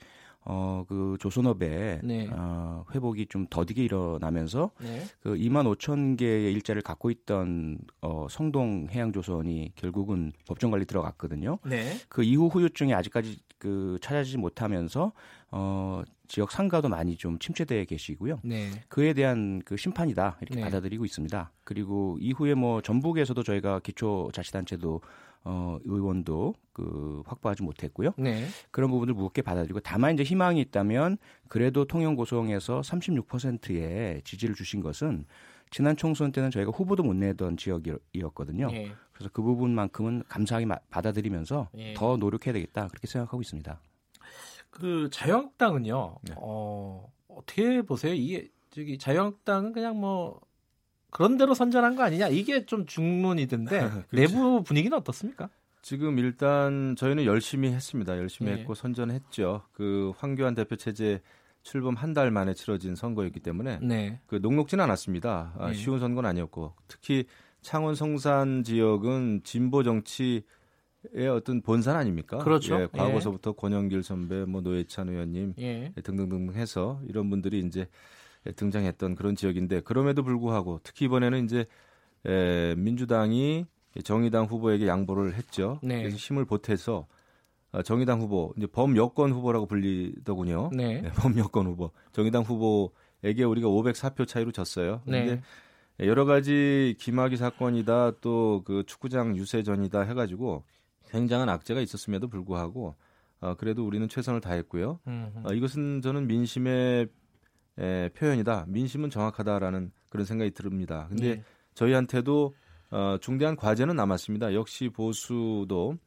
어, 0.49 0.85
그 0.87 1.17
조선업의 1.19 1.99
네. 2.03 2.29
어, 2.31 2.85
회복이 2.95 3.25
좀 3.25 3.47
더디게 3.49 3.83
일어나면서 3.83 4.71
네. 4.79 5.03
그 5.19 5.35
2만 5.35 5.75
5천 5.75 6.17
개의 6.17 6.53
일자를 6.53 6.81
갖고 6.81 7.11
있던 7.11 7.79
어, 7.99 8.27
성동 8.29 8.87
해양조선이 8.89 9.73
결국은 9.75 10.31
법정 10.47 10.71
관리 10.71 10.85
들어갔거든요. 10.85 11.59
네. 11.65 11.97
그 12.07 12.23
이후 12.23 12.47
후유증이 12.47 12.93
아직까지 12.93 13.39
그 13.57 13.97
찾아지지 14.01 14.37
못하면서 14.37 15.11
어, 15.51 16.03
지역 16.27 16.51
상가도 16.51 16.89
많이 16.89 17.15
좀 17.15 17.39
침체되어 17.39 17.85
계시고요. 17.85 18.39
네. 18.43 18.69
그에 18.89 19.13
대한 19.13 19.61
그 19.65 19.77
심판이다 19.77 20.37
이렇게 20.41 20.55
네. 20.55 20.61
받아들이고 20.61 21.05
있습니다. 21.05 21.51
그리고 21.63 22.17
이후에 22.19 22.53
뭐 22.53 22.81
전북에서도 22.81 23.41
저희가 23.43 23.79
기초 23.79 24.29
자치단체도 24.33 25.01
어, 25.43 25.79
의원도 25.85 26.55
그 26.73 27.23
확보하지 27.25 27.63
못했고요. 27.63 28.11
네. 28.17 28.47
그런 28.71 28.91
부분을 28.91 29.13
무겁게 29.13 29.41
받아들이고 29.41 29.79
다만 29.79 30.13
이제 30.13 30.23
희망이 30.23 30.59
있다면 30.59 31.17
그래도 31.47 31.85
통영 31.85 32.15
고성에서 32.15 32.81
36%의 32.81 34.21
지지를 34.23 34.55
주신 34.55 34.81
것은 34.81 35.25
지난 35.69 35.95
총선 35.95 36.31
때는 36.31 36.51
저희가 36.51 36.71
후보도 36.71 37.03
못 37.03 37.15
내던 37.15 37.57
지역이었거든요. 37.57 38.71
네. 38.71 38.91
그래서 39.13 39.29
그 39.31 39.41
부분만큼은 39.41 40.23
감사하게 40.27 40.67
받아들이면서 40.89 41.69
네. 41.73 41.93
더 41.93 42.17
노력해야 42.17 42.53
되겠다 42.53 42.87
그렇게 42.87 43.07
생각하고 43.07 43.41
있습니다. 43.41 43.79
그 44.69 45.09
자유한국당은요. 45.11 46.17
네. 46.23 46.33
어, 46.37 47.11
어떻게 47.27 47.81
보세요? 47.81 48.13
이게 48.13 48.49
저기 48.69 48.97
자유한국당은 48.97 49.73
그냥 49.73 49.99
뭐 49.99 50.39
그런 51.09 51.37
대로 51.37 51.53
선전한 51.53 51.95
거 51.95 52.03
아니냐 52.03 52.27
이게 52.27 52.65
좀 52.65 52.85
중론이던데 52.85 53.79
내부 54.11 54.63
분위기는 54.63 54.95
어떻습니까? 54.97 55.49
지금 55.81 56.19
일단 56.19 56.95
저희는 56.97 57.25
열심히 57.25 57.71
했습니다. 57.71 58.17
열심히 58.17 58.51
네. 58.51 58.57
했고 58.59 58.73
선전했죠. 58.75 59.63
그 59.71 60.11
황교안 60.17 60.53
대표 60.53 60.75
체제 60.75 61.21
출범 61.63 61.95
한 61.95 62.13
달 62.13 62.29
만에 62.31 62.53
치러진 62.53 62.95
선거였기 62.95 63.39
때문에 63.39 63.79
네. 63.81 64.19
그 64.27 64.35
녹록진 64.35 64.79
않았습니다. 64.79 65.53
아, 65.57 65.67
네. 65.67 65.73
쉬운 65.73 65.99
선거는 65.99 66.29
아니었고 66.29 66.73
특히 66.87 67.25
창원 67.61 67.95
성산 67.95 68.63
지역은 68.63 69.41
진보 69.43 69.83
정치 69.83 70.43
의 71.13 71.27
어떤 71.27 71.61
본산 71.61 71.95
아닙니까? 71.95 72.37
그렇죠. 72.39 72.81
예, 72.81 72.87
과거서부터 72.91 73.51
예. 73.51 73.53
권영길 73.57 74.03
선배, 74.03 74.45
뭐 74.45 74.61
노회찬 74.61 75.09
의원님 75.09 75.53
예. 75.59 75.91
등등등 76.03 76.53
해서 76.53 76.99
이런 77.07 77.29
분들이 77.29 77.59
이제 77.59 77.87
등장했던 78.55 79.15
그런 79.15 79.35
지역인데 79.35 79.81
그럼에도 79.81 80.23
불구하고 80.23 80.79
특히 80.83 81.05
이번에는 81.05 81.45
이제 81.45 81.65
에, 82.25 82.75
민주당이 82.75 83.65
정의당 84.03 84.45
후보에게 84.45 84.87
양보를 84.87 85.35
했죠. 85.35 85.79
네. 85.81 85.99
그래서 86.01 86.17
힘을 86.17 86.45
보태서 86.45 87.07
어, 87.71 87.81
정의당 87.81 88.21
후보 88.21 88.53
이제 88.57 88.67
범여권 88.67 89.31
후보라고 89.33 89.65
불리더군요. 89.65 90.69
네. 90.73 91.01
네, 91.01 91.11
범여권 91.11 91.67
후보 91.67 91.91
정의당 92.11 92.43
후보에게 92.43 93.43
우리가 93.43 93.67
504표 93.67 94.27
차이로 94.27 94.51
졌어요. 94.51 95.01
네. 95.05 95.41
여러 95.99 96.25
가지 96.25 96.95
김학의 96.99 97.37
사건이다 97.37 98.19
또 98.21 98.61
그 98.65 98.83
축구장 98.85 99.35
유세전이다 99.35 100.01
해가지고 100.01 100.63
굉장한 101.09 101.49
악재가 101.49 101.81
있었음에도 101.81 102.27
불구하고 102.27 102.95
어, 103.39 103.55
그래도 103.55 103.85
우리는 103.85 104.07
최선을 104.07 104.41
다했고요. 104.41 104.99
어, 105.43 105.53
이것은 105.53 106.01
저는 106.01 106.27
민심의 106.27 107.07
에, 107.79 108.09
표현이다. 108.09 108.65
민심은 108.67 109.09
정확하다라는 109.09 109.91
그런 110.09 110.25
생각이 110.25 110.51
듭니다. 110.51 111.05
근데 111.09 111.35
네. 111.35 111.43
저희한테도 111.75 112.55
어, 112.89 113.17
중대한 113.21 113.55
과제는 113.55 113.95
남았습니다. 113.95 114.53
역시 114.53 114.89
보수도 114.89 115.97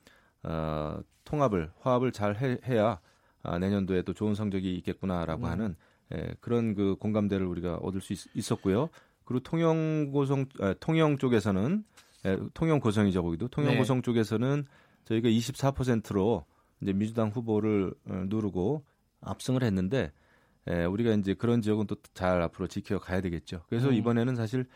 어, 0.42 0.98
통합을 1.24 1.70
화합을 1.80 2.12
잘 2.12 2.36
해, 2.36 2.76
야 2.76 2.98
아, 3.42 3.58
내년도에 3.58 4.02
또 4.02 4.12
좋은 4.12 4.34
성적이 4.34 4.74
있겠구나라고 4.76 5.46
음. 5.46 5.50
하는 5.50 5.76
에, 6.12 6.34
그런 6.40 6.74
그 6.74 6.96
공감대를 6.96 7.46
우리가 7.46 7.76
얻을 7.76 8.00
수 8.00 8.12
있, 8.34 8.52
었고요 8.52 8.88
그리고 9.24 9.42
통영 9.42 10.10
고성 10.10 10.46
에, 10.60 10.74
통영 10.80 11.18
쪽에서는 11.18 11.84
에, 12.26 12.36
통영 12.52 12.80
고성이죠 12.80 13.22
거기도 13.22 13.48
통영 13.48 13.72
네. 13.72 13.78
고성 13.78 14.02
쪽에서는 14.02 14.66
저희가 15.04 15.28
24%로 15.28 16.44
이제 16.80 16.92
민주당 16.92 17.28
후보를 17.28 17.92
어, 18.06 18.24
누르고 18.26 18.84
압승을 19.20 19.62
했는데 19.62 20.12
에, 20.66 20.84
우리가 20.84 21.12
이제 21.14 21.34
그런 21.34 21.62
지역은 21.62 21.86
또 21.86 21.96
잘 22.14 22.42
앞으로 22.42 22.66
지켜가야 22.66 23.20
되겠죠. 23.22 23.62
그래서 23.68 23.88
음. 23.88 23.94
이번에는 23.94 24.36
사실 24.36 24.66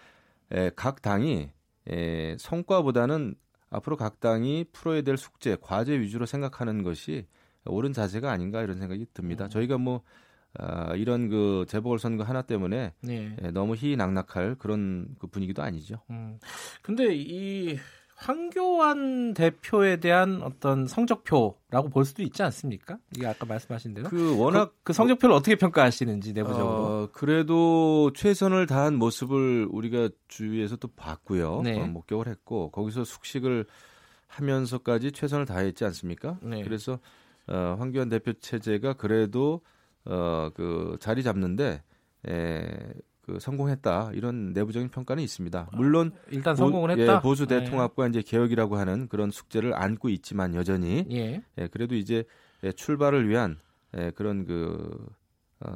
에, 0.50 0.70
각 0.76 1.02
당이 1.02 1.50
에, 1.88 2.36
성과보다는 2.38 3.34
앞으로 3.70 3.96
각 3.96 4.20
당이 4.20 4.66
풀어야 4.72 5.02
될 5.02 5.16
숙제, 5.16 5.56
과제 5.60 5.98
위주로 5.98 6.26
생각하는 6.26 6.82
것이 6.82 7.26
옳은 7.66 7.92
자세가 7.92 8.30
아닌가 8.30 8.62
이런 8.62 8.78
생각이 8.78 9.06
듭니다. 9.12 9.46
음. 9.46 9.50
저희가 9.50 9.78
뭐 9.78 10.02
아, 10.56 10.94
이런 10.94 11.28
그 11.28 11.64
재보궐 11.68 11.98
선거 11.98 12.22
하나 12.22 12.42
때문에 12.42 12.92
네. 13.00 13.36
예, 13.42 13.50
너무 13.50 13.74
희낙낙할 13.74 14.54
그런 14.58 15.08
그 15.18 15.26
분위기도 15.26 15.62
아니죠. 15.62 16.00
음. 16.10 16.38
근데 16.82 17.08
이 17.12 17.76
황교안 18.24 19.34
대표에 19.34 19.98
대한 19.98 20.40
어떤 20.42 20.86
성적표라고 20.86 21.90
볼 21.90 22.06
수도 22.06 22.22
있지 22.22 22.42
않습니까? 22.42 22.96
이게 23.14 23.26
아까 23.26 23.44
말씀하신 23.44 23.92
대로 23.92 24.08
그 24.08 24.38
워낙 24.38 24.70
그, 24.78 24.84
그 24.84 24.92
성적표를 24.94 25.34
어떻게 25.34 25.56
평가하시는지 25.56 26.32
내부적으로 26.32 26.84
어, 26.84 27.08
그래도 27.12 28.10
최선을 28.14 28.66
다한 28.66 28.94
모습을 28.94 29.68
우리가 29.70 30.08
주위에서 30.28 30.76
또 30.76 30.88
봤고요. 30.88 31.60
네. 31.62 31.78
어, 31.78 31.86
목격을 31.86 32.26
했고 32.28 32.70
거기서 32.70 33.04
숙식을 33.04 33.66
하면서까지 34.26 35.12
최선을 35.12 35.44
다했지 35.44 35.84
않습니까? 35.84 36.38
네. 36.42 36.62
그래서 36.62 36.98
어, 37.46 37.76
황교안 37.78 38.08
대표 38.08 38.32
체제가 38.32 38.94
그래도 38.94 39.60
어, 40.06 40.48
그 40.54 40.96
자리 40.98 41.22
잡는데 41.22 41.82
에, 42.26 42.66
그 43.26 43.38
성공했다 43.40 44.10
이런 44.14 44.52
내부적인 44.52 44.90
평가는 44.90 45.22
있습니다. 45.22 45.70
물론 45.72 46.12
일단 46.30 46.54
성공을 46.54 46.94
보, 46.94 47.00
했다. 47.00 47.16
예, 47.16 47.20
보수 47.20 47.46
네. 47.46 47.60
대통합과 47.60 48.04
네. 48.04 48.10
이제 48.10 48.22
개혁이라고 48.22 48.76
하는 48.76 49.08
그런 49.08 49.30
숙제를 49.30 49.74
안고 49.74 50.10
있지만 50.10 50.54
여전히 50.54 51.06
예. 51.10 51.42
예 51.58 51.68
그래도 51.68 51.94
이제 51.94 52.24
예, 52.62 52.72
출발을 52.72 53.28
위한 53.28 53.58
예, 53.96 54.10
그런 54.10 54.44
그 54.44 55.06
어, 55.60 55.70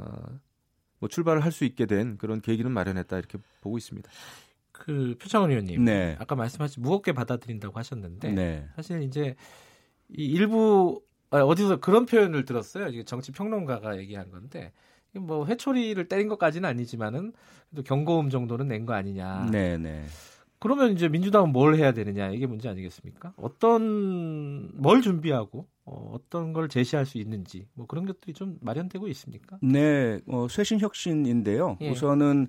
뭐 0.98 1.08
출발을 1.08 1.42
할 1.44 1.52
수 1.52 1.64
있게 1.64 1.86
된 1.86 2.18
그런 2.18 2.40
계기는 2.40 2.70
마련했다 2.70 3.18
이렇게 3.18 3.38
보고 3.62 3.78
있습니다. 3.78 4.10
그 4.72 5.16
표창원 5.20 5.50
의원님, 5.50 5.84
네. 5.84 6.16
아까 6.20 6.36
말씀하신 6.36 6.82
무겁게 6.82 7.12
받아들인다고 7.12 7.78
하셨는데 7.78 8.32
네. 8.32 8.68
사실 8.76 9.02
이제 9.02 9.34
이 10.10 10.24
일부 10.24 11.02
아, 11.30 11.40
어디서 11.40 11.80
그런 11.80 12.06
표현을 12.06 12.44
들었어요. 12.44 12.88
이게 12.88 13.02
정치 13.04 13.32
평론가가 13.32 13.98
얘기한 13.98 14.30
건데 14.30 14.72
뭐 15.18 15.46
회초리를 15.46 16.08
때린 16.08 16.28
것까지는 16.28 16.68
아니지만은 16.68 17.32
그래도 17.70 17.82
경고음 17.84 18.30
정도는 18.30 18.68
낸 18.68 18.86
거 18.86 18.94
아니냐. 18.94 19.48
네, 19.50 19.76
네. 19.76 20.04
그러면 20.60 20.92
이제 20.92 21.08
민주당은 21.08 21.50
뭘 21.52 21.76
해야 21.76 21.92
되느냐 21.92 22.30
이게 22.30 22.46
문제 22.46 22.68
아니겠습니까? 22.68 23.32
어떤 23.36 24.70
뭘 24.74 25.02
준비하고 25.02 25.66
어, 25.84 26.12
어떤 26.14 26.52
걸 26.52 26.68
제시할 26.68 27.06
수 27.06 27.18
있는지 27.18 27.66
뭐 27.74 27.86
그런 27.86 28.06
것들이 28.06 28.32
좀 28.32 28.58
마련되고 28.60 29.06
있습니까? 29.08 29.58
네, 29.62 30.18
어, 30.26 30.48
쇄신 30.48 30.80
혁신인데요. 30.80 31.78
예. 31.80 31.90
우선은 31.90 32.48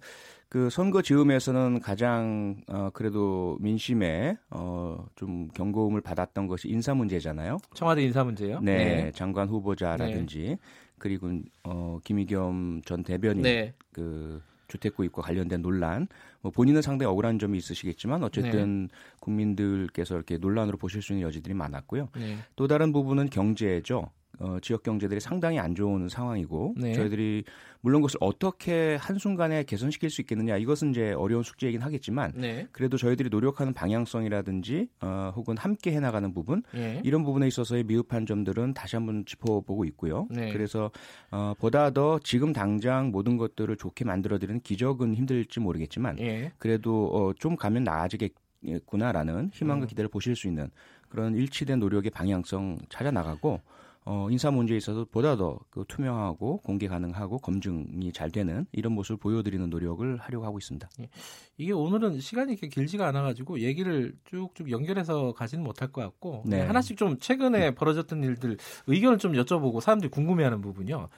그 0.49 0.71
선거 0.71 1.03
지음에서는 1.03 1.79
가장 1.81 2.55
어, 2.67 2.89
그래도 2.93 3.57
민심에 3.61 4.37
어, 4.49 5.05
좀 5.15 5.49
경고음을 5.49 6.01
받았던 6.01 6.47
것이 6.47 6.67
인사 6.69 6.95
문제잖아요. 6.95 7.57
청와대 7.75 8.01
인사 8.03 8.23
문제요? 8.23 8.59
네, 8.61 9.03
네. 9.03 9.11
장관 9.11 9.47
후보자라든지 9.49 10.39
네. 10.39 10.57
그리고 10.99 11.31
어, 11.63 11.99
김의겸 12.03 12.81
전 12.85 13.03
대변인 13.03 13.43
네. 13.43 13.73
그 13.91 14.41
주택 14.67 14.95
구입과 14.95 15.21
관련된 15.21 15.61
논란, 15.61 16.07
뭐 16.41 16.51
본인은 16.51 16.81
상당히 16.81 17.09
억울한 17.09 17.39
점이 17.39 17.57
있으시겠지만 17.57 18.23
어쨌든 18.23 18.83
네. 18.83 18.93
국민들께서 19.19 20.15
이렇게 20.15 20.37
논란으로 20.37 20.77
보실 20.77 21.01
수 21.01 21.11
있는 21.11 21.27
여지들이 21.27 21.53
많았고요. 21.55 22.09
네. 22.15 22.37
또 22.55 22.67
다른 22.67 22.93
부분은 22.93 23.29
경제죠. 23.29 24.11
어, 24.39 24.57
지역 24.61 24.83
경제들이 24.83 25.19
상당히 25.19 25.59
안 25.59 25.75
좋은 25.75 26.07
상황이고 26.07 26.75
네. 26.77 26.93
저희들이 26.93 27.43
물론 27.81 28.01
그것을 28.01 28.17
어떻게 28.21 28.95
한순간에 28.95 29.63
개선시킬 29.63 30.09
수 30.09 30.21
있겠느냐 30.21 30.57
이것은 30.57 30.91
이제 30.91 31.11
어려운 31.13 31.43
숙제이긴 31.43 31.81
하겠지만 31.81 32.33
네. 32.35 32.67
그래도 32.71 32.97
저희들이 32.97 33.29
노력하는 33.29 33.73
방향성이라든지 33.73 34.87
어, 35.01 35.33
혹은 35.35 35.57
함께 35.57 35.91
해나가는 35.91 36.33
부분 36.33 36.63
네. 36.73 37.01
이런 37.03 37.23
부분에 37.23 37.47
있어서의 37.47 37.83
미흡한 37.83 38.25
점들은 38.25 38.73
다시 38.73 38.95
한번 38.95 39.25
짚어보고 39.25 39.85
있고요. 39.85 40.27
네. 40.29 40.51
그래서 40.51 40.91
어, 41.31 41.53
보다 41.59 41.89
더 41.91 42.19
지금 42.23 42.53
당장 42.53 43.11
모든 43.11 43.37
것들을 43.37 43.75
좋게 43.75 44.05
만들어드리는 44.05 44.61
기적은 44.61 45.15
힘들지 45.15 45.59
모르겠지만 45.59 46.19
예. 46.19 46.51
그래도 46.57 47.07
어, 47.07 47.33
좀 47.33 47.55
가면 47.55 47.83
나아지겠구나라는 47.83 49.51
희망과 49.53 49.85
음. 49.85 49.87
기대를 49.87 50.09
보실 50.09 50.35
수 50.35 50.47
있는 50.47 50.69
그런 51.09 51.35
일치된 51.35 51.79
노력의 51.79 52.11
방향성 52.11 52.77
찾아 52.89 53.11
나가고 53.11 53.61
어, 54.05 54.27
인사 54.31 54.49
문제에 54.49 54.77
있어서 54.77 55.05
보다 55.11 55.35
더 55.35 55.59
그 55.69 55.85
투명하고 55.87 56.57
공개 56.57 56.87
가능하고 56.87 57.37
검증이 57.39 58.11
잘 58.13 58.31
되는 58.31 58.65
이런 58.71 58.93
모습을 58.93 59.17
보여드리는 59.17 59.69
노력을 59.69 60.17
하려고 60.17 60.45
하고 60.45 60.57
있습니다. 60.57 60.89
예. 61.01 61.09
이게 61.57 61.71
오늘은 61.73 62.19
시간이 62.19 62.53
이렇게 62.53 62.67
길지가 62.67 63.07
않아가지고 63.07 63.59
얘기를 63.59 64.13
쭉쭉 64.25 64.71
연결해서 64.71 65.33
가지는 65.33 65.63
못할 65.63 65.91
것 65.91 66.01
같고 66.01 66.43
네. 66.45 66.61
하나씩 66.61 66.97
좀 66.97 67.17
최근에 67.19 67.75
벌어졌던 67.75 68.23
일들 68.23 68.57
의견을 68.87 69.17
좀 69.19 69.33
여쭤보고 69.33 69.81
사람들이 69.81 70.09
궁금해하는 70.09 70.61
부분요. 70.61 71.09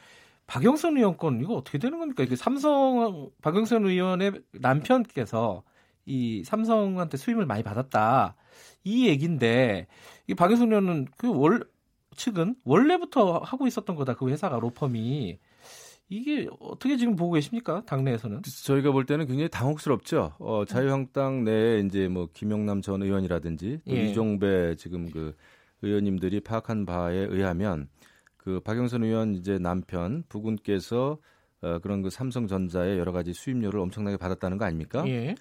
박영선 0.48 0.98
의원 0.98 1.16
건 1.18 1.40
이거 1.42 1.56
어떻게 1.56 1.78
되는 1.78 1.98
겁니까? 2.00 2.24
이게 2.24 2.36
삼성 2.36 3.30
박영선 3.42 3.86
의원의 3.86 4.34
남편께서 4.54 5.64
이 6.06 6.44
삼성한테 6.44 7.16
수임을 7.18 7.46
많이 7.46 7.64
받았다 7.64 8.36
이 8.84 9.08
얘기인데 9.08 9.88
이 10.28 10.34
박영선 10.34 10.70
의원은 10.70 11.06
그 11.18 11.32
월 11.32 11.64
측은 12.16 12.56
원래부터 12.64 13.40
하고 13.40 13.68
있었던 13.68 13.96
거다. 13.96 14.16
그 14.16 14.30
회사가 14.30 14.60
로펌이 14.60 15.40
이게 16.10 16.48
어떻게 16.60 16.98
지금 16.98 17.16
보고 17.16 17.34
계십니까? 17.34 17.84
당내에서는? 17.86 18.42
저희가 18.66 18.92
볼 18.92 19.06
때는 19.06 19.28
굉장히 19.28 19.50
당혹스럽죠. 19.50 20.34
어, 20.40 20.66
자유한국당 20.66 21.46
내에 21.46 21.80
이제 21.80 22.10
뭐 22.10 22.28
김영남 22.34 22.82
전 22.82 23.02
의원이라든지 23.02 23.80
예. 23.90 24.10
이종배 24.10 24.76
지금 24.76 25.10
그 25.10 25.34
의원님들이 25.82 26.42
파악한 26.42 26.86
바에 26.86 27.16
의하면 27.16 27.88
그 28.36 28.60
박영선 28.60 29.04
의원 29.04 29.36
이제 29.36 29.58
남편 29.58 30.24
부군께서 30.28 31.18
어, 31.62 31.80
그런 31.80 32.02
그 32.02 32.10
삼성전자의 32.10 32.98
여러 32.98 33.14
가지 33.14 33.34
수입료를 33.34 33.80
엄청나게 33.80 34.18
받았다는 34.18 34.58
거 34.58 34.66
아닙니까? 34.66 35.08
예. 35.08 35.36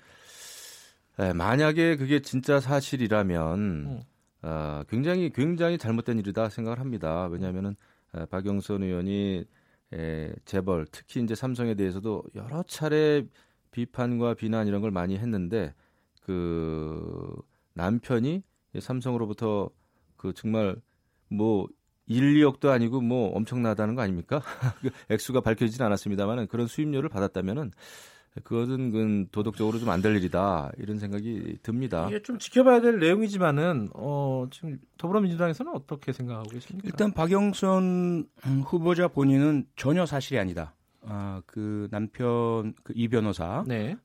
에, 1.19 1.33
만약에 1.33 1.97
그게 1.97 2.21
진짜 2.21 2.61
사실이라면 2.61 3.59
음. 3.59 4.01
어, 4.43 4.83
굉장히 4.89 5.31
굉장히 5.31 5.79
잘못된 5.79 6.19
일이다 6.19 6.49
생각을 6.49 6.81
합니다. 6.81 7.27
왜냐하면은 7.27 7.77
에, 8.15 8.25
박영선 8.27 8.83
의원이 8.83 9.45
에, 9.93 10.33
재벌 10.45 10.87
특히 10.91 11.23
이제 11.23 11.35
삼성에 11.35 11.75
대해서도 11.75 12.25
여러 12.35 12.63
차례 12.63 13.25
비판과 13.71 14.35
비난 14.35 14.67
이런 14.67 14.81
걸 14.81 14.91
많이 14.91 15.17
했는데 15.19 15.75
그 16.23 17.37
남편이 17.75 18.43
삼성으로부터 18.79 19.71
그 20.17 20.33
정말 20.33 20.77
뭐 21.29 21.67
1, 22.07 22.35
2억도 22.35 22.71
아니고 22.71 23.01
뭐 23.01 23.31
엄청나다는 23.37 23.95
거 23.95 24.03
아닙니까? 24.03 24.43
그 24.83 24.91
액수가 25.11 25.43
밝혀지진 25.43 25.83
않았습니다만은 25.85 26.49
그런 26.49 26.67
수입료를 26.67 27.09
받았다면은 27.09 27.71
그것은 28.45 28.93
그 28.93 29.27
도덕적으로 29.33 29.79
좀 29.79 29.89
안 29.89 30.01
될 30.03 30.17
일이다 30.17 30.71
이런 30.79 30.99
생각이 30.99 31.59
듭니다. 31.63 32.07
이게 32.09 32.23
좀 32.23 32.39
지켜봐야 32.39 32.81
될 32.81 32.99
내용이지만은 33.01 33.91
어, 33.95 34.47
지금 34.51 34.79
더불어민주당에서는 34.99 35.73
어떻게 35.75 36.13
생각하고 36.13 36.49
계십니까? 36.49 36.87
일단 36.87 37.13
박영선 37.13 38.27
후보자 38.65 39.09
본인은 39.09 39.67
전혀 39.77 40.07
사실이 40.07 40.39
아니다. 40.39 40.75
아, 41.03 41.43
그 41.47 41.89
남편 41.91 42.75
그 42.85 42.93
이 42.95 43.09
변호사가 43.09 43.65
네. 43.67 43.97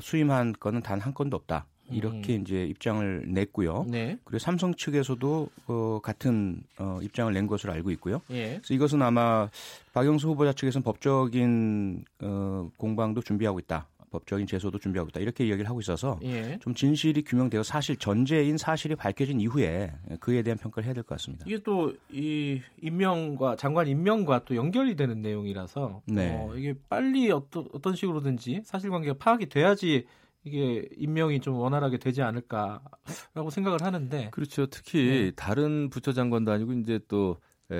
수임한 0.00 0.54
건은 0.58 0.82
단 0.82 1.00
한 1.00 1.12
건도 1.12 1.36
없다. 1.36 1.66
이렇게 1.90 2.36
음. 2.36 2.42
이제 2.42 2.64
입장을 2.64 3.24
냈고요. 3.28 3.86
네. 3.88 4.18
그리고 4.24 4.38
삼성 4.38 4.74
측에서도 4.74 5.48
어, 5.66 6.00
같은 6.02 6.62
어, 6.78 6.98
입장을 7.02 7.32
낸 7.32 7.46
것으로 7.46 7.72
알고 7.72 7.90
있고요. 7.92 8.20
예. 8.30 8.56
그래서 8.56 8.74
이것은 8.74 9.02
아마 9.02 9.48
박영수 9.92 10.28
후보자 10.28 10.52
측에서는 10.52 10.82
법적인 10.84 12.04
어, 12.22 12.70
공방도 12.76 13.20
준비하고 13.22 13.58
있다. 13.60 13.86
법적인 14.10 14.46
제소도 14.46 14.78
준비하고 14.78 15.10
있다. 15.10 15.20
이렇게 15.20 15.46
이야기를 15.46 15.68
하고 15.68 15.80
있어서 15.80 16.18
예. 16.22 16.58
좀 16.62 16.74
진실이 16.74 17.24
규명되어 17.24 17.62
사실 17.62 17.94
전제인 17.96 18.56
사실이 18.56 18.94
밝혀진 18.96 19.38
이후에 19.38 19.92
그에 20.20 20.42
대한 20.42 20.56
평가를 20.56 20.86
해야 20.86 20.94
될 20.94 21.02
것 21.02 21.14
같습니다. 21.16 21.44
이게 21.46 21.58
또 21.62 21.92
이 22.10 22.62
임명과 22.80 23.56
장관 23.56 23.86
임명과 23.86 24.44
또 24.46 24.56
연결이 24.56 24.96
되는 24.96 25.20
내용이라서 25.20 26.00
네. 26.06 26.30
어, 26.40 26.54
이게 26.56 26.74
빨리 26.88 27.30
어떤 27.30 27.68
어떤 27.74 27.94
식으로든지 27.94 28.62
사실관계가 28.64 29.16
파악이 29.18 29.50
돼야지 29.50 30.06
이게 30.48 30.88
임명이 30.96 31.40
좀 31.40 31.54
원활하게 31.54 31.98
되지 31.98 32.22
않을까라고 32.22 33.50
생각을 33.50 33.82
하는데 33.82 34.30
그렇죠. 34.30 34.66
특히 34.66 35.06
네. 35.06 35.30
다른 35.32 35.90
부처 35.90 36.12
장관도 36.12 36.50
아니고 36.52 36.72
이제 36.74 37.00
또 37.08 37.36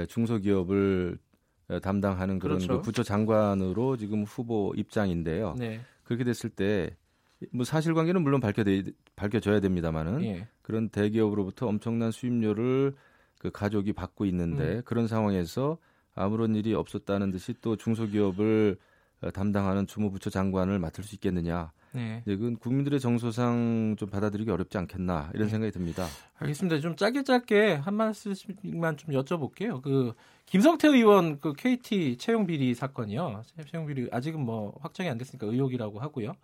중소기업을 0.08 1.18
담당하는 1.82 2.38
그런 2.38 2.58
그렇죠. 2.58 2.76
그 2.78 2.82
부처 2.82 3.02
장관으로 3.02 3.96
지금 3.96 4.24
후보 4.24 4.72
입장인데요. 4.76 5.54
네. 5.58 5.80
그렇게 6.04 6.24
됐을 6.24 6.50
때 6.50 6.96
뭐 7.52 7.64
사실관계는 7.64 8.22
물론 8.22 8.40
밝혀 8.40 8.64
밝혀져야 9.16 9.60
됩니다만은 9.60 10.22
예. 10.24 10.48
그런 10.62 10.88
대기업으로부터 10.88 11.66
엄청난 11.68 12.10
수입료를 12.10 12.94
그 13.38 13.50
가족이 13.50 13.92
받고 13.92 14.24
있는데 14.26 14.76
음. 14.76 14.82
그런 14.84 15.06
상황에서 15.06 15.78
아무런 16.14 16.56
일이 16.56 16.74
없었다는 16.74 17.30
듯이 17.30 17.54
또 17.60 17.76
중소기업을 17.76 18.76
담당하는 19.32 19.86
주무부처 19.86 20.30
장관을 20.30 20.78
맡을 20.78 21.04
수 21.04 21.14
있겠느냐 21.14 21.72
네. 21.92 22.22
네, 22.24 22.36
그건 22.36 22.56
국민들의 22.56 23.00
정서상 23.00 23.96
좀 23.98 24.08
받아들이기 24.10 24.50
어렵지 24.50 24.76
않겠나 24.78 25.30
이런 25.34 25.46
네. 25.46 25.50
생각이 25.50 25.72
듭니다. 25.72 26.06
알겠습니다. 26.38 26.80
좀 26.80 26.96
짧게 26.96 27.22
짧게 27.24 27.74
한 27.74 27.94
말씀만 27.94 28.96
좀 28.96 29.14
여쭤볼게요. 29.14 29.80
그 29.82 30.12
김성태 30.46 30.88
의원 30.88 31.40
그 31.40 31.52
KT 31.52 32.16
채용 32.18 32.46
비리 32.46 32.74
사건이요. 32.74 33.42
채용 33.70 33.86
비리 33.86 34.08
아직은 34.10 34.40
뭐 34.40 34.76
확정이 34.80 35.08
안 35.08 35.18
됐으니까 35.18 35.46
의혹이라고 35.46 36.00
하고요. 36.00 36.34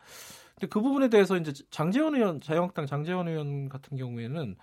근데 0.55 0.66
그 0.68 0.80
부분에 0.80 1.09
대해서 1.09 1.36
이제 1.36 1.53
장재원 1.70 2.14
의원 2.14 2.40
자유한국당 2.40 2.86
장재원 2.86 3.28
의원 3.28 3.68
같은 3.68 3.97
경우에는 3.97 4.57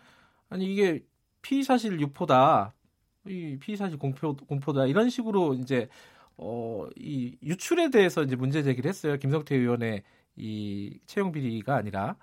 아니 0.50 0.72
이게 0.72 1.04
피의 1.42 1.64
사실 1.64 2.00
유포다. 2.00 2.74
이 3.28 3.58
피의 3.60 3.78
사실 3.78 3.98
공표 3.98 4.36
공포다. 4.36 4.88
이런 4.88 5.10
식으로 5.10 5.54
이제 5.56 5.88
어, 6.38 6.88
이 6.96 7.38
유출에 7.44 7.90
대해서 7.90 8.24
이제 8.24 8.36
문제 8.36 8.64
제기를 8.64 8.90
했어요. 8.90 9.18
김성태 9.18 9.56
의원의 9.56 10.04
이 10.42 10.98
채용 11.06 11.32
비리가 11.32 11.76
아니라 11.76 12.16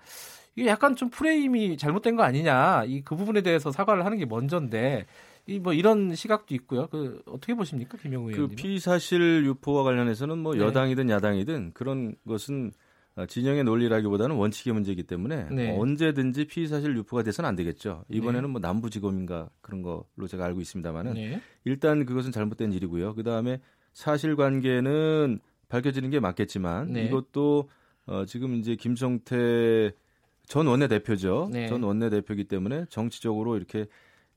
이게 0.56 0.68
약간 0.68 0.96
좀 0.96 1.08
프레임이 1.08 1.76
잘못된 1.76 2.16
거 2.16 2.24
아니냐 2.24 2.84
이 2.86 3.02
그 3.04 3.14
부분에 3.16 3.42
대해서 3.42 3.70
사과를 3.70 4.04
하는 4.04 4.18
게 4.18 4.26
먼저인데 4.26 5.06
이뭐 5.46 5.72
이런 5.72 6.14
시각도 6.14 6.54
있고요. 6.56 6.88
그 6.88 7.22
어떻게 7.26 7.54
보십니까, 7.54 7.96
김영우 7.96 8.30
의원님? 8.30 8.48
그 8.50 8.54
피사실 8.54 9.44
유포와 9.46 9.82
관련해서는 9.84 10.36
뭐 10.38 10.54
네. 10.54 10.60
여당이든 10.60 11.08
야당이든 11.08 11.72
그런 11.72 12.16
것은 12.26 12.72
어, 13.16 13.24
진영의 13.26 13.64
논리라기보다는 13.64 14.36
원칙의 14.36 14.74
문제이기 14.74 15.04
때문에 15.04 15.48
네. 15.50 15.76
언제든지 15.76 16.44
피의사실 16.48 16.94
유포가 16.96 17.22
돼서는 17.22 17.48
안 17.48 17.56
되겠죠. 17.56 18.04
이번에는 18.10 18.42
네. 18.42 18.52
뭐 18.52 18.60
남부지검인가 18.60 19.48
그런 19.60 19.82
걸로 19.82 20.26
제가 20.28 20.44
알고 20.44 20.60
있습니다만은 20.60 21.14
네. 21.14 21.40
일단 21.64 22.04
그것은 22.04 22.30
잘못된 22.30 22.72
일이고요. 22.72 23.14
그 23.14 23.22
다음에 23.22 23.60
사실관계는 23.94 25.40
밝혀지는 25.68 26.10
게 26.10 26.20
맞겠지만 26.20 26.92
네. 26.92 27.04
이것도 27.06 27.68
어, 28.08 28.24
지금 28.24 28.54
이제 28.54 28.74
김성태 28.74 29.92
전 30.46 30.66
원내대표죠. 30.66 31.50
네. 31.52 31.68
전 31.68 31.82
원내대표이기 31.82 32.44
때문에 32.44 32.86
정치적으로 32.88 33.56
이렇게 33.56 33.86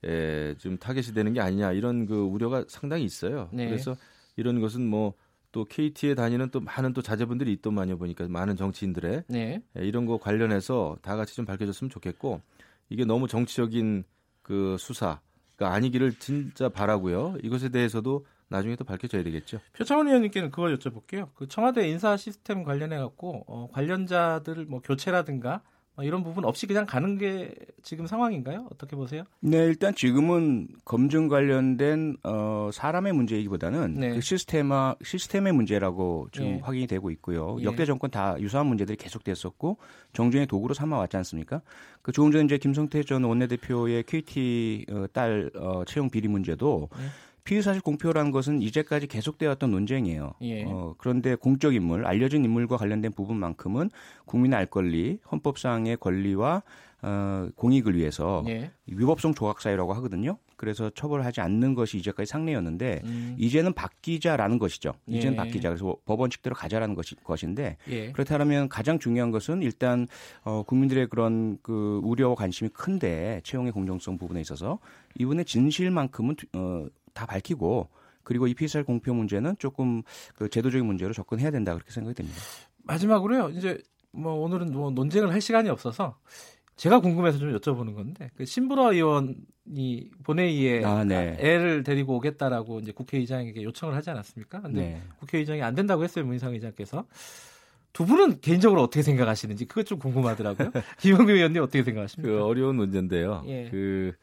에, 0.03 0.55
좀 0.57 0.77
타겟이 0.77 1.13
되는 1.13 1.33
게 1.33 1.41
아니냐 1.41 1.71
이런 1.73 2.05
그 2.05 2.15
우려가 2.15 2.65
상당히 2.67 3.03
있어요. 3.03 3.49
네. 3.51 3.67
그래서 3.67 3.95
이런 4.35 4.59
것은 4.59 4.85
뭐 4.85 5.13
또 5.51 5.65
KT에 5.65 6.15
다니는 6.15 6.49
또 6.49 6.59
많은 6.59 6.93
또 6.93 7.01
자제분들이 7.01 7.51
있더만요 7.53 7.97
보니까 7.97 8.27
많은 8.27 8.55
정치인들의 8.55 9.23
네. 9.27 9.61
에, 9.77 9.85
이런 9.85 10.05
거 10.05 10.17
관련해서 10.17 10.97
다 11.01 11.15
같이 11.15 11.35
좀 11.35 11.45
밝혀졌으면 11.45 11.89
좋겠고 11.89 12.41
이게 12.89 13.05
너무 13.05 13.27
정치적인 13.27 14.03
그 14.41 14.77
수사가 14.79 15.73
아니기를 15.73 16.13
진짜 16.15 16.69
바라고요. 16.69 17.35
이것에 17.43 17.69
대해서도 17.69 18.25
나중에 18.51 18.75
또 18.75 18.83
밝혀져야 18.83 19.23
되겠죠. 19.23 19.59
표창원 19.73 20.07
의원님께는 20.07 20.51
그걸 20.51 20.77
여쭤볼게요. 20.77 21.29
그 21.35 21.47
청와대 21.47 21.87
인사 21.87 22.17
시스템 22.17 22.63
관련해 22.63 22.97
갖고 22.97 23.43
어, 23.47 23.69
관련자들 23.71 24.65
뭐 24.65 24.81
교체라든가 24.81 25.61
뭐 25.95 26.05
이런 26.05 26.23
부분 26.23 26.45
없이 26.45 26.67
그냥 26.67 26.85
가는 26.85 27.17
게 27.17 27.53
지금 27.81 28.07
상황인가요? 28.07 28.67
어떻게 28.71 28.95
보세요? 28.95 29.23
네, 29.39 29.57
일단 29.57 29.93
지금은 29.93 30.69
검증 30.85 31.27
관련된 31.27 32.17
어, 32.23 32.69
사람의 32.73 33.13
문제이기보다는 33.13 33.95
네. 33.99 34.09
그 34.15 34.21
시스템화 34.21 34.95
시스템의 35.03 35.53
문제라고 35.53 36.27
지금 36.31 36.47
예. 36.47 36.59
확인이 36.61 36.87
되고 36.87 37.09
있고요. 37.11 37.57
예. 37.59 37.63
역대 37.63 37.85
정권 37.85 38.09
다 38.09 38.35
유사한 38.39 38.67
문제들이 38.67 38.97
계속됐었고 38.97 39.77
정중의 40.13 40.47
도구로 40.47 40.73
삼아 40.73 40.97
왔지 40.97 41.17
않습니까? 41.17 41.61
그 42.01 42.11
조금 42.11 42.31
전 42.31 42.45
이제 42.45 42.57
김성태 42.57 43.03
전 43.03 43.23
원내대표의 43.23 44.03
KT 44.03 44.85
어, 44.91 45.05
딸 45.11 45.51
어, 45.55 45.83
채용 45.85 46.09
비리 46.09 46.27
문제도 46.27 46.89
예. 46.97 47.30
피의사실 47.43 47.81
공표라는 47.81 48.31
것은 48.31 48.61
이제까지 48.61 49.07
계속되었던 49.07 49.71
논쟁이에요. 49.71 50.33
예. 50.41 50.63
어, 50.65 50.95
그런데 50.97 51.35
공적 51.35 51.73
인물, 51.73 52.05
알려진 52.05 52.45
인물과 52.45 52.77
관련된 52.77 53.11
부분만큼은 53.13 53.89
국민의 54.25 54.57
알 54.57 54.65
권리, 54.65 55.19
헌법상의 55.31 55.97
권리와 55.97 56.63
어, 57.03 57.49
공익을 57.55 57.95
위해서 57.95 58.43
예. 58.47 58.71
위법성 58.85 59.33
조각 59.33 59.59
사유라고 59.61 59.93
하거든요. 59.93 60.37
그래서 60.55 60.91
처벌하지 60.91 61.41
않는 61.41 61.73
것이 61.73 61.97
이제까지 61.97 62.29
상례였는데 62.29 63.01
음. 63.03 63.35
이제는 63.39 63.73
바뀌자라는 63.73 64.59
것이죠. 64.59 64.93
이제는 65.07 65.33
예. 65.33 65.35
바뀌자. 65.35 65.69
그래서 65.69 65.95
법원 66.05 66.29
측대로 66.29 66.55
가자라는 66.55 66.93
것이, 66.93 67.15
것인데 67.15 67.77
예. 67.89 68.11
그렇다면 68.11 68.69
가장 68.69 68.99
중요한 68.99 69.31
것은 69.31 69.63
일단 69.63 70.07
어, 70.43 70.61
국민들의 70.61 71.07
그런 71.07 71.57
그 71.63 71.99
우려와 72.03 72.35
관심이 72.35 72.69
큰데 72.69 73.41
채용의 73.43 73.71
공정성 73.71 74.19
부분에 74.19 74.39
있어서 74.41 74.77
이분의 75.17 75.45
진실만큼은 75.45 76.35
어, 76.53 76.85
다 77.13 77.25
밝히고 77.25 77.89
그리고 78.23 78.47
이 78.47 78.53
피살 78.53 78.83
공표 78.83 79.13
문제는 79.13 79.55
조금 79.57 80.03
그 80.35 80.49
제도적인 80.49 80.85
문제로 80.85 81.13
접근해야 81.13 81.51
된다 81.51 81.73
그렇게 81.73 81.91
생각이 81.91 82.15
됩니다. 82.15 82.39
마지막으로요. 82.83 83.49
이제 83.49 83.77
뭐 84.11 84.33
오늘은 84.33 84.71
뭐 84.73 84.91
논쟁을 84.91 85.31
할 85.31 85.41
시간이 85.41 85.69
없어서 85.69 86.17
제가 86.75 86.99
궁금해서 86.99 87.37
좀 87.37 87.55
여쭤보는 87.55 87.95
건데 87.95 88.31
그 88.35 88.45
신부라 88.45 88.91
의원이 88.91 90.09
본회의에 90.23 90.83
아, 90.83 91.03
네. 91.03 91.37
애를 91.39 91.83
데리고 91.83 92.15
오겠다라고 92.15 92.79
이제 92.79 92.91
국회의장에게 92.91 93.63
요청을 93.63 93.95
하지 93.95 94.09
않았습니까? 94.09 94.61
근데 94.61 94.81
네. 94.81 95.03
국회의장이 95.19 95.61
안 95.61 95.75
된다고 95.75 96.03
했어요 96.03 96.25
문희상 96.25 96.53
의장께서 96.53 97.05
두 97.93 98.05
분은 98.05 98.39
개인적으로 98.41 98.81
어떻게 98.81 99.01
생각하시는지 99.01 99.65
그것 99.65 99.85
좀 99.85 99.99
궁금하더라고요. 99.99 100.71
김영규 100.99 101.31
의원님 101.31 101.61
어떻게 101.61 101.83
생각하십니까? 101.83 102.31
그 102.31 102.43
어려운 102.43 102.77
문제인데요. 102.77 103.43
예. 103.47 103.67
그 103.69 104.13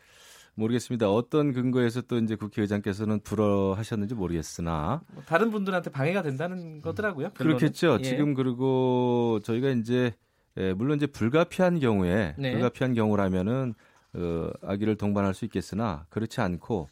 모르겠습니다. 0.58 1.08
어떤 1.10 1.52
근거에서 1.52 2.02
또 2.02 2.18
이제 2.18 2.34
국회의장께서는 2.34 3.20
불허하셨는지 3.20 4.14
모르겠으나 4.14 5.02
뭐 5.12 5.22
다른 5.24 5.50
분들한테 5.50 5.90
방해가 5.90 6.22
된다는 6.22 6.82
거더라고요. 6.82 7.30
그렇겠죠. 7.34 7.98
예. 8.00 8.02
지금 8.02 8.34
그리고 8.34 9.38
저희가 9.44 9.70
이제 9.70 10.12
예, 10.56 10.72
물론 10.72 10.96
이제 10.96 11.06
불가피한 11.06 11.78
경우에 11.78 12.34
네. 12.36 12.52
불가피한 12.52 12.94
경우라면은 12.94 13.74
어, 14.14 14.50
아기를 14.62 14.96
동반할 14.96 15.32
수 15.32 15.44
있겠으나 15.44 16.06
그렇지 16.10 16.40
않고 16.40 16.88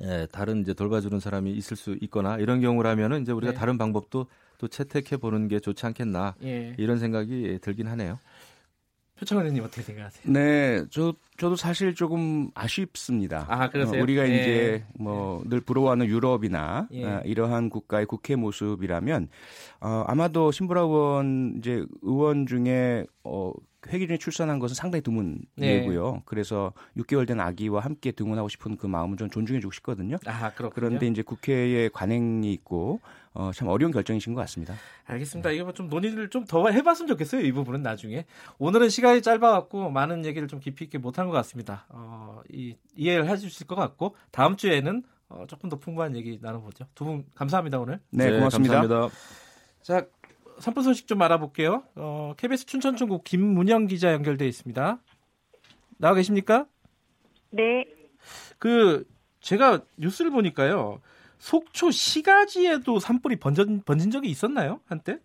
예, 0.00 0.28
다른 0.30 0.60
이제 0.60 0.72
돌봐주는 0.72 1.18
사람이 1.18 1.50
있을 1.52 1.76
수 1.76 1.96
있거나 2.02 2.38
이런 2.38 2.60
경우라면은 2.60 3.22
이제 3.22 3.32
우리가 3.32 3.52
네. 3.52 3.58
다른 3.58 3.78
방법도 3.78 4.26
또 4.58 4.68
채택해 4.68 5.16
보는 5.16 5.48
게 5.48 5.58
좋지 5.58 5.86
않겠나 5.86 6.36
예. 6.44 6.74
이런 6.78 6.98
생각이 6.98 7.58
들긴 7.60 7.88
하네요. 7.88 8.18
표창원 9.18 9.44
의원님 9.46 9.64
어떻게 9.64 9.82
생각하세요? 9.82 10.32
네, 10.32 10.84
저 10.90 11.12
저도 11.38 11.56
사실 11.56 11.94
조금 11.94 12.50
아쉽습니다. 12.54 13.46
아, 13.48 13.68
그러세요? 13.70 14.00
어, 14.00 14.02
우리가 14.02 14.28
예. 14.28 14.34
이제 14.34 14.84
뭐 14.98 15.42
늘 15.46 15.60
부러워하는 15.60 16.06
유럽이나 16.06 16.88
예. 16.92 17.04
어, 17.04 17.22
이러한 17.24 17.70
국가의 17.70 18.06
국회 18.06 18.36
모습이라면 18.36 19.28
어, 19.80 20.04
아마도 20.06 20.50
신부라 20.52 20.82
의원 20.82 21.54
이제 21.58 21.84
의원 22.02 22.46
중에 22.46 23.04
어, 23.24 23.52
회기 23.88 24.06
중에 24.08 24.16
출산한 24.18 24.58
것은 24.58 24.74
상당히 24.74 25.02
드문 25.02 25.40
네. 25.56 25.76
예고요. 25.76 26.22
그래서 26.24 26.72
6개월 26.96 27.26
된 27.26 27.38
아기와 27.40 27.80
함께 27.80 28.10
등원하고 28.10 28.48
싶은 28.48 28.76
그 28.76 28.86
마음을 28.86 29.16
좀 29.16 29.30
존중해주고 29.30 29.72
싶거든요. 29.72 30.16
아, 30.26 30.50
그렇군요. 30.50 30.70
그런데 30.74 31.06
이제 31.06 31.22
국회에 31.22 31.88
관행이 31.88 32.52
있고 32.54 33.00
어, 33.34 33.50
참 33.54 33.68
어려운 33.68 33.92
결정이신 33.92 34.34
것 34.34 34.40
같습니다. 34.42 34.74
알겠습니다. 35.04 35.50
이거 35.50 35.72
좀 35.72 35.88
논의를 35.88 36.28
좀 36.30 36.44
더 36.46 36.68
해봤으면 36.70 37.08
좋겠어요. 37.08 37.42
이 37.42 37.52
부분은 37.52 37.82
나중에. 37.82 38.24
오늘은 38.58 38.88
시간이 38.88 39.22
짧아갖고 39.22 39.90
많은 39.90 40.24
얘기를 40.24 40.48
좀 40.48 40.60
깊이 40.60 40.84
있게 40.84 40.98
못한 40.98 41.26
것 41.26 41.32
같습니다. 41.32 41.84
어, 41.90 42.40
이, 42.50 42.74
이해를 42.96 43.28
해주실 43.28 43.66
것 43.66 43.74
같고 43.74 44.16
다음 44.30 44.56
주에는 44.56 45.02
어, 45.28 45.44
조금 45.46 45.68
더 45.68 45.78
풍부한 45.78 46.16
얘기 46.16 46.38
나눠보죠. 46.40 46.86
두 46.94 47.04
분 47.04 47.24
감사합니다 47.34 47.78
오늘. 47.78 48.00
네, 48.10 48.30
고맙습니다. 48.32 48.80
감사합니다. 48.80 49.14
자, 49.82 50.06
산불 50.58 50.82
소식 50.82 51.06
좀 51.06 51.20
알아볼게요. 51.22 51.82
어, 51.96 52.32
KBS 52.36 52.64
춘천중국 52.66 53.24
김문영 53.24 53.86
기자 53.88 54.12
연결돼 54.12 54.48
있습니다. 54.48 54.98
나와 55.98 56.14
계십니까? 56.14 56.66
네. 57.50 57.84
그 58.58 59.04
제가 59.40 59.82
뉴스를 59.96 60.30
보니까요. 60.30 61.00
속초 61.38 61.90
시가지에도 61.90 62.98
산불이 62.98 63.36
번진, 63.36 63.82
번진 63.84 64.10
적이 64.10 64.28
있었나요? 64.30 64.80
한때? 64.86 65.18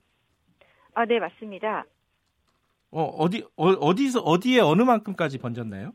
아, 0.94 1.06
네, 1.06 1.20
맞습니다. 1.20 1.86
어, 2.92 3.04
어디 3.04 3.44
어, 3.56 3.70
어디서 3.70 4.22
어디에 4.22 4.60
어느 4.60 4.84
만큼까지 4.84 5.40
번졌나요? 5.40 5.94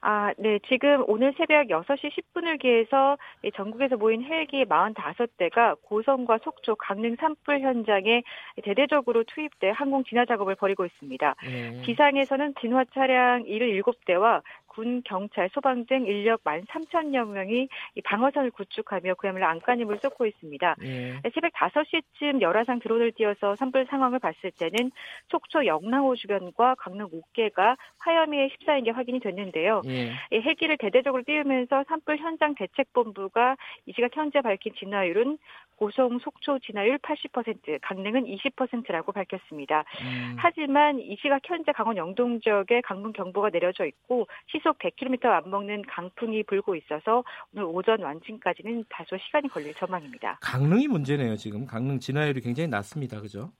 아, 0.00 0.32
네. 0.38 0.60
지금 0.68 1.02
오늘 1.08 1.34
새벽 1.36 1.68
6시 1.68 2.12
10분을 2.12 2.60
기해서 2.60 3.16
전국에서 3.56 3.96
모인 3.96 4.22
헬기 4.22 4.64
45대가 4.64 5.76
고성과 5.82 6.38
속초, 6.44 6.76
강릉 6.76 7.16
산불 7.16 7.60
현장에 7.60 8.22
대대적으로 8.62 9.24
투입돼 9.24 9.70
항공 9.70 10.04
진화 10.04 10.24
작업을 10.24 10.54
벌이고 10.54 10.84
있습니다. 10.84 11.34
네. 11.42 11.82
기상에서는 11.84 12.54
진화 12.60 12.84
차량 12.94 13.44
77대와 13.44 14.42
군, 14.68 15.02
경찰, 15.04 15.48
소방 15.52 15.86
등 15.86 16.06
인력 16.06 16.44
13,000여 16.44 17.26
명이 17.26 17.68
방어선을 18.04 18.50
구축하며 18.52 19.14
그야말로 19.14 19.46
안간힘을 19.46 19.98
쏟고 20.00 20.26
있습니다. 20.26 20.76
예. 20.82 21.20
새벽 21.34 21.52
5시쯤 21.52 22.40
열화상 22.40 22.78
드론을 22.78 23.12
띄워서 23.12 23.56
산불 23.56 23.86
상황을 23.90 24.18
봤을 24.18 24.50
때는 24.52 24.90
속초 25.28 25.66
영랑호 25.66 26.14
주변과 26.16 26.76
강릉 26.76 27.08
옥계가 27.10 27.76
화염에 27.98 28.48
휩싸인 28.48 28.84
게 28.84 28.90
확인이 28.90 29.20
됐는데요. 29.20 29.82
예. 29.86 30.12
헬기를 30.32 30.76
대대적으로 30.78 31.22
띄우면서 31.24 31.84
산불 31.88 32.18
현장 32.18 32.54
대책본부가 32.54 33.56
이 33.86 33.92
시각 33.94 34.16
현재 34.16 34.40
밝힌 34.40 34.72
진화율은 34.78 35.38
고성, 35.78 36.18
속초 36.18 36.58
진화율 36.58 36.98
80%, 36.98 37.78
강릉은 37.82 38.24
20%라고 38.24 39.12
밝혔습니다. 39.12 39.84
음. 40.02 40.34
하지만 40.36 40.98
이 40.98 41.16
시각 41.20 41.40
현재 41.44 41.70
강원 41.70 41.96
영동 41.96 42.40
지역에 42.40 42.80
강풍 42.80 43.12
경보가 43.12 43.50
내려져 43.50 43.86
있고 43.86 44.26
시속 44.48 44.67
100km 44.74 45.26
안 45.26 45.50
먹는 45.50 45.82
강풍이 45.82 46.42
불고 46.44 46.74
있어서 46.76 47.24
오늘 47.52 47.64
오전 47.64 48.00
완진까지는 48.00 48.84
다소 48.88 49.16
시간이 49.18 49.48
걸릴 49.48 49.74
전망입니다. 49.74 50.38
강릉이 50.40 50.88
문제네요. 50.88 51.36
지금 51.36 51.66
강릉 51.66 51.98
진화율이 51.98 52.40
굉장히 52.40 52.68
낮습니다. 52.68 53.20
그죠? 53.20 53.52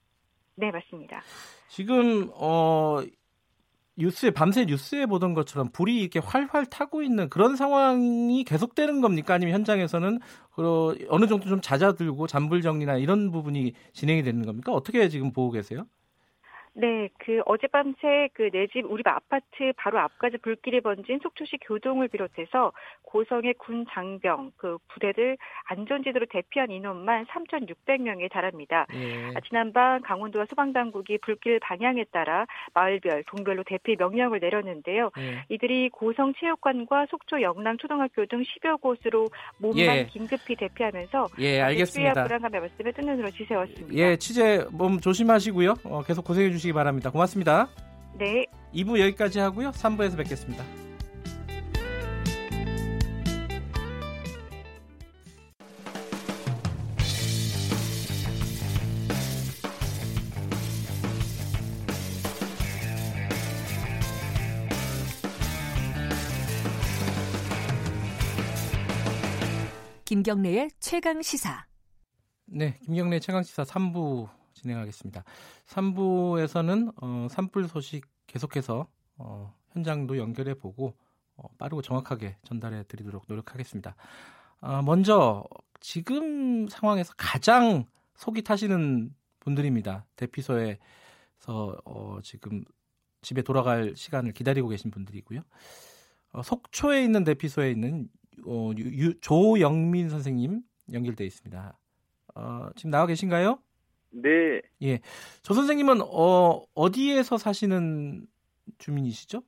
네, 0.55 0.71
맞습니다. 0.71 1.21
지금 1.67 2.29
어 2.33 3.01
뉴스에 3.99 4.31
밤새 4.31 4.65
뉴스에 4.65 5.05
보던 5.05 5.33
것처럼 5.33 5.69
불이 5.71 5.99
이렇게 5.99 6.19
활활 6.19 6.65
타고 6.65 7.03
있는 7.03 7.29
그런 7.29 7.57
상황이 7.57 8.45
계속되는 8.45 9.01
겁니까? 9.01 9.33
아니면 9.33 9.53
현장에서는 9.55 10.19
어느 11.09 11.27
정도 11.27 11.49
좀 11.49 11.59
잦아들고 11.59 12.27
잔불 12.27 12.61
정리나 12.61 12.97
이런 12.97 13.31
부분이 13.31 13.73
진행이 13.91 14.23
되는 14.23 14.45
겁니까? 14.45 14.71
어떻게 14.71 15.09
지금 15.09 15.33
보고 15.33 15.51
계세요? 15.51 15.85
네, 16.79 17.09
그 17.17 17.41
어젯밤새 17.45 18.29
그 18.33 18.49
내 18.51 18.67
집 18.67 18.85
우리 18.89 19.03
아파트 19.05 19.73
바로 19.75 19.99
앞까지 19.99 20.37
불길이 20.37 20.79
번진 20.81 21.19
속초시 21.21 21.57
교동을 21.61 22.07
비롯해서 22.07 22.71
고성의 23.03 23.55
군 23.57 23.85
장병 23.91 24.51
그 24.55 24.77
부대들 24.87 25.37
안전지대로 25.65 26.25
대피한 26.29 26.69
인원만 26.71 27.25
3,600명에 27.25 28.31
달합니다. 28.31 28.85
예. 28.93 29.27
아, 29.35 29.39
지난밤 29.47 30.01
강원도와 30.03 30.45
소방당국이 30.45 31.17
불길 31.19 31.59
방향에 31.59 32.05
따라 32.11 32.45
마을별, 32.73 33.23
동별로 33.27 33.63
대피 33.65 33.95
명령을 33.97 34.39
내렸는데요. 34.39 35.09
예. 35.19 35.43
이들이 35.49 35.89
고성 35.89 36.33
체육관과 36.39 37.07
속초 37.09 37.41
영랑 37.41 37.77
초등학교 37.77 38.25
등 38.27 38.41
10여 38.43 38.79
곳으로 38.79 39.27
몸만 39.57 39.79
예. 39.79 40.05
긴급히 40.05 40.55
대피하면서 40.55 41.27
예, 41.39 41.61
알겠습니다. 41.61 42.23
불안감의 42.23 42.61
말씀을 42.61 42.93
뜬 42.93 43.05
눈으로 43.07 43.29
지새웠습니다. 43.31 43.93
예, 43.95 44.15
취재 44.17 44.63
몸 44.71 44.99
조심하시고요. 44.99 45.73
어, 45.85 46.03
계속 46.03 46.23
고생해 46.25 46.51
주시기 46.51 46.68
바랍니다. 46.73 47.09
고맙습니다. 47.11 47.69
네. 48.17 48.45
2부 48.73 48.99
여기까지 48.99 49.39
하고요. 49.39 49.71
3부에서 49.71 50.17
뵙겠습니다. 50.17 50.63
김경래의 70.05 70.71
최강 70.79 71.21
시사. 71.21 71.65
네, 72.47 72.79
김경래 72.83 73.19
최강 73.19 73.43
시사 73.43 73.63
3부 73.63 74.27
진행하겠습니다. 74.59 75.23
3부에서는 75.67 76.93
어, 77.01 77.27
산불 77.29 77.67
소식 77.67 78.05
계속해서 78.27 78.87
어, 79.17 79.53
현장도 79.71 80.17
연결해 80.17 80.53
보고 80.53 80.95
어, 81.35 81.47
빠르고 81.57 81.81
정확하게 81.81 82.37
전달해 82.43 82.83
드리도록 82.83 83.25
노력하겠습니다. 83.27 83.95
어, 84.61 84.81
먼저 84.81 85.43
지금 85.79 86.67
상황에서 86.67 87.13
가장 87.17 87.85
속이 88.15 88.43
타시는 88.43 89.15
분들입니다. 89.39 90.05
대피소에서 90.15 90.77
어, 91.85 92.19
지금 92.23 92.63
집에 93.21 93.41
돌아갈 93.41 93.93
시간을 93.95 94.33
기다리고 94.33 94.67
계신 94.67 94.91
분들이고요. 94.91 95.41
어, 96.33 96.43
속초에 96.43 97.03
있는 97.03 97.23
대피소에 97.23 97.71
있는 97.71 98.09
어, 98.45 98.71
유, 98.77 99.19
조영민 99.19 100.09
선생님 100.09 100.61
연결돼 100.93 101.25
있습니다. 101.25 101.77
어, 102.35 102.69
지금 102.75 102.91
나와 102.91 103.05
계신가요? 103.05 103.59
네. 104.11 104.61
예. 104.81 104.99
조 105.41 105.53
선생님은 105.53 106.01
어, 106.01 106.61
어디에서 106.73 107.37
사시는 107.37 108.25
주민이시죠? 108.77 109.41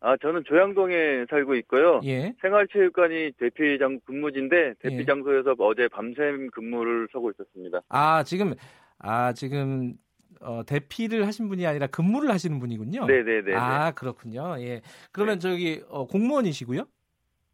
아, 0.00 0.16
저는 0.18 0.44
조양동에 0.44 1.26
살고 1.30 1.54
있고요. 1.56 2.00
예. 2.04 2.34
생활체육관이 2.40 3.32
대피장 3.38 4.00
근무지인데 4.04 4.74
대피 4.78 4.98
예. 4.98 5.04
장소에서 5.04 5.54
어제 5.58 5.88
밤샘 5.88 6.50
근무를 6.50 7.08
서고 7.12 7.30
있었습니다. 7.30 7.80
아, 7.88 8.22
지금 8.22 8.54
아, 8.98 9.32
지금 9.32 9.94
어, 10.40 10.62
대피를 10.64 11.26
하신 11.26 11.48
분이 11.48 11.66
아니라 11.66 11.86
근무를 11.86 12.30
하시는 12.30 12.58
분이군요. 12.58 13.06
네, 13.06 13.22
네, 13.24 13.42
네. 13.42 13.54
아, 13.54 13.90
그렇군요. 13.92 14.56
예. 14.60 14.82
그러면 15.12 15.38
네. 15.38 15.40
저기 15.40 15.82
어, 15.88 16.06
공무원이시고요? 16.06 16.86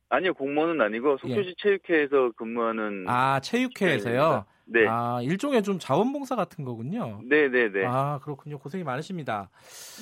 아니요, 0.08 0.34
공무원은 0.34 0.78
아니고 0.80 1.16
속초시 1.18 1.48
예. 1.48 1.54
체육회에서 1.56 2.32
근무하는 2.36 3.06
아, 3.08 3.40
체육회에서요. 3.40 4.44
네. 4.72 4.86
아, 4.88 5.20
일종의 5.22 5.62
좀 5.62 5.78
자원봉사 5.78 6.36
같은 6.36 6.64
거군요. 6.64 7.20
네, 7.28 7.48
네, 7.48 7.70
네. 7.70 7.84
아, 7.84 8.18
그렇군요. 8.22 8.58
고생이 8.58 8.84
많으십니다. 8.84 9.50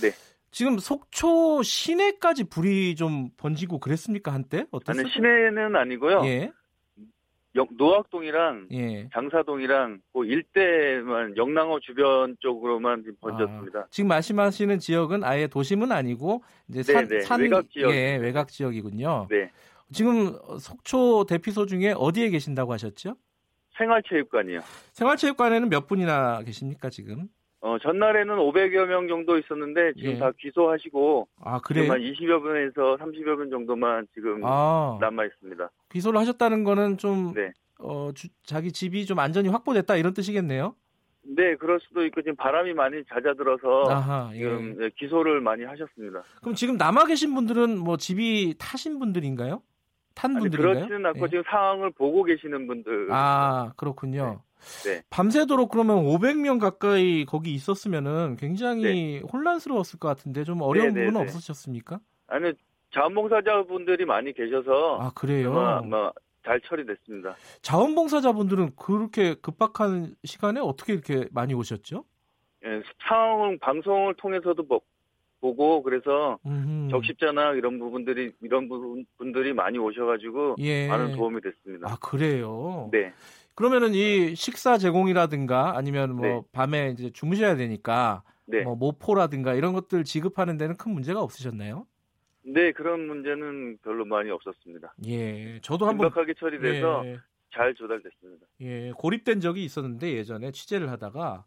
네. 0.01 0.11
지금 0.51 0.79
속초 0.79 1.63
시내까지 1.63 2.45
불이 2.45 2.97
좀 2.97 3.31
번지고 3.37 3.79
그랬습니까 3.79 4.33
한때? 4.33 4.67
어땠어요? 4.71 5.03
아니 5.03 5.11
시내는 5.11 5.77
아니고요. 5.77 6.23
예. 6.25 6.53
노악동이랑 7.77 8.69
예. 8.73 9.09
장사동이랑 9.13 10.01
그 10.13 10.25
일대만 10.25 11.37
영랑호 11.37 11.81
주변 11.81 12.37
쪽으로만 12.39 13.05
번졌습니다. 13.21 13.81
아, 13.81 13.87
지금 13.91 14.09
말씀하시는 14.09 14.79
지역은 14.79 15.25
아예 15.25 15.47
도심은 15.47 15.91
아니고 15.91 16.45
이제 16.69 16.83
산, 16.83 17.09
네네. 17.09 17.23
산 17.23 17.41
외곽 17.41 17.71
지역, 17.71 17.93
예, 17.93 18.17
외곽 18.17 18.49
지역이군요. 18.49 19.27
네. 19.31 19.51
지금 19.93 20.37
속초 20.61 21.25
대피소 21.29 21.67
중에 21.67 21.93
어디에 21.97 22.31
계신다고 22.31 22.73
하셨죠? 22.73 23.17
생활체육관이요. 23.81 24.61
생활체육관에는 24.93 25.69
몇 25.71 25.87
분이나 25.87 26.43
계십니까 26.43 26.91
지금? 26.91 27.29
어 27.63 27.77
전날에는 27.79 28.37
500여 28.37 28.87
명 28.87 29.07
정도 29.07 29.37
있었는데 29.39 29.93
지금 29.95 30.13
예. 30.13 30.19
다 30.19 30.31
귀소하시고 30.39 31.29
아 31.43 31.61
그래요? 31.61 31.93
한 31.93 32.01
20여 32.01 32.41
분에서 32.41 32.97
30여 32.97 33.37
분 33.37 33.51
정도만 33.51 34.07
지금 34.15 34.41
아. 34.45 34.97
남아 35.01 35.27
있습니다. 35.27 35.71
귀소를 35.93 36.19
하셨다는 36.21 36.65
거는 36.65 36.97
좀 36.97 37.35
네. 37.35 37.53
어, 37.79 38.13
주, 38.15 38.29
자기 38.45 38.73
집이 38.73 39.05
좀 39.05 39.19
안전이 39.19 39.49
확보됐다 39.49 39.97
이런 39.97 40.15
뜻이겠네요. 40.15 40.75
네, 41.23 41.55
그럴 41.57 41.79
수도 41.81 42.05
있고 42.07 42.23
지금 42.23 42.35
바람이 42.37 42.73
많이 42.73 43.03
잦아들어서 43.05 43.91
아하, 43.91 44.31
예. 44.33 44.39
지금 44.39 44.77
예. 44.81 44.91
기소를 44.99 45.41
많이 45.43 45.65
하셨습니다. 45.65 46.23
그럼 46.41 46.55
지금 46.55 46.77
남아 46.79 47.05
계신 47.05 47.35
분들은 47.35 47.79
뭐 47.79 47.99
집이 47.99 48.55
타신 48.59 48.99
분들인가요? 48.99 49.63
탄 50.15 50.33
아니, 50.33 50.41
분들인가요? 50.41 50.75
그렇지는 50.75 51.07
않고 51.07 51.25
예. 51.25 51.29
지금 51.29 51.45
상황을 51.49 51.91
보고 51.91 52.25
계시는 52.25 52.67
분들. 52.67 53.09
아, 53.11 53.73
그렇군요. 53.77 54.43
네. 54.85 54.91
네. 54.91 55.03
밤새도록 55.11 55.71
그러면 55.71 56.05
500명 56.05 56.61
가까이 56.61 57.25
거기 57.25 57.55
있었으면은 57.55 58.37
굉장히 58.37 58.83
네. 58.83 59.23
혼란스러웠을 59.33 59.99
것 59.99 60.09
같은데 60.09 60.45
좀 60.45 60.61
어려운 60.63 60.89
네, 60.89 61.01
네 61.01 61.07
부분은 61.07 61.25
네. 61.25 61.31
없으셨습니까? 61.33 62.01
아니, 62.27 62.53
자원봉사자분들이 62.93 64.05
많이 64.05 64.33
계셔서 64.33 64.99
아, 65.01 65.11
그래요? 65.15 65.59
아마 65.59 66.13
잘 66.45 66.61
처리됐습니다. 66.61 67.37
자원봉사자분들은 67.63 68.77
그렇게 68.77 69.35
급박한 69.35 70.15
시간에 70.25 70.61
어떻게 70.61 70.93
이렇게 70.93 71.27
많이 71.33 71.55
오셨죠? 71.55 72.05
예, 72.65 72.83
상황 73.09 73.59
방송을 73.59 74.15
통해서도 74.15 74.63
뭐, 74.65 74.81
보고 75.41 75.83
그래서 75.83 76.39
음흠. 76.47 76.91
적십자나 76.91 77.53
이런 77.53 77.79
부분들이 77.79 78.33
이런 78.43 78.69
부분 78.69 79.05
분들이 79.17 79.53
많이 79.53 79.79
오셔가지고 79.79 80.57
예. 80.61 80.87
많은 80.89 81.17
도움이 81.17 81.41
됐습니다. 81.41 81.91
아 81.91 81.97
그래요? 82.01 82.89
네. 82.93 83.13
그러면은 83.55 83.95
이 83.95 84.35
식사 84.35 84.79
제공이라든가 84.79 85.77
아니면 85.77 86.15
뭐 86.15 86.27
네. 86.27 86.41
밤에 86.53 86.91
이제 86.91 87.11
주무셔야 87.11 87.57
되니까 87.57 88.23
네. 88.47 88.63
뭐 88.63 88.75
모포라든가 88.75 89.55
이런 89.55 89.73
것들 89.73 90.05
지급하는 90.05 90.57
데는 90.57 90.77
큰 90.77 90.93
문제가 90.93 91.21
없으셨나요? 91.21 91.87
네, 92.43 92.73
그런 92.73 93.07
문제는 93.07 93.79
별로 93.83 94.05
많이 94.05 94.31
없었습니다. 94.31 94.95
예, 95.07 95.61
저도 95.61 95.87
한번 95.87 96.07
심각하게 96.07 96.35
처리돼서 96.35 97.03
예. 97.05 97.19
잘 97.53 97.75
조달됐습니다. 97.75 98.47
예, 98.63 98.93
고립된 98.97 99.41
적이 99.41 99.65
있었는데 99.65 100.13
예전에 100.13 100.51
취재를 100.53 100.91
하다가 100.91 101.45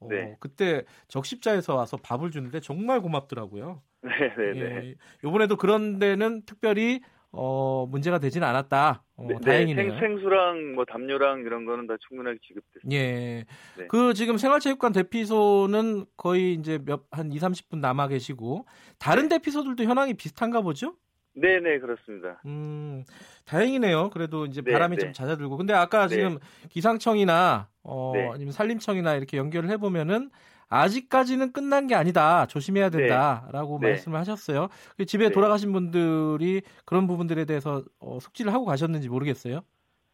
어, 0.00 0.08
네. 0.08 0.36
그때 0.40 0.84
적십자에서 1.08 1.74
와서 1.74 1.96
밥을 1.96 2.30
주는데 2.30 2.60
정말 2.60 3.00
고맙더라고요. 3.00 3.82
네, 4.02 4.10
네, 4.38 4.52
네. 4.52 4.86
예, 4.88 4.94
이번에도 5.24 5.56
그런 5.56 5.98
데는 5.98 6.42
특별히 6.44 7.00
어, 7.36 7.84
문제가 7.86 8.18
되지는 8.20 8.46
않았다. 8.46 9.02
어, 9.16 9.26
네, 9.26 9.34
다행이네요. 9.44 9.90
생, 9.90 9.98
생수랑 9.98 10.74
뭐 10.76 10.84
담요랑 10.84 11.40
이런 11.40 11.64
거는 11.64 11.88
다 11.88 11.96
충분하게 12.06 12.38
지급됐습니다. 12.46 12.94
예. 12.96 13.44
네. 13.76 13.86
그 13.88 14.14
지금 14.14 14.36
생활체육관 14.38 14.92
대피소는 14.92 16.04
거의 16.16 16.54
이제 16.54 16.78
몇 16.84 17.06
한 17.10 17.32
2, 17.32 17.38
30분 17.38 17.78
남아 17.80 18.08
계시고 18.08 18.66
다른 19.00 19.24
네. 19.28 19.36
대피소들도 19.38 19.82
현황이 19.84 20.14
비슷한가 20.14 20.60
보죠? 20.60 20.94
네, 21.34 21.60
네, 21.60 21.78
그렇습니다. 21.78 22.40
음. 22.46 23.04
다행이네요. 23.44 24.10
그래도 24.10 24.46
이제 24.46 24.62
네, 24.62 24.72
바람이 24.72 24.98
좀 24.98 25.08
네. 25.08 25.12
잦아들고. 25.12 25.56
근데 25.56 25.74
아까 25.74 26.06
네. 26.06 26.16
지금 26.16 26.38
기상청이나 26.70 27.68
어 27.82 28.12
아니면 28.32 28.52
산림청이나 28.52 29.14
이렇게 29.16 29.36
연결을 29.36 29.68
해 29.70 29.76
보면은 29.76 30.30
아직까지는 30.68 31.52
끝난 31.52 31.86
게 31.86 31.94
아니다. 31.94 32.46
조심해야 32.46 32.90
된다라고 32.90 33.78
네. 33.80 33.88
말씀을 33.88 34.18
하셨어요. 34.18 34.68
집에 35.06 35.26
네. 35.26 35.30
돌아가신 35.30 35.72
분들이 35.72 36.62
그런 36.84 37.06
부분들에 37.06 37.44
대해서 37.44 37.84
어, 37.98 38.18
숙지를 38.20 38.52
하고 38.52 38.64
가셨는지 38.64 39.08
모르겠어요. 39.08 39.60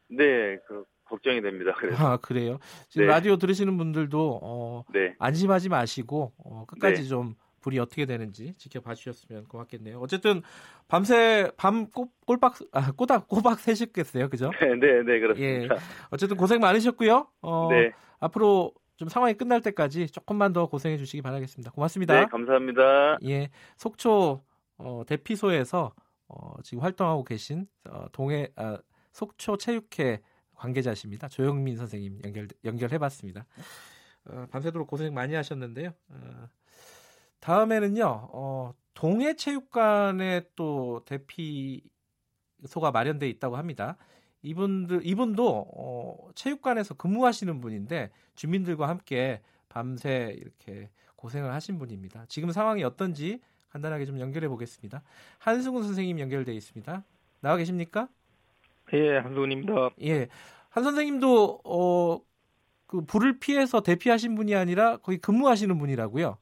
네, 0.08 0.58
그 0.66 0.84
걱정이 1.04 1.40
됩니다. 1.40 1.72
그래서. 1.78 2.04
아 2.04 2.16
그래요. 2.16 2.58
지금 2.88 3.06
네. 3.06 3.12
라디오 3.12 3.36
들으시는 3.36 3.76
분들도 3.76 4.40
어, 4.42 4.84
네. 4.92 5.14
안심하지 5.18 5.68
마시고 5.68 6.32
어, 6.38 6.64
끝까지 6.66 7.02
네. 7.02 7.08
좀 7.08 7.34
불이 7.60 7.78
어떻게 7.78 8.06
되는지 8.06 8.54
지켜봐 8.56 8.94
주셨으면 8.94 9.44
고맙겠네요. 9.44 9.98
어쨌든 10.00 10.42
밤새 10.88 11.50
밤 11.56 11.86
꼬, 11.88 12.08
꼴박 12.26 12.56
아, 12.72 12.92
꼬박 12.92 13.28
꼬박 13.28 13.60
새셨겠어요, 13.60 14.28
그죠? 14.28 14.50
네, 14.60 14.68
네, 14.74 15.02
네 15.02 15.20
그렇습니다. 15.20 15.74
예. 15.74 15.78
어쨌든 16.10 16.36
고생 16.36 16.60
많으셨고요. 16.60 17.26
어, 17.42 17.68
네. 17.70 17.92
앞으로 18.18 18.72
좀 18.96 19.08
상황이 19.08 19.34
끝날 19.34 19.62
때까지 19.62 20.08
조금만 20.08 20.52
더 20.52 20.66
고생해 20.66 20.98
주시기 20.98 21.22
바라겠습니다. 21.22 21.70
고맙습니다. 21.70 22.20
네, 22.20 22.26
감사합니다. 22.26 23.18
예, 23.24 23.48
속초 23.76 24.42
어, 24.76 25.02
대피소에서 25.06 25.94
어, 26.28 26.54
지금 26.62 26.82
활동하고 26.82 27.24
계신 27.24 27.66
어, 27.88 28.06
동해 28.12 28.48
아, 28.56 28.78
속초 29.12 29.56
체육회 29.56 30.20
관계자십니다. 30.54 31.28
조영민 31.28 31.76
선생님 31.76 32.20
연결 32.24 32.48
연결해봤습니다. 32.64 33.46
어, 34.26 34.46
밤새도록 34.50 34.86
고생 34.86 35.14
많이 35.14 35.34
하셨는데요. 35.34 35.92
어, 36.10 36.48
다음에는요, 37.40 38.04
어, 38.32 38.74
동해체육관에 38.94 40.42
또 40.56 41.02
대피소가 41.06 42.90
마련돼 42.92 43.28
있다고 43.28 43.56
합니다. 43.56 43.96
이분들 44.42 45.06
이분도 45.06 45.66
어, 45.76 46.30
체육관에서 46.34 46.94
근무하시는 46.94 47.60
분인데 47.60 48.10
주민들과 48.34 48.88
함께 48.88 49.42
밤새 49.68 50.34
이렇게 50.38 50.90
고생을 51.16 51.52
하신 51.52 51.78
분입니다. 51.78 52.24
지금 52.28 52.50
상황이 52.50 52.82
어떤지 52.82 53.40
간단하게 53.70 54.06
좀 54.06 54.18
연결해 54.18 54.48
보겠습니다. 54.48 55.02
한승훈 55.38 55.82
선생님 55.82 56.18
연결돼 56.18 56.54
있습니다. 56.54 57.04
나와 57.40 57.56
계십니까? 57.56 58.08
예, 58.94 59.18
한승훈입니다. 59.18 59.90
예, 60.02 60.28
한 60.70 60.84
선생님도 60.84 61.60
어, 61.64 62.20
그 62.86 63.02
불을 63.02 63.38
피해서 63.38 63.82
대피하신 63.82 64.34
분이 64.34 64.54
아니라 64.54 64.96
거기 64.96 65.18
근무하시는 65.18 65.78
분이라고요? 65.78 66.38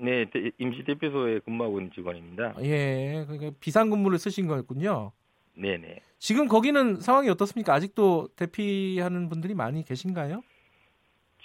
네, 0.00 0.26
임시 0.58 0.82
대피소에 0.84 1.40
근무하고 1.40 1.78
있는 1.78 1.92
직원입니다. 1.92 2.54
예, 2.62 3.24
그러니까 3.28 3.56
비상근무를 3.60 4.18
쓰신 4.18 4.46
거였군요. 4.46 5.12
네 5.54 5.76
네. 5.76 6.00
지금 6.18 6.48
거기는 6.48 6.96
상황이 6.96 7.28
어떻습니까? 7.28 7.74
아직도 7.74 8.28
대피하는 8.36 9.28
분들이 9.28 9.54
많이 9.54 9.84
계신가요? 9.84 10.42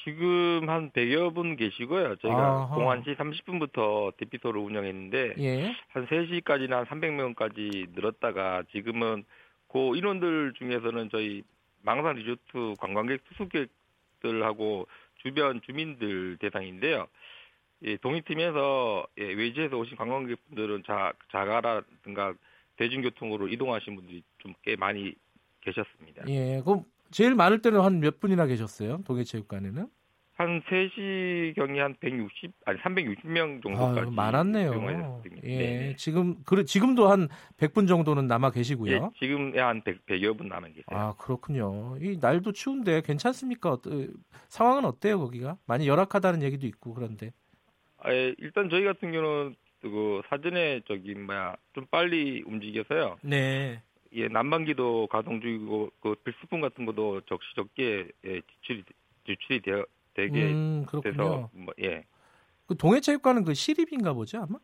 지금 0.03 0.69
한 0.69 0.91
100여 0.91 1.33
분 1.33 1.55
계시고요. 1.55 2.15
저희가 2.17 2.37
아하. 2.37 2.75
01시 2.77 3.17
30분부터 3.17 4.15
대피소를 4.17 4.61
운영했는데 4.61 5.33
예. 5.39 5.75
한 5.89 6.05
3시까지는 6.05 6.69
한 6.69 6.85
300명까지 6.85 7.89
늘었다가 7.93 8.63
지금은 8.71 9.25
그 9.67 9.97
인원들 9.97 10.53
중에서는 10.57 11.09
저희 11.11 11.43
망산 11.81 12.15
리조트 12.15 12.75
관광객 12.79 13.21
투숙객들하고 13.25 14.87
주변 15.23 15.59
주민들 15.61 16.37
대상인데요. 16.39 17.07
예, 17.83 17.97
동의팀에서 17.97 19.05
예, 19.19 19.23
외지에서 19.33 19.77
오신 19.77 19.97
관광객분들은 19.97 20.83
자, 20.87 21.13
자가라든가 21.31 22.33
대중교통으로 22.77 23.47
이동하신 23.47 23.95
분들이 23.95 24.23
좀 24.39 24.53
꽤 24.63 24.75
많이 24.75 25.13
계셨습니다. 25.61 26.23
예, 26.27 26.61
그럼 26.63 26.83
제일 27.11 27.35
많을 27.35 27.61
때는 27.61 27.81
한 27.81 27.99
몇 27.99 28.19
분이나 28.19 28.45
계셨어요? 28.45 29.01
동해체육관에는? 29.05 29.87
한 30.37 30.61
3시경이 30.63 31.77
한 31.77 31.95
160, 32.01 32.51
아니 32.65 32.77
360명 32.79 33.63
정도까지. 33.63 33.99
아, 34.01 34.11
많았네요. 34.11 35.21
예, 35.43 35.57
네 35.57 35.95
지금, 35.95 36.35
그, 36.43 36.65
지금도 36.65 37.07
한 37.07 37.29
100분 37.57 37.87
정도는 37.87 38.27
남아 38.27 38.51
계시고요. 38.51 38.91
예, 38.91 38.99
지금 39.17 39.57
한 39.57 39.81
100, 39.81 40.05
100여 40.05 40.37
분 40.37 40.49
남아 40.49 40.67
계세요. 40.67 40.83
아, 40.87 41.13
그렇군요. 41.17 41.95
이 42.01 42.17
날도 42.19 42.51
추운데 42.51 43.01
괜찮습니까? 43.01 43.71
어떠, 43.71 43.91
상황은 44.49 44.83
어때요, 44.83 45.19
거기가? 45.19 45.57
많이 45.65 45.87
열악하다는 45.87 46.41
얘기도 46.43 46.67
있고, 46.67 46.93
그런데. 46.93 47.31
아, 48.05 48.13
예, 48.13 48.35
일단 48.37 48.69
저희 48.69 48.83
같은 48.83 49.11
경우는 49.11 49.55
그 49.81 50.21
사전에 50.29 50.81
저기 50.87 51.15
뭐야 51.15 51.55
좀 51.73 51.85
빨리 51.89 52.43
움직여서요. 52.45 53.17
네. 53.23 53.81
예, 54.13 54.27
난방기도 54.27 55.07
가동 55.07 55.41
중이고 55.41 55.91
그 55.99 56.15
필수품 56.23 56.61
같은 56.61 56.85
것도 56.85 57.21
적시 57.21 57.47
적게 57.55 58.07
예, 58.25 58.41
지출이 58.41 58.83
지출이 59.25 59.61
되어 59.61 59.85
되게 60.13 60.51
음, 60.51 60.85
돼서 61.03 61.49
뭐 61.51 61.73
예. 61.81 62.05
그 62.67 62.77
동해체육관은 62.77 63.43
그 63.43 63.53
시립인가 63.53 64.13
보죠 64.13 64.39
아마? 64.39 64.59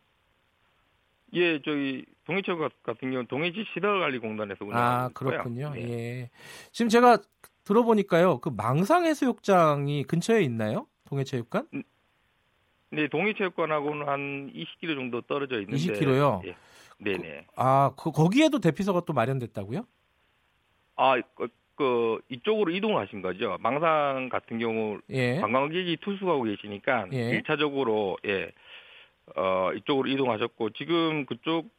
예, 1.34 1.60
저기 1.62 2.04
동해체육 2.24 2.58
같은 2.82 3.10
경우는 3.10 3.26
동해지 3.26 3.64
시설관리공단에서 3.74 4.64
운영하고 4.64 5.04
아, 5.04 5.08
그렇군요. 5.08 5.70
네. 5.74 5.80
예. 5.82 6.30
지금 6.70 6.88
제가 6.88 7.18
들어보니까요. 7.64 8.38
그 8.38 8.50
망상해수욕장이 8.50 10.04
근처에 10.04 10.42
있나요? 10.42 10.86
동해체육관? 11.06 11.68
음, 11.74 11.82
네, 12.92 13.08
동해체육관하고는 13.08 14.06
한 14.06 14.52
20km 14.54 14.94
정도 14.94 15.20
떨어져 15.22 15.60
있는데. 15.60 15.76
20km요? 15.76 16.44
예. 16.46 16.54
네네. 16.98 17.46
그, 17.48 17.52
아, 17.56 17.90
그, 17.96 18.10
거기에도 18.12 18.58
대피소가 18.60 19.00
또 19.06 19.12
마련됐다고요? 19.14 19.86
아, 20.96 21.20
그, 21.34 21.48
그 21.74 22.20
이쪽으로 22.28 22.70
이동하신 22.70 23.22
거죠. 23.22 23.56
망상 23.60 24.28
같은 24.30 24.58
경우 24.58 24.98
예. 25.10 25.40
관광객이 25.40 25.96
투숙하고 26.02 26.42
계시니까 26.42 27.06
예. 27.12 27.40
1차적으로 27.40 28.18
예. 28.26 28.52
어, 29.36 29.72
이쪽으로 29.74 30.08
이동하셨고 30.10 30.70
지금 30.70 31.24
그쪽 31.24 31.70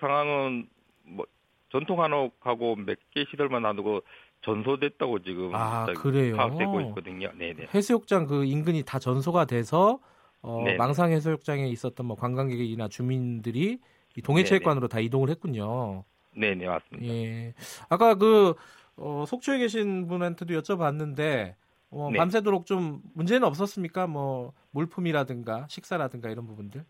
상황은 0.00 0.68
뭐 1.04 1.26
전통 1.70 2.02
한옥하고 2.02 2.74
몇 2.76 2.98
개 3.14 3.24
시설만 3.30 3.62
놔두고 3.62 4.02
전소됐다고 4.42 5.20
지금 5.22 5.54
아, 5.54 5.86
그래요. 5.96 6.36
파악되고 6.36 6.80
있거든요. 6.82 7.30
네네. 7.38 7.68
해수욕장 7.72 8.26
그 8.26 8.44
인근이 8.44 8.82
다 8.84 8.98
전소가 8.98 9.44
돼서 9.44 10.00
어, 10.46 10.64
망상 10.78 11.10
해수욕장에 11.10 11.66
있었던 11.66 12.06
뭐 12.06 12.16
관광객이나 12.16 12.86
주민들이 12.86 13.80
이 14.16 14.22
동해체육관으로 14.22 14.86
다 14.86 15.00
이동을 15.00 15.28
했군요. 15.28 16.04
네, 16.36 16.54
네 16.54 16.66
맞습니다. 16.66 17.12
예. 17.12 17.52
아까 17.88 18.14
그 18.14 18.54
어, 18.96 19.24
속초에 19.26 19.58
계신 19.58 20.06
분한테도 20.06 20.54
여쭤봤는데 20.54 21.54
어, 21.90 22.10
네. 22.12 22.18
밤새도록 22.18 22.64
좀 22.64 23.00
문제는 23.14 23.44
없었습니까? 23.44 24.06
뭐 24.06 24.52
물품이라든가 24.70 25.66
식사라든가 25.68 26.30
이런 26.30 26.46
부분들? 26.46 26.84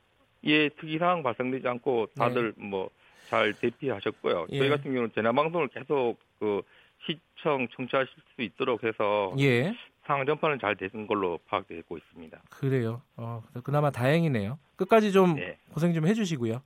예, 0.45 0.69
특이 0.69 0.99
사항 0.99 1.23
발생되지 1.23 1.67
않고 1.67 2.09
다들 2.15 2.53
네. 2.59 2.67
뭐잘 2.67 3.55
대피하셨고요. 3.55 4.49
예. 4.51 4.59
저희 4.59 4.69
같은 4.69 4.93
경우는 4.93 5.13
재난 5.15 5.35
방송을 5.35 5.69
계속 5.69 6.17
그 6.39 6.61
시청 7.07 7.67
청취하실 7.75 8.13
수 8.35 8.43
있도록 8.43 8.85
해서 8.85 9.35
예. 9.39 9.75
상황 10.07 10.25
전파는 10.25 10.59
잘 10.61 10.77
되는 10.77 11.07
걸로 11.07 11.39
파악되고 11.47 11.99
있습니다. 11.99 12.43
그래요. 12.51 13.03
어, 13.17 13.43
그나마 13.65 13.91
다행이네요. 13.91 14.59
끝까지 14.77 15.13
좀 15.13 15.35
네. 15.35 15.59
고생 15.71 15.93
좀 15.93 16.07
해주시고요. 16.07 16.63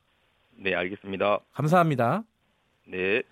네, 0.56 0.74
알겠습니다. 0.74 1.40
감사합니다. 1.52 2.22
네. 2.86 3.22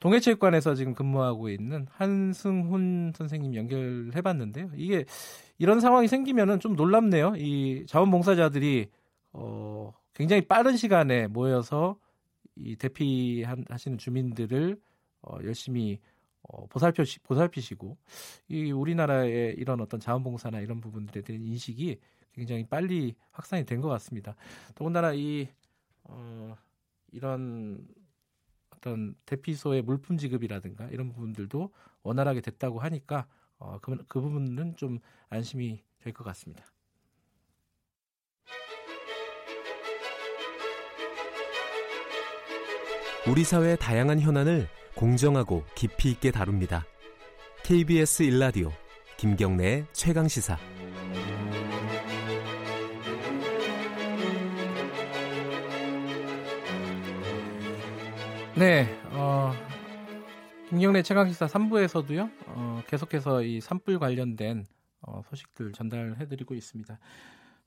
동해체육관에서 0.00 0.74
지금 0.74 0.94
근무하고 0.94 1.48
있는 1.48 1.86
한승훈 1.90 3.12
선생님 3.16 3.54
연결해봤는데요. 3.54 4.70
이게 4.76 5.04
이런 5.58 5.80
상황이 5.80 6.08
생기면은 6.08 6.60
좀 6.60 6.76
놀랍네요. 6.76 7.34
이 7.38 7.86
자원봉사자들이 7.86 8.90
어, 9.32 9.92
굉장히 10.12 10.42
빠른 10.42 10.76
시간에 10.76 11.26
모여서 11.26 11.96
이 12.54 12.76
대피하시는 12.76 13.98
주민들을 13.98 14.76
어, 15.22 15.38
열심히 15.42 15.98
어, 16.48 16.66
보살펴 16.66 17.04
보살피시고 17.22 17.96
이 18.48 18.70
우리나라의 18.72 19.54
이런 19.56 19.80
어떤 19.80 20.00
자원봉사나 20.00 20.60
이런 20.60 20.80
부분들에 20.80 21.22
대한 21.22 21.42
인식이 21.42 21.98
굉장히 22.32 22.66
빨리 22.66 23.14
확산이 23.30 23.64
된 23.64 23.80
것 23.80 23.88
같습니다. 23.88 24.34
더군다나 24.74 25.12
이 25.14 25.48
어, 26.04 26.56
이런 27.12 27.86
어떤 28.70 29.14
대피소의 29.24 29.82
물품 29.82 30.18
지급이라든가 30.18 30.88
이런 30.88 31.12
부분들도 31.12 31.70
원활하게 32.02 32.40
됐다고 32.42 32.80
하니까 32.80 33.26
어, 33.58 33.78
그, 33.80 33.96
그 34.08 34.20
부분은 34.20 34.76
좀 34.76 34.98
안심이 35.30 35.82
될 36.00 36.12
것 36.12 36.24
같습니다. 36.24 36.66
우리 43.26 43.42
사회의 43.42 43.76
다양한 43.78 44.20
현안을 44.20 44.68
공정하고 44.94 45.64
깊이 45.74 46.10
있게 46.10 46.30
다룹니다. 46.30 46.84
KBS 47.64 48.22
일라디오 48.22 48.70
김경래의 49.16 49.86
최강 49.92 50.28
시사. 50.28 50.56
네, 58.56 58.86
어, 59.10 59.52
김경래 60.68 61.02
최강 61.02 61.28
시사 61.28 61.46
3부에서도요. 61.46 62.30
어, 62.46 62.82
계속해서 62.86 63.42
이 63.42 63.60
산불 63.60 63.98
관련된 63.98 64.64
어, 65.00 65.22
소식들 65.28 65.72
전달해드리고 65.72 66.54
있습니다. 66.54 66.98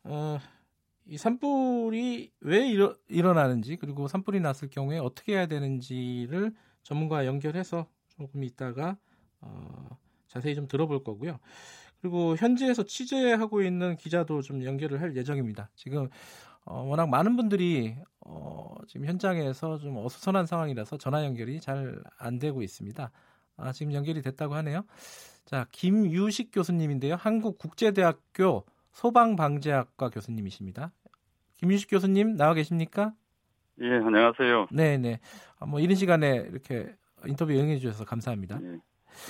어, 0.05 0.39
이 1.05 1.17
산불이 1.17 2.31
왜 2.41 2.67
일어, 2.67 2.95
일어나는지 3.09 3.77
그리고 3.77 4.07
산불이 4.07 4.39
났을 4.39 4.69
경우에 4.69 4.97
어떻게 4.97 5.33
해야 5.33 5.45
되는지를 5.47 6.53
전문가와 6.87 7.25
연결해서 7.25 7.85
조금 8.07 8.43
있다가 8.43 8.97
어, 9.41 9.97
자세히 10.27 10.55
좀 10.55 10.67
들어볼 10.67 11.03
거고요. 11.03 11.39
그리고 12.01 12.35
현지에서 12.37 12.83
취재하고 12.83 13.61
있는 13.61 13.97
기자도 13.97 14.41
좀 14.41 14.63
연결을 14.63 15.01
할 15.01 15.15
예정입니다. 15.15 15.69
지금 15.75 16.09
어, 16.63 16.81
워낙 16.83 17.09
많은 17.09 17.35
분들이 17.35 17.95
어, 18.21 18.75
지금 18.87 19.05
현장에서 19.05 19.77
좀 19.79 19.97
어수선한 19.97 20.45
상황이라서 20.45 20.97
전화 20.97 21.23
연결이 21.25 21.59
잘 21.59 22.01
안 22.17 22.39
되고 22.39 22.61
있습니다. 22.61 23.11
아, 23.57 23.71
지금 23.73 23.93
연결이 23.93 24.21
됐다고 24.21 24.55
하네요. 24.55 24.85
자, 25.45 25.67
김유식 25.71 26.51
교수님인데요. 26.53 27.15
한국국제대학교 27.15 28.65
소방방재학과 28.91 30.09
교수님이십니다. 30.09 30.91
김유식 31.55 31.89
교수님 31.89 32.35
나와 32.37 32.53
계십니까? 32.53 33.13
예, 33.81 33.91
안녕하세요. 33.93 34.67
네, 34.71 34.97
네. 34.97 35.19
아, 35.59 35.65
뭐 35.65 35.79
이런 35.79 35.95
시간에 35.95 36.47
이렇게 36.49 36.87
인터뷰 37.25 37.51
응해 37.51 37.77
주셔서 37.77 38.05
감사합니다. 38.05 38.59
예, 38.61 38.67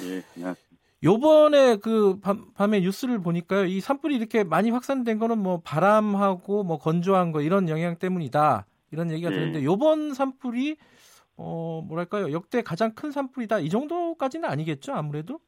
예, 0.05 0.23
안녕하세요. 0.35 0.67
요번에 1.03 1.75
그 1.77 2.19
밤, 2.21 2.51
밤에 2.53 2.79
뉴스를 2.79 3.19
보니까요. 3.19 3.65
이 3.65 3.79
산불이 3.79 4.15
이렇게 4.15 4.43
많이 4.43 4.71
확산된 4.71 5.19
거는 5.19 5.37
뭐 5.37 5.61
바람하고 5.63 6.63
뭐 6.63 6.77
건조한 6.79 7.31
거 7.31 7.41
이런 7.41 7.69
영향 7.69 7.97
때문이다. 7.97 8.65
이런 8.91 9.11
얘기가 9.11 9.31
예. 9.31 9.35
드는데 9.35 9.63
요번 9.63 10.13
산불이 10.13 10.77
어 11.35 11.83
뭐랄까요? 11.85 12.31
역대 12.31 12.63
가장 12.63 12.95
큰 12.95 13.11
산불이다. 13.11 13.59
이 13.59 13.69
정도까지는 13.69 14.49
아니겠죠, 14.49 14.93
아무래도? 14.93 15.39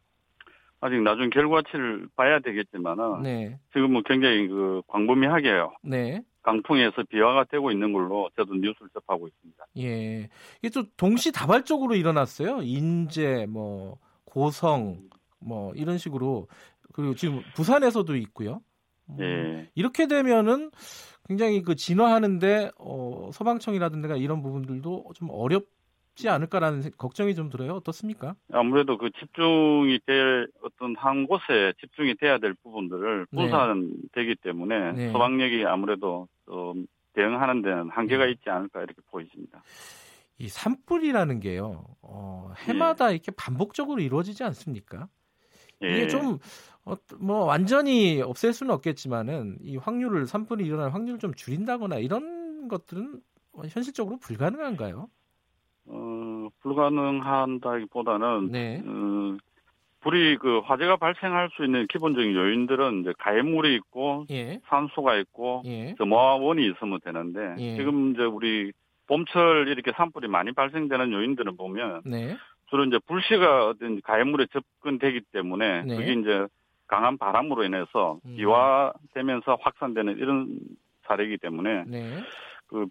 아직 0.81 1.01
나중 1.01 1.29
결과치를 1.29 2.09
봐야 2.15 2.39
되겠지만은 2.39 3.23
네. 3.23 3.59
지금 3.73 3.93
뭐 3.93 4.01
굉장히 4.05 4.47
그 4.47 4.81
광범위하게요. 4.87 5.73
네. 5.83 6.21
강풍에서 6.49 7.03
비화가 7.09 7.43
되고 7.45 7.71
있는 7.71 7.93
걸로 7.93 8.29
저도 8.35 8.55
뉴스를 8.55 8.89
접하고 8.93 9.27
있습니다. 9.27 9.65
예. 9.77 10.29
이게 10.61 10.69
또 10.73 10.83
동시다발적으로 10.97 11.95
일어났어요. 11.95 12.61
인제 12.63 13.45
뭐 13.47 13.99
고성 14.25 15.09
뭐 15.39 15.73
이런 15.75 15.97
식으로 15.97 16.47
그리고 16.93 17.13
지금 17.13 17.41
부산에서도 17.55 18.15
있고요. 18.15 18.61
음, 19.09 19.17
예. 19.21 19.71
이렇게 19.75 20.07
되면은 20.07 20.71
굉장히 21.27 21.61
그 21.61 21.75
진화하는데 21.75 22.71
어, 22.79 23.29
소방청이라든가 23.31 24.15
이런 24.15 24.41
부분들도 24.41 25.11
좀 25.13 25.29
어렵 25.31 25.65
지 26.19 26.27
않을까라는 26.27 26.91
걱정이 26.97 27.33
좀 27.33 27.49
들어요. 27.49 27.73
어떻습니까? 27.75 28.35
아무래도 28.51 28.97
그 28.97 29.09
집중이 29.17 29.99
될 30.05 30.49
어떤 30.61 30.95
한 30.97 31.25
곳에 31.25 31.73
집중이 31.79 32.15
돼야 32.15 32.37
될 32.37 32.53
부분들을 32.55 33.27
네. 33.31 33.37
분산되기 33.37 34.35
때문에 34.43 34.91
네. 34.91 35.11
소방력이 35.11 35.65
아무래도 35.65 36.27
좀 36.45 36.85
대응하는 37.13 37.61
데는 37.61 37.89
한계가 37.89 38.25
네. 38.25 38.31
있지 38.31 38.49
않을까 38.49 38.79
이렇게 38.79 39.01
보이십니다. 39.09 39.63
이 40.39 40.49
산불이라는 40.49 41.39
게요, 41.39 41.85
어, 42.01 42.53
해마다 42.57 43.11
예. 43.11 43.15
이렇게 43.15 43.31
반복적으로 43.31 44.01
이루어지지 44.01 44.43
않습니까? 44.43 45.07
이게 45.81 46.03
예. 46.03 46.07
좀, 46.07 46.37
어, 46.85 46.95
뭐, 47.19 47.45
완전히 47.45 48.21
없앨 48.21 48.53
수는 48.53 48.73
없겠지만은, 48.73 49.57
이 49.61 49.77
확률을, 49.77 50.27
산불이 50.27 50.65
일어날 50.65 50.93
확률을 50.93 51.19
좀 51.19 51.33
줄인다거나 51.33 51.97
이런 51.97 52.67
것들은 52.67 53.21
현실적으로 53.69 54.17
불가능한가요? 54.17 55.09
어, 55.89 56.47
불가능한다기보다는, 56.61 58.51
네. 58.51 58.81
어, 58.85 59.37
불이 60.01 60.37
그 60.37 60.59
화재가 60.59 60.95
발생할 60.97 61.49
수 61.53 61.65
있는 61.65 61.85
기본적인 61.87 62.33
요인들은 62.33 63.01
이제 63.01 63.13
가해물이 63.19 63.75
있고 63.75 64.25
예. 64.31 64.59
산소가 64.67 65.17
있고 65.17 65.63
예. 65.65 65.93
점화원이 65.97 66.65
있으면 66.67 66.99
되는데 67.03 67.55
예. 67.59 67.75
지금 67.75 68.13
이제 68.13 68.23
우리 68.23 68.71
봄철 69.07 69.67
이렇게 69.67 69.91
산불이 69.91 70.27
많이 70.29 70.53
발생되는 70.53 71.11
요인들을 71.11 71.53
보면 71.57 72.01
네. 72.05 72.37
주로 72.69 72.85
이제 72.85 72.97
불씨가 73.07 73.67
어떤 73.67 73.99
가해물에 74.01 74.45
접근되기 74.53 75.21
때문에 75.33 75.83
네. 75.83 75.95
그게 75.97 76.13
이제 76.13 76.45
강한 76.87 77.17
바람으로 77.17 77.63
인해서 77.63 78.19
음. 78.25 78.35
비화되면서 78.37 79.57
확산되는 79.61 80.17
이런 80.17 80.59
사례이기 81.07 81.37
때문에 81.37 81.83
네. 81.87 82.19
그, 82.67 82.85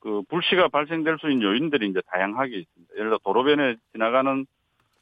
그 0.00 0.22
불씨가 0.28 0.68
발생될 0.68 1.18
수 1.18 1.30
있는 1.30 1.46
요인들이 1.46 1.88
이제 1.88 2.00
다양하게 2.06 2.58
있습니다. 2.58 2.94
예를 2.94 3.10
들어 3.10 3.18
도로변에 3.24 3.76
지나가는 3.92 4.46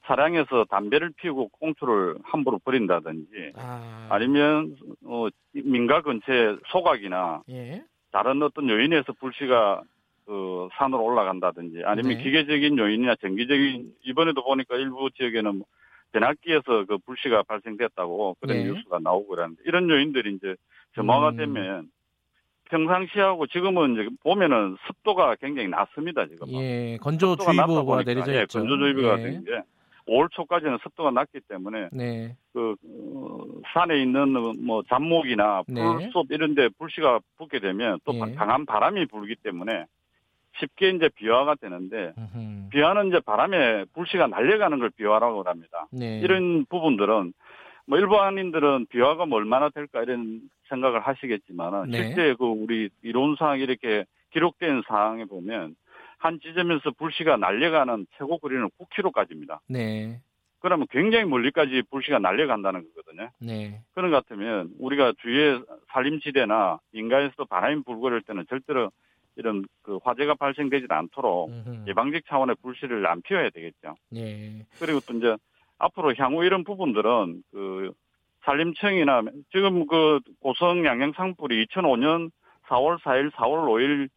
차량에서 0.06 0.64
담배를 0.64 1.12
피우고 1.16 1.48
꽁초를 1.48 2.16
함부로 2.22 2.58
버린다든지 2.58 3.52
아. 3.56 4.18
니면 4.18 4.76
어, 5.04 5.28
민가 5.52 6.02
근처에 6.02 6.56
소각이나 6.68 7.42
예. 7.50 7.84
다른 8.10 8.42
어떤 8.42 8.68
요인에서 8.68 9.12
불씨가 9.12 9.82
그 10.26 10.68
산으로 10.74 11.04
올라간다든지 11.04 11.82
아니면 11.84 12.16
네. 12.16 12.22
기계적인 12.22 12.78
요인이나 12.78 13.16
정기적인 13.16 13.94
이번에도 14.04 14.42
보니까 14.42 14.76
일부 14.76 15.10
지역에는 15.10 15.62
변압기에서 16.12 16.84
그 16.86 16.98
불씨가 16.98 17.42
발생됐다고 17.44 18.36
그런 18.40 18.56
네. 18.56 18.64
뉴스가 18.64 18.98
나오고 19.00 19.28
그러는데 19.28 19.62
이런 19.66 19.88
요인들이 19.88 20.34
이제 20.34 20.56
점화가 20.94 21.30
음. 21.30 21.36
되면 21.36 21.90
평상시하고 22.70 23.46
지금은 23.48 23.94
이제 23.94 24.08
보면은 24.22 24.76
습도가 24.86 25.36
굉장히 25.36 25.68
낮습니다 25.68 26.26
지금. 26.26 26.48
예, 26.52 26.96
건조주의보가 27.00 28.02
내려져 28.04 28.34
예, 28.34 28.42
있죠. 28.42 28.60
건조주의보가 28.60 29.18
예. 29.18 29.22
된 29.22 29.44
게. 29.44 29.62
5월 30.08 30.28
초까지는 30.32 30.78
습도가 30.82 31.10
낮기 31.10 31.40
때문에 31.48 31.88
네. 31.92 32.34
그 32.52 32.74
어, 32.84 33.44
산에 33.72 34.00
있는 34.02 34.30
뭐 34.64 34.82
잡목이나 34.88 35.62
풀숲 35.62 36.28
네. 36.28 36.34
이런데 36.34 36.68
불씨가 36.78 37.20
붙게 37.36 37.60
되면 37.60 38.00
또 38.04 38.14
예. 38.14 38.34
강한 38.34 38.66
바람이 38.66 39.06
불기 39.06 39.36
때문에 39.36 39.84
쉽게 40.58 40.90
이제 40.90 41.08
비화가 41.14 41.54
되는데 41.54 42.12
으흠. 42.18 42.70
비화는 42.70 43.08
이제 43.08 43.20
바람에 43.20 43.84
불씨가 43.94 44.26
날려가는 44.26 44.78
걸 44.80 44.90
비화라고 44.90 45.42
합니다. 45.44 45.86
네. 45.92 46.18
이런 46.20 46.64
부분들은 46.66 47.32
뭐 47.86 47.98
일반인들은 47.98 48.86
비화가 48.86 49.26
뭐 49.26 49.38
얼마나 49.38 49.68
될까 49.68 50.02
이런 50.02 50.40
생각을 50.70 51.00
하시겠지만 51.00 51.90
네. 51.90 52.02
실제 52.02 52.34
그 52.34 52.46
우리 52.46 52.88
이론상 53.02 53.60
이렇게 53.60 54.06
기록된 54.30 54.82
사항에 54.88 55.26
보면 55.26 55.76
한 56.18 56.40
지점에서 56.40 56.92
불씨가 56.92 57.36
날려가는 57.36 58.06
최고 58.16 58.38
거리는 58.38 58.68
9km까지입니다. 58.78 59.58
네. 59.68 60.20
그러면 60.60 60.86
굉장히 60.90 61.24
멀리까지 61.24 61.82
불씨가 61.90 62.18
날려간다는 62.18 62.84
거거든요. 62.94 63.30
네. 63.40 63.80
그런 63.92 64.10
것 64.10 64.24
같으면 64.24 64.70
우리가 64.78 65.14
주위에 65.20 65.60
산림지대나 65.92 66.80
인가에서도 66.92 67.46
바람이 67.46 67.82
불고 67.82 68.02
그럴 68.02 68.20
때는 68.22 68.44
절대로 68.48 68.90
이런 69.36 69.64
그 69.82 69.98
화재가 70.04 70.34
발생되지 70.34 70.86
않도록 70.88 71.48
음흠. 71.48 71.84
예방적 71.88 72.26
차원의 72.26 72.56
불씨를 72.62 73.06
안 73.06 73.22
피워야 73.22 73.48
되겠죠. 73.48 73.94
네. 74.10 74.66
그리고 74.78 75.00
또 75.00 75.14
이제 75.14 75.36
앞으로 75.78 76.14
향후 76.16 76.44
이런 76.44 76.62
부분들은 76.62 77.42
그 77.50 77.92
산림청이나 78.44 79.22
지금 79.52 79.86
그 79.86 80.20
고성 80.40 80.84
양양 80.84 81.12
상불이 81.12 81.66
2005년 81.66 82.30
4월 82.68 82.98
4일, 83.00 83.30
4월 83.32 83.66
5일 83.66 84.08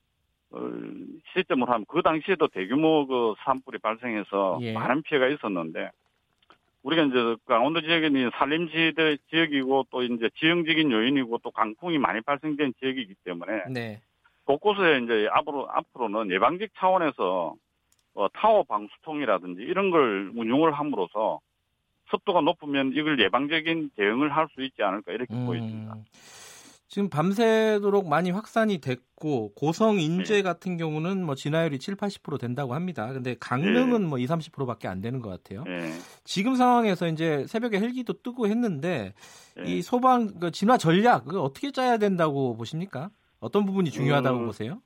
시점으로 1.34 1.72
하면 1.72 1.86
그 1.88 2.02
당시에도 2.02 2.48
대규모 2.48 3.08
그 3.08 3.34
산불이 3.44 3.80
발생해서 3.80 4.60
예. 4.62 4.74
많은 4.74 5.02
피해가 5.02 5.28
있었는데 5.28 5.90
우리가 6.84 7.04
이제 7.04 7.36
강원도 7.45 7.82
지역에는 7.82 8.32
산림지대 8.36 9.18
지역이고 9.30 9.88
또 9.90 10.04
이제 10.04 10.30
지형적인 10.38 10.91
요인이고 10.91 11.40
또 11.40 11.50
강풍이 11.50 11.98
많이 11.98 12.22
발생된 12.22 12.74
지역이기 12.80 13.16
때문에 13.24 13.64
네. 13.72 14.02
곳곳에 14.45 15.00
이제 15.04 15.28
앞으로 15.32 15.70
앞으로는 15.72 16.32
예방적 16.32 16.70
차원에서 16.78 17.56
어, 18.16 18.28
타워 18.34 18.64
방수통이라든지 18.64 19.62
이런 19.64 19.90
걸 19.90 20.32
운용을 20.36 20.74
함으로써 20.74 21.40
습도가 22.12 22.42
높으면 22.42 22.92
이걸 22.94 23.20
예방적인 23.20 23.92
대응을 23.96 24.36
할 24.36 24.48
수 24.54 24.62
있지 24.64 24.84
않을까 24.84 25.12
이렇게 25.14 25.34
음. 25.34 25.46
보입니다. 25.46 25.96
지금 26.88 27.10
밤새도록 27.10 28.08
많이 28.08 28.30
확산이 28.30 28.78
됐고 28.78 29.54
고성 29.56 30.00
인제 30.00 30.36
네. 30.36 30.42
같은 30.44 30.78
경우는 30.78 31.26
뭐 31.26 31.34
진화율이 31.34 31.80
7, 31.80 31.96
80% 31.96 32.40
된다고 32.40 32.76
합니다. 32.76 33.12
근데 33.12 33.36
강릉은 33.40 34.02
네. 34.02 34.08
뭐 34.08 34.20
2, 34.20 34.28
30%밖에 34.28 34.88
안 34.88 35.02
되는 35.02 35.20
것 35.20 35.30
같아요. 35.30 35.64
네. 35.64 35.92
지금 36.24 36.56
상황에서 36.56 37.08
이제 37.08 37.48
새벽에 37.48 37.80
헬기도 37.80 38.14
뜨고 38.22 38.46
했는데 38.48 39.16
네. 39.56 39.64
이 39.66 39.82
소방 39.82 40.40
그 40.40 40.52
진화 40.52 40.78
전략 40.78 41.26
그 41.26 41.42
어떻게 41.42 41.72
짜야 41.72 41.98
된다고 41.98 42.56
보십니까? 42.56 43.10
어떤 43.40 43.66
부분이 43.66 43.90
중요하다고 43.90 44.40
음, 44.42 44.46
보세요? 44.46 44.80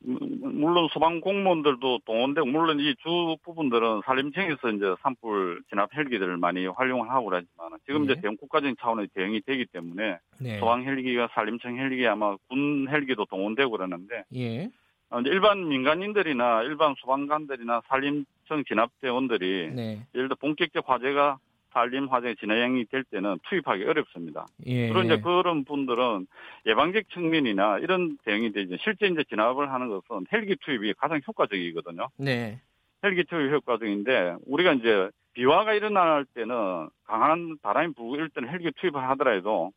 물론 0.00 0.88
소방 0.92 1.20
공무원들도 1.20 2.00
동원되고 2.04 2.46
물론 2.46 2.78
이 2.80 2.94
주 3.02 3.36
부분들은 3.44 4.02
산림청에서 4.04 4.70
이제 4.70 4.94
산불 5.02 5.62
진압 5.68 5.92
헬기들을 5.94 6.36
많이 6.36 6.66
활용을 6.66 7.10
하고 7.10 7.26
그러지만 7.26 7.70
지금 7.86 8.06
네. 8.06 8.12
이제 8.12 8.20
대형 8.20 8.36
국가적인 8.36 8.76
차원의 8.80 9.08
대응이 9.14 9.40
되기 9.42 9.66
때문에 9.66 10.18
네. 10.40 10.58
소방 10.60 10.84
헬기가 10.84 11.28
산림청 11.32 11.78
헬기 11.78 12.06
아마 12.06 12.36
군 12.48 12.88
헬기도 12.88 13.24
동원되고 13.24 13.70
그러는데 13.70 14.24
예. 14.34 14.70
어, 15.10 15.20
일반 15.20 15.68
민간인들이나 15.68 16.62
일반 16.62 16.94
소방관들이나 16.98 17.82
산림청 17.88 18.64
진압대원들이 18.68 19.72
네. 19.74 20.06
예를 20.14 20.28
들어 20.28 20.36
본격적 20.40 20.88
화재가 20.88 21.38
산림 21.72 22.06
화재 22.06 22.34
진행이 22.34 22.86
될 22.86 23.04
때는 23.04 23.38
투입하기 23.48 23.84
어렵습니다. 23.84 24.46
예. 24.66 24.88
그런 24.88 25.06
이제 25.06 25.20
그런 25.20 25.64
분들은 25.64 26.26
예방적 26.66 27.08
측면이나 27.10 27.78
이런 27.78 28.18
대응이 28.24 28.52
되지 28.52 28.78
실제 28.80 29.06
이제 29.06 29.24
진압을 29.24 29.72
하는 29.72 29.88
것은 29.88 30.26
헬기 30.32 30.56
투입이 30.56 30.94
가장 30.94 31.20
효과적이거든요. 31.26 32.08
네. 32.16 32.60
헬기 33.04 33.24
투입 33.24 33.52
효과적인데 33.52 34.36
우리가 34.46 34.72
이제 34.74 35.10
비화가 35.34 35.74
일어날 35.74 36.24
때는 36.34 36.88
강한 37.04 37.58
바람이 37.62 37.94
불고 37.94 38.16
이럴 38.16 38.28
때는 38.30 38.48
헬기 38.48 38.72
투입을 38.72 39.08
하더라도 39.10 39.72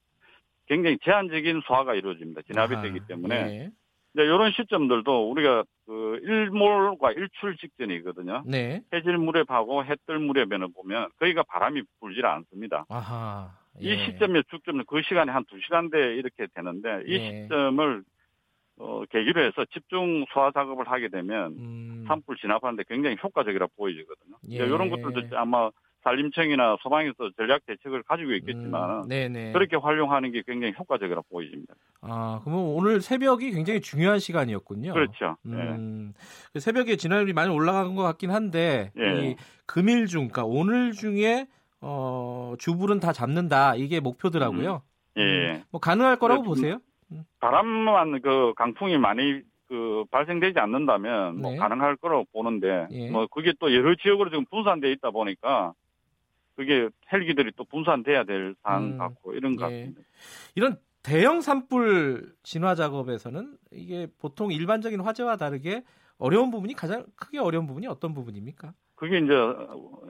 굉장히 0.68 0.98
제한적인 1.04 1.62
소화가 1.66 1.96
이루어집니다. 1.96 2.42
진압이 2.44 2.76
아하, 2.76 2.84
되기 2.84 3.00
때문에 3.08 3.36
예. 3.36 3.72
이제 4.14 4.24
이런 4.24 4.52
시점들도 4.52 5.32
우리가 5.32 5.64
그 5.86 6.20
일몰과 6.24 7.12
일출 7.14 7.56
직전이거든요. 7.58 8.44
네. 8.46 8.82
해질 8.94 9.18
무렵하고 9.18 9.86
해뜰 9.86 10.20
무렵에는 10.20 10.74
보면 10.74 11.10
거기가 11.20 11.44
바람이 11.44 11.82
불질 12.00 12.26
않습니다. 12.26 12.86
아하. 12.90 13.52
예. 13.82 13.94
이 13.94 14.06
시점에 14.06 14.42
축점은 14.50 14.84
그 14.88 15.02
시간에 15.02 15.32
한 15.32 15.46
두 15.46 15.60
시간대 15.62 15.98
이렇게 16.16 16.48
되는데 16.54 17.04
이 17.08 17.14
예. 17.14 17.44
시점을 17.44 18.04
어, 18.80 19.04
계기로 19.10 19.42
해서 19.42 19.64
집중 19.72 20.26
소화 20.34 20.52
작업을 20.52 20.88
하게 20.90 21.08
되면 21.08 21.52
음. 21.58 22.06
산불 22.08 22.36
진압하는데 22.38 22.84
굉장히 22.90 23.16
효과적이라 23.22 23.68
보이거든요. 23.78 24.36
예. 24.50 24.56
이런 24.58 24.90
것들도 24.90 25.38
아마 25.38 25.70
산림청이나 26.04 26.78
소방에서 26.82 27.30
전략 27.38 27.66
대책을 27.66 28.04
가지고 28.04 28.34
있겠지만 28.34 29.04
음, 29.12 29.52
그렇게 29.54 29.76
활용하는 29.76 30.32
게 30.32 30.42
굉장히 30.46 30.74
효과적이라 30.78 31.22
보입니다. 31.30 31.74
아, 32.02 32.42
그러면 32.44 32.66
오늘 32.66 33.02
새벽이 33.02 33.52
굉장히 33.52 33.82
중요한 33.82 34.20
시간이었군요. 34.20 34.94
그렇죠. 34.94 35.38
음, 35.46 36.14
네. 36.54 36.60
새벽에 36.60 36.96
진화율이 36.96 37.34
많이 37.34 37.54
올라간 37.54 37.96
것 37.96 38.04
같긴 38.04 38.32
한데 38.32 38.92
네. 38.96 39.32
이 39.32 39.36
금일 39.66 40.08
중, 40.08 40.28
그러니까 40.28 40.46
오늘 40.46 40.92
중에 40.92 41.48
어, 41.82 42.56
주불은 42.60 43.00
다 43.00 43.12
잡는다 43.12 43.76
이게 43.76 44.00
목표더라고요. 44.00 44.82
음, 45.18 45.22
예. 45.22 45.52
음, 45.52 45.64
뭐 45.72 45.80
가능할 45.80 46.18
거라고 46.18 46.44
네, 46.44 46.48
보세요? 46.48 46.80
바람만 47.40 48.22
그 48.22 48.54
강풍이 48.56 48.98
많이 48.98 49.42
그 49.68 50.04
발생되지 50.12 50.60
않는다면 50.60 51.42
뭐 51.42 51.52
네. 51.52 51.58
가능할 51.58 51.96
거라고 51.98 52.26
보는데 52.34 52.88
예. 52.92 53.10
뭐 53.10 53.28
그게 53.28 53.54
또 53.60 53.74
여러 53.74 53.96
지역으로 53.96 54.30
지금 54.30 54.46
분산돼 54.46 54.92
있다 54.92 55.12
보니까 55.12 55.74
그게 56.56 56.90
헬기들이 57.12 57.52
또 57.56 57.64
분산돼야 57.64 58.24
될 58.24 58.56
사안 58.64 58.84
음, 58.84 58.98
같고 58.98 59.34
이런 59.34 59.56
것 59.56 59.72
예. 59.72 59.80
같습니다. 59.80 60.02
이런 60.56 60.78
대형 61.04 61.42
산불 61.42 62.34
진화 62.44 62.76
작업에서는 62.76 63.58
이게 63.72 64.08
보통 64.20 64.52
일반적인 64.52 65.00
화재와 65.02 65.38
다르게 65.38 65.84
어려운 66.18 66.52
부분이 66.52 66.74
가장 66.76 67.06
크게 67.16 67.40
어려운 67.40 67.66
부분이 67.66 67.88
어떤 67.88 68.14
부분입니까? 68.14 68.74
그게 68.96 69.18
이제 69.18 69.34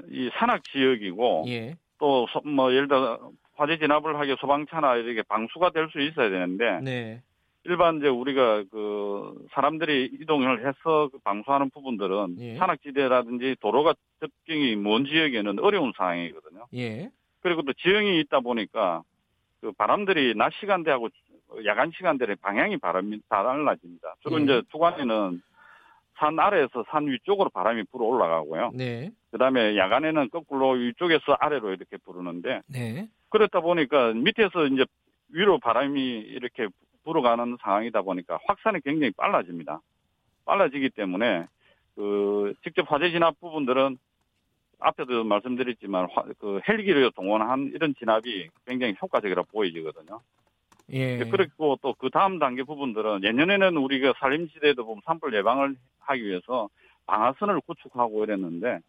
이 0.09 0.29
산악 0.37 0.63
지역이고 0.65 1.45
예. 1.47 1.77
또뭐 1.99 2.73
예를 2.73 2.87
들어 2.89 3.31
화재 3.55 3.77
진압을 3.77 4.19
하기 4.19 4.35
소방차나 4.41 4.95
이렇게 4.97 5.21
방수가 5.23 5.69
될 5.71 5.87
수 5.91 6.01
있어야 6.01 6.29
되는데 6.29 6.79
네. 6.81 7.23
일반 7.63 7.97
이제 7.97 8.07
우리가 8.07 8.63
그 8.71 9.45
사람들이 9.51 10.17
이동을 10.21 10.67
해서 10.67 11.09
그 11.11 11.19
방수하는 11.19 11.69
부분들은 11.69 12.35
예. 12.39 12.55
산악지대라든지 12.55 13.57
도로가 13.59 13.93
접경이 14.19 14.75
먼 14.77 15.05
지역에는 15.05 15.59
어려운 15.59 15.91
상황이거든요. 15.95 16.65
예. 16.73 17.11
그리고 17.41 17.61
또 17.61 17.73
지형이 17.73 18.19
있다 18.21 18.39
보니까 18.39 19.03
그 19.61 19.71
바람들이 19.73 20.33
낮 20.35 20.53
시간대하고 20.59 21.09
야간 21.65 21.91
시간대의 21.95 22.37
방향이 22.41 22.77
바람이 22.77 23.19
다 23.29 23.43
달라집니다. 23.43 24.15
주로 24.21 24.39
예. 24.39 24.43
이제 24.43 24.61
투관에는 24.71 25.41
산 26.17 26.39
아래에서 26.39 26.85
산 26.89 27.07
위쪽으로 27.07 27.49
바람이 27.49 27.83
불어 27.91 28.05
올라가고요. 28.05 28.71
네. 28.75 29.11
그다음에 29.31 29.77
야간에는 29.77 30.29
거꾸로 30.29 30.71
위쪽에서 30.71 31.37
아래로 31.39 31.73
이렇게 31.73 31.97
부르는데 31.97 32.61
네. 32.67 33.07
그렇다 33.29 33.61
보니까 33.61 34.13
밑에서 34.13 34.67
이제 34.67 34.85
위로 35.29 35.59
바람이 35.59 35.99
이렇게 36.01 36.67
불어가는 37.03 37.57
상황이다 37.61 38.01
보니까 38.01 38.39
확산이 38.47 38.79
굉장히 38.81 39.11
빨라집니다. 39.11 39.81
빨라지기 40.45 40.89
때문에 40.91 41.45
그 41.95 42.53
직접 42.63 42.91
화재 42.91 43.11
진압 43.11 43.39
부분들은 43.39 43.97
앞에도 44.79 45.23
말씀드렸지만 45.23 46.07
화, 46.11 46.23
그 46.39 46.59
헬기를 46.67 47.11
동원한 47.11 47.71
이런 47.73 47.93
진압이 47.95 48.49
굉장히 48.65 48.95
효과적이라 49.01 49.43
보이거든요. 49.43 50.21
예. 50.89 51.19
그리고 51.29 51.77
또 51.81 51.93
그 51.93 52.09
다음 52.09 52.39
단계 52.39 52.63
부분들은 52.63 53.23
예년에는 53.23 53.77
우리가 53.77 54.13
산림지대에도 54.19 54.85
보면 54.85 55.01
산불 55.05 55.33
예방을 55.35 55.75
하기 55.99 56.25
위해서 56.25 56.67
방화선을 57.05 57.61
구축하고 57.61 58.23
이랬는데 58.23 58.79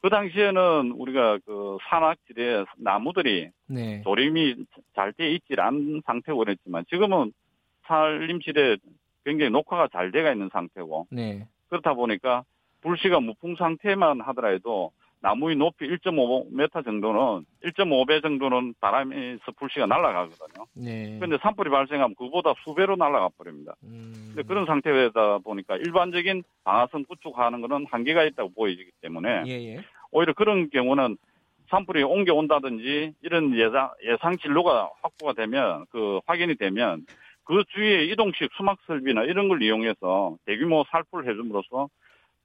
그 0.00 0.10
당시에는 0.10 0.92
우리가 0.92 1.38
그 1.44 1.78
산악지대 1.88 2.64
나무들이 2.76 3.50
네. 3.66 4.02
조림이 4.04 4.56
잘 4.94 5.12
돼 5.12 5.32
있지 5.32 5.54
않은 5.58 6.02
상태고 6.06 6.38
그랬지만 6.38 6.84
지금은 6.90 7.32
산림지대 7.86 8.76
굉장히 9.24 9.50
녹화가 9.50 9.88
잘 9.88 10.10
돼가 10.12 10.32
있는 10.32 10.48
상태고 10.52 11.08
네. 11.10 11.46
그렇다 11.68 11.94
보니까 11.94 12.44
불씨가 12.82 13.20
무풍 13.20 13.56
상태만 13.56 14.20
하더라도 14.20 14.92
나무의 15.24 15.56
높이 15.56 15.88
1.5m 15.88 16.84
정도는 16.84 17.46
1.5배 17.64 18.20
정도는 18.20 18.74
바람에서 18.78 19.52
불씨가 19.56 19.86
날아가거든요. 19.86 20.66
네. 20.74 21.16
그런데 21.18 21.38
산불이 21.40 21.70
발생하면 21.70 22.14
그보다 22.16 22.52
수배로 22.62 22.96
날아가 22.96 23.30
버립니다. 23.38 23.74
음. 23.84 24.12
근데 24.34 24.42
그런 24.46 24.66
상태다 24.66 25.38
보니까 25.38 25.76
일반적인 25.76 26.42
방화선 26.64 27.06
구축하는 27.06 27.62
것은 27.62 27.86
한계가 27.90 28.24
있다고 28.24 28.50
보이기 28.52 28.84
때문에 29.00 29.44
예예. 29.46 29.80
오히려 30.10 30.34
그런 30.34 30.68
경우는 30.68 31.16
산불이 31.70 32.02
옮겨온다든지 32.02 33.14
이런 33.22 33.56
예상, 33.56 33.90
예상 34.04 34.36
진로가 34.36 34.90
확보가 35.02 35.32
되면 35.32 35.86
그 35.90 36.20
확인이 36.26 36.54
되면 36.56 37.06
그 37.44 37.62
주위에 37.68 38.04
이동식 38.06 38.50
수막 38.56 38.78
설비나 38.86 39.24
이런 39.24 39.48
걸 39.48 39.62
이용해서 39.62 40.36
대규모 40.46 40.84
살포를 40.90 41.30
해줌으로써 41.30 41.88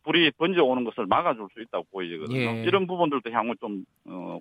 불이 0.03 0.31
번져오는 0.38 0.84
것을 0.84 1.05
막아줄 1.07 1.47
수 1.53 1.61
있다고 1.61 1.85
보이거든요. 1.91 2.38
예. 2.38 2.63
이런 2.63 2.88
부분들도 2.88 3.30
향후 3.31 3.55
좀 3.57 3.85
어, 4.05 4.39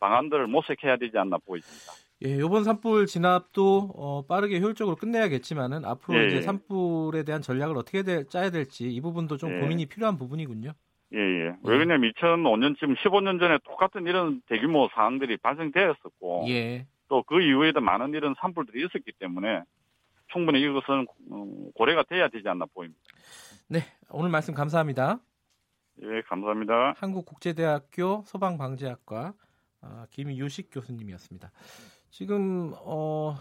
방안들을 0.00 0.46
모색해야 0.46 0.96
되지 0.96 1.18
않나 1.18 1.38
보입니다. 1.38 1.92
예, 2.24 2.30
이번 2.30 2.64
산불 2.64 3.06
진압도 3.06 3.92
어, 3.94 4.26
빠르게 4.26 4.58
효율적으로 4.60 4.96
끝내야겠지만은 4.96 5.84
앞으로 5.84 6.18
예. 6.18 6.26
이제 6.26 6.42
산불에 6.42 7.22
대한 7.22 7.42
전략을 7.42 7.76
어떻게 7.76 8.02
되, 8.02 8.24
짜야 8.24 8.50
될지 8.50 8.90
이 8.90 9.00
부분도 9.00 9.36
좀 9.36 9.54
예. 9.54 9.60
고민이 9.60 9.86
필요한 9.86 10.18
부분이군요. 10.18 10.72
예, 11.14 11.18
예. 11.18 11.44
왜 11.62 11.78
그러냐면 11.78 12.12
2005년쯤 12.12 12.96
15년 12.96 13.38
전에 13.38 13.58
똑같은 13.64 14.06
이런 14.06 14.42
대규모 14.48 14.88
사항들이 14.92 15.36
발생되었었고, 15.38 16.46
예. 16.48 16.86
또그 17.08 17.40
이후에도 17.40 17.80
많은 17.80 18.14
이런 18.14 18.34
산불들이 18.38 18.84
있었기 18.84 19.12
때문에 19.18 19.62
충분히 20.32 20.60
이것은 20.62 21.06
어, 21.30 21.70
고려가 21.74 22.02
돼야 22.04 22.28
되지 22.28 22.48
않나 22.48 22.66
보입니다. 22.66 23.00
네, 23.68 23.80
오늘 24.10 24.30
말씀 24.30 24.54
감사합니다. 24.54 25.18
예, 26.02 26.22
감사합니다. 26.28 26.94
한국국제대학교 26.98 28.22
소방방재학과 28.26 29.34
아, 29.80 30.06
김유식 30.10 30.68
교수님이었습니다. 30.72 31.50
지금 32.10 32.72
어, 32.78 33.36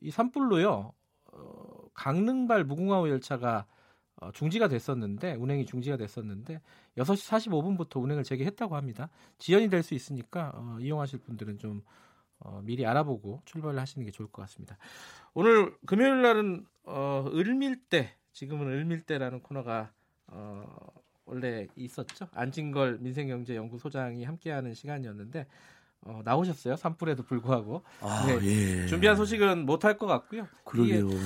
이 0.00 0.10
산불로요 0.10 0.92
어, 1.32 1.88
강릉발 1.94 2.64
무궁화호 2.64 3.08
열차가 3.10 3.66
어, 4.20 4.32
중지가 4.32 4.68
됐었는데 4.68 5.34
운행이 5.34 5.66
중지가 5.66 5.96
됐었는데 5.96 6.60
6시 6.96 7.50
45분부터 7.50 8.02
운행을 8.02 8.24
재개했다고 8.24 8.74
합니다. 8.76 9.10
지연이 9.38 9.68
될 9.68 9.82
수 9.82 9.94
있으니까 9.94 10.52
어, 10.54 10.76
이용하실 10.80 11.20
분들은 11.20 11.58
좀 11.58 11.82
어, 12.38 12.60
미리 12.64 12.86
알아보고 12.86 13.42
출발을 13.44 13.78
하시는 13.78 14.04
게 14.04 14.10
좋을 14.10 14.28
것 14.30 14.42
같습니다. 14.42 14.76
오늘 15.34 15.74
금요일 15.86 16.22
날은 16.22 16.66
어, 16.84 17.24
을밀대 17.32 18.14
지금은 18.32 18.68
을밀대라는 18.68 19.40
코너가 19.40 19.92
어, 20.28 20.64
원래 21.24 21.66
있었죠. 21.76 22.28
안진걸 22.32 22.98
민생경제연구소장이 23.00 24.24
함께하는 24.24 24.74
시간이었는데 24.74 25.46
어, 26.02 26.20
나오셨어요. 26.24 26.76
산불에도 26.76 27.24
불구하고. 27.24 27.82
아, 28.00 28.24
네, 28.26 28.38
예. 28.82 28.86
준비한 28.86 29.16
소식은 29.16 29.66
못할 29.66 29.98
것 29.98 30.06
같고요. 30.06 30.46
그러게요. 30.64 31.08
이게, 31.08 31.16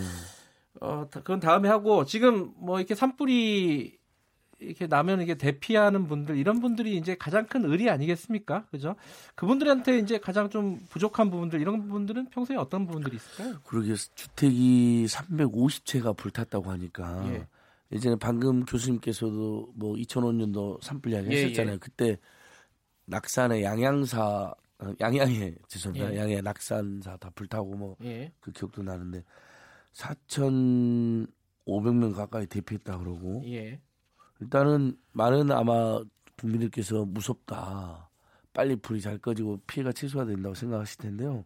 어, 0.81 1.07
그건 1.11 1.41
다음에 1.41 1.69
하고 1.69 2.05
지금 2.05 2.53
뭐 2.57 2.79
이렇게 2.79 2.95
산불이 2.95 4.00
이렇게 4.61 4.87
나면 4.87 5.23
이게 5.23 5.35
대피하는 5.35 6.07
분들 6.07 6.37
이런 6.37 6.61
분들이 6.61 6.97
이제 6.97 7.15
가장 7.15 7.47
큰 7.47 7.65
의리 7.65 7.89
아니겠습니까? 7.89 8.67
그죠? 8.71 8.95
그분들한테 9.35 9.99
이제 9.99 10.19
가장 10.19 10.51
좀 10.51 10.81
부족한 10.91 11.31
부분들 11.31 11.61
이런 11.61 11.83
부분들은 11.83 12.27
평소에 12.27 12.57
어떤 12.57 12.87
부분들이 12.87 13.17
있을까요? 13.17 13.61
그러게 13.65 13.95
주택이 13.95 15.07
350채가 15.09 16.17
불탔다고 16.17 16.71
하니까 16.71 17.25
예. 17.33 17.47
예전에 17.93 18.17
방금 18.21 18.65
교수님께서도 18.65 19.73
뭐 19.75 19.95
2005년도 19.95 20.83
산불 20.83 21.13
이야기 21.13 21.31
예, 21.33 21.45
했었잖아요. 21.45 21.75
예. 21.75 21.79
그때 21.79 22.19
낙산의 23.07 23.65
양양사 23.65 24.55
양양에 25.01 25.55
죄송합니다. 25.69 26.15
예. 26.15 26.19
양양 26.19 26.45
낙산사 26.45 27.17
다 27.17 27.31
불타고 27.35 27.75
뭐그 27.77 28.05
예. 28.05 28.33
기억도 28.55 28.83
나는데 28.83 29.25
4,500명 29.93 32.15
가까이 32.15 32.47
대피했다 32.47 32.99
그러고 32.99 33.43
예. 33.47 33.81
일단은 34.41 34.97
많은 35.13 35.51
아마 35.51 36.01
국민들께서 36.39 37.05
무섭다. 37.05 38.09
빨리 38.53 38.77
불이 38.77 39.01
잘 39.01 39.19
꺼지고 39.19 39.61
피해가 39.67 39.93
최소화 39.93 40.25
된다고 40.25 40.55
생각하실 40.55 40.99
텐데요. 40.99 41.45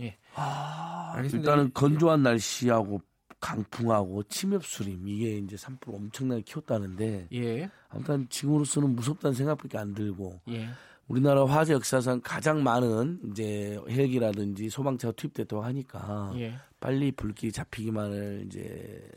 예. 0.00 0.16
아, 0.34 1.20
일단은 1.22 1.72
건조한 1.72 2.22
날씨하고 2.22 3.00
강풍하고 3.40 4.22
침엽 4.24 4.64
수림 4.64 5.08
이게 5.08 5.38
이제 5.38 5.56
산불 5.56 5.94
엄청나게 5.94 6.42
키웠다는데 6.42 7.28
예. 7.32 7.70
아무튼 7.88 8.28
지금으로서는 8.28 8.94
무섭다는 8.94 9.34
생각밖에 9.34 9.78
안 9.78 9.94
들고 9.94 10.40
예. 10.50 10.68
우리나라 11.08 11.44
화재 11.44 11.72
역사상 11.72 12.20
가장 12.22 12.62
많은 12.62 13.20
이제 13.30 13.80
헬기라든지 13.88 14.68
소방차가 14.68 15.12
투입됐다고 15.12 15.64
하니까 15.64 16.32
예. 16.36 16.54
빨리 16.78 17.10
불길이 17.12 17.50
잡히기만을 17.50 18.44
이제 18.46 19.10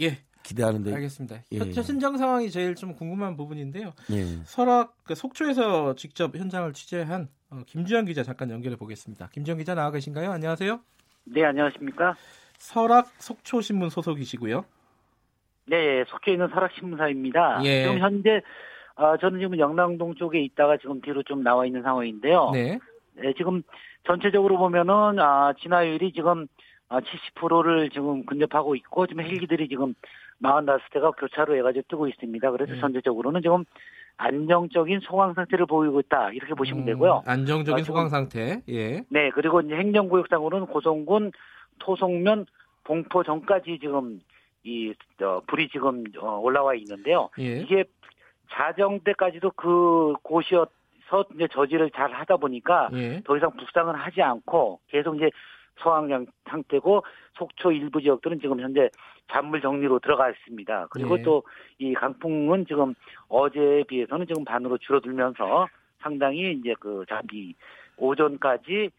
예. 0.00 0.22
기대하는데 0.46 0.94
알겠습니다. 0.94 1.42
예. 1.52 1.58
현장 1.58 2.16
상황이 2.16 2.50
제일 2.50 2.74
좀 2.74 2.94
궁금한 2.94 3.36
부분인데요. 3.36 3.92
예. 4.12 4.24
설악 4.44 4.94
그 5.04 5.14
속초에서 5.14 5.94
직접 5.96 6.34
현장을 6.36 6.72
취재한 6.72 7.28
어, 7.50 7.60
김주현 7.66 8.06
기자 8.06 8.22
잠깐 8.22 8.50
연결해 8.50 8.76
보겠습니다. 8.76 9.28
김주현 9.32 9.58
기자 9.58 9.74
나와 9.74 9.90
계신가요? 9.90 10.30
안녕하세요. 10.30 10.80
네, 11.24 11.44
안녕하십니까? 11.44 12.16
설악 12.58 13.06
속초 13.18 13.60
신문 13.60 13.90
소속이시고요. 13.90 14.64
네, 15.66 16.04
속초에 16.06 16.34
있는 16.34 16.48
설악 16.48 16.72
신문사입니다. 16.72 17.60
예. 17.64 17.82
지금 17.82 17.98
현재 17.98 18.40
어, 18.94 19.16
저는 19.18 19.40
지금 19.40 19.58
영남동 19.58 20.14
쪽에 20.14 20.40
있다가 20.42 20.76
지금 20.78 21.00
뒤로 21.00 21.22
좀 21.24 21.42
나와 21.42 21.66
있는 21.66 21.82
상황인데요. 21.82 22.50
네. 22.52 22.78
네 23.14 23.32
지금 23.36 23.62
전체적으로 24.06 24.56
보면은 24.58 25.18
아, 25.18 25.52
진화율이 25.60 26.12
지금 26.12 26.46
아, 26.88 27.00
70%를 27.00 27.90
지금 27.90 28.24
근접하고 28.24 28.76
있고 28.76 29.06
지금 29.06 29.24
헬기들이 29.24 29.68
지금 29.68 29.94
45대가 30.42 31.14
교차로 31.16 31.56
해가지고 31.56 31.84
뜨고 31.88 32.08
있습니다. 32.08 32.50
그래서 32.50 32.74
네. 32.74 32.80
전체적으로는 32.80 33.42
지금 33.42 33.64
안정적인 34.18 35.00
소강 35.00 35.34
상태를 35.34 35.66
보이고 35.66 36.00
있다 36.00 36.32
이렇게 36.32 36.54
보시면 36.54 36.82
음, 36.82 36.86
되고요. 36.86 37.22
안정적인 37.26 37.82
아, 37.82 37.84
소강 37.84 38.08
상태. 38.08 38.62
예. 38.68 39.02
네 39.10 39.30
그리고 39.34 39.60
이제 39.60 39.74
행정구역상으로는 39.74 40.66
고성군, 40.68 41.32
토송면, 41.78 42.46
봉포 42.84 43.24
전까지 43.24 43.78
지금 43.80 44.20
이 44.64 44.94
어, 45.22 45.40
불이 45.46 45.68
지금 45.68 46.04
어, 46.18 46.38
올라와 46.38 46.74
있는데요. 46.74 47.28
예. 47.38 47.60
이게 47.60 47.84
자정 48.52 49.00
때까지도 49.00 49.50
그 49.50 50.14
곳이어서 50.22 51.24
이제 51.34 51.48
저지를 51.52 51.90
잘 51.90 52.12
하다 52.12 52.38
보니까 52.38 52.88
예. 52.94 53.20
더 53.24 53.36
이상 53.36 53.50
북상은 53.56 53.94
하지 53.94 54.22
않고 54.22 54.80
계속 54.88 55.16
이제 55.16 55.30
소강 55.78 56.26
상태고 56.48 57.04
속초 57.34 57.72
일부 57.72 58.00
지역들은 58.00 58.40
지금 58.40 58.60
현재 58.60 58.88
잔물 59.30 59.60
정리로 59.60 59.98
들어가 59.98 60.30
있습니다. 60.30 60.88
그리고 60.90 61.18
예. 61.18 61.22
또이 61.22 61.94
강풍은 61.94 62.66
지금 62.66 62.94
어제에 63.28 63.84
비해서는 63.84 64.26
지금 64.26 64.44
반으로 64.44 64.78
줄어들면서 64.78 65.66
상당히 66.00 66.52
이제 66.52 66.74
그 66.78 67.04
잠비 67.08 67.54
오전까지 67.96 68.90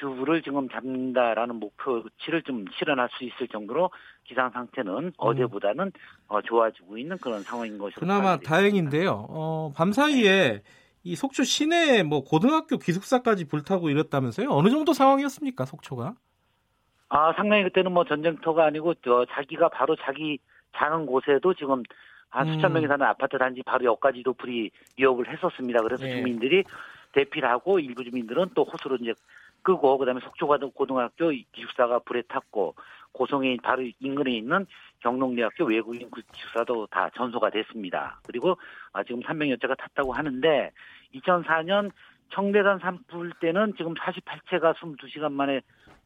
주부를 0.00 0.42
지금 0.42 0.68
잡는다라는 0.68 1.56
목표치를 1.56 2.42
좀 2.42 2.64
실현할 2.76 3.08
수 3.12 3.24
있을 3.24 3.46
정도로 3.48 3.90
기상 4.24 4.50
상태는 4.50 4.92
음. 4.92 5.12
어제보다는 5.16 5.92
어, 6.28 6.42
좋아지고 6.42 6.98
있는 6.98 7.16
그런 7.18 7.42
상황인 7.42 7.78
것으로 7.78 8.00
그나마 8.00 8.36
다행인데요. 8.36 9.26
어, 9.28 9.72
밤 9.76 9.92
사이에 9.92 10.62
이 11.06 11.14
속초 11.14 11.44
시내 11.44 12.02
뭐 12.02 12.24
고등학교 12.24 12.78
기숙사까지 12.78 13.46
불타고 13.46 13.90
이랬다면서요? 13.90 14.48
어느 14.50 14.70
정도 14.70 14.92
상황이었습니까, 14.92 15.64
속초가? 15.64 16.14
아, 17.10 17.32
상당히 17.34 17.62
그때는 17.62 17.92
뭐 17.92 18.04
전쟁터가 18.04 18.64
아니고 18.64 18.94
저 19.04 19.24
자기가 19.30 19.68
바로 19.68 19.94
자기 19.94 20.40
사는 20.72 21.06
곳에도 21.06 21.54
지금 21.54 21.84
한 22.28 22.52
수천 22.52 22.72
명이 22.72 22.86
음. 22.86 22.88
사는 22.88 23.06
아파트 23.06 23.38
단지 23.38 23.62
바로 23.62 23.84
여기까지도 23.84 24.32
불이 24.32 24.72
위협을 24.98 25.32
했었습니다. 25.32 25.80
그래서 25.82 26.06
네. 26.06 26.16
주민들이 26.16 26.64
대피를 27.12 27.48
하고 27.48 27.78
일부 27.78 28.02
주민들은 28.02 28.48
또 28.56 28.64
호수로 28.64 28.96
이제 28.96 29.14
끄고 29.62 29.98
그다음에 29.98 30.18
속초가 30.24 30.58
고등학교 30.74 31.30
기숙사가 31.52 32.00
불에 32.00 32.22
탔고 32.22 32.74
고성에 33.12 33.56
바로 33.62 33.84
인근에 34.00 34.32
있는 34.32 34.66
경농대학교 35.00 35.66
외국인 35.66 36.10
기숙사도 36.32 36.88
다 36.88 37.08
전소가 37.14 37.50
됐습니다. 37.50 38.20
그리고 38.26 38.56
아, 38.92 39.02
지금 39.04 39.20
300여째가 39.20 39.76
탔다고 39.78 40.12
하는데 40.12 40.72
2004년 41.14 41.90
청대산 42.30 42.78
산불 42.78 43.32
때는 43.40 43.74
지금 43.76 43.94
48채가 43.94 44.74
22시간 44.74 45.32
만에 45.32 45.60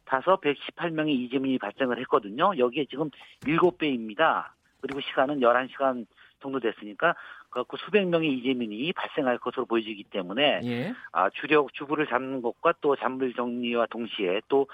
타서 0.04 0.40
118명의 0.40 1.10
이재민이 1.10 1.58
발생을 1.58 1.98
했거든요. 2.00 2.52
여기에 2.58 2.86
지금 2.90 3.10
7배입니다. 3.42 4.48
그리고 4.80 5.00
시간은 5.00 5.40
11시간 5.40 6.06
정도 6.40 6.58
됐으니까 6.58 7.14
그래갖고 7.50 7.76
수백 7.78 8.06
명의 8.06 8.32
이재민이 8.32 8.92
발생할 8.92 9.38
것으로 9.38 9.66
보여지기 9.66 10.04
때문에 10.04 10.60
예. 10.64 10.94
아, 11.12 11.28
주력 11.30 11.72
주부를 11.74 12.06
잡는 12.06 12.42
것과 12.42 12.74
또 12.80 12.96
잔물 12.96 13.34
정리와 13.34 13.86
동시에 13.86 14.40
또 14.48 14.66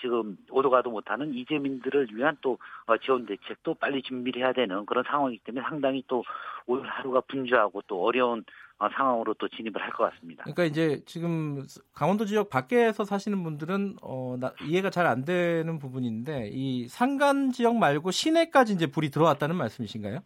지금 0.00 0.36
오도 0.50 0.70
가도 0.70 0.90
못하는 0.90 1.34
이재민들을 1.34 2.08
위한 2.14 2.36
또 2.40 2.58
어, 2.86 2.96
지원 2.98 3.26
대책도 3.26 3.74
빨리 3.74 4.02
준비를 4.02 4.42
해야 4.42 4.52
되는 4.52 4.86
그런 4.86 5.02
상황이기 5.04 5.42
때문에 5.44 5.64
상당히 5.68 6.02
또 6.06 6.22
오늘 6.66 6.88
하루가 6.88 7.20
분주하고 7.22 7.82
또 7.86 8.04
어려운 8.04 8.44
어, 8.78 8.88
상황으로 8.88 9.34
또 9.34 9.48
진입을 9.48 9.80
할 9.82 9.90
것 9.92 10.10
같습니다. 10.10 10.44
그러니까 10.44 10.64
이제 10.64 11.02
지금 11.04 11.64
강원도 11.94 12.24
지역 12.24 12.48
밖에서 12.48 13.04
사시는 13.04 13.42
분들은 13.42 13.96
어, 14.02 14.36
나, 14.40 14.52
이해가 14.66 14.90
잘 14.90 15.06
안 15.06 15.24
되는 15.24 15.78
부분인데 15.78 16.50
이 16.52 16.86
산간 16.88 17.50
지역 17.50 17.76
말고 17.76 18.10
시내까지 18.10 18.72
이제 18.74 18.86
불이 18.86 19.10
들어왔다는 19.10 19.56
말씀이신가요? 19.56 20.20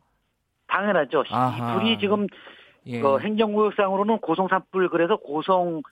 당연하죠. 0.68 1.24
아하. 1.30 1.78
불이 1.78 1.98
지금 1.98 2.26
예. 2.86 3.00
그 3.00 3.18
행정구역상으로는 3.18 4.18
고성산불 4.18 4.88
그래서 4.90 5.16
고성 5.16 5.82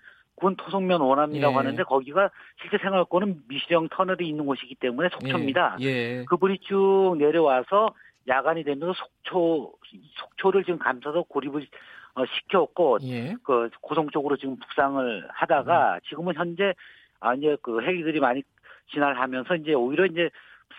군 0.42 0.56
토성면 0.56 1.00
원암이라고 1.00 1.52
예. 1.52 1.56
하는데 1.56 1.82
거기가 1.84 2.30
실제 2.60 2.76
생활권은 2.78 3.44
미시령 3.46 3.88
터널이 3.90 4.28
있는 4.28 4.44
곳이기 4.44 4.74
때문에 4.74 5.08
속초입니다. 5.10 5.76
예. 5.80 5.86
예. 5.86 6.24
그 6.28 6.36
불이 6.36 6.58
쭉 6.58 7.14
내려와서 7.16 7.94
야간이 8.26 8.64
되면서 8.64 8.92
속초 8.92 9.72
속초를 10.16 10.64
지금 10.64 10.78
감싸서 10.80 11.22
고립을 11.28 11.64
어, 12.14 12.24
시켰고 12.26 12.98
예. 13.04 13.34
그 13.44 13.70
고성 13.80 14.10
쪽으로 14.10 14.36
지금 14.36 14.56
북상을 14.58 15.28
하다가 15.30 15.94
음. 15.94 16.00
지금은 16.08 16.34
현재 16.34 16.74
아 17.20 17.34
이제 17.34 17.56
그 17.62 17.80
헬기들이 17.80 18.18
많이 18.18 18.42
진화를 18.92 19.18
하면서 19.18 19.54
이제 19.54 19.72
오히려 19.74 20.06
이제 20.06 20.28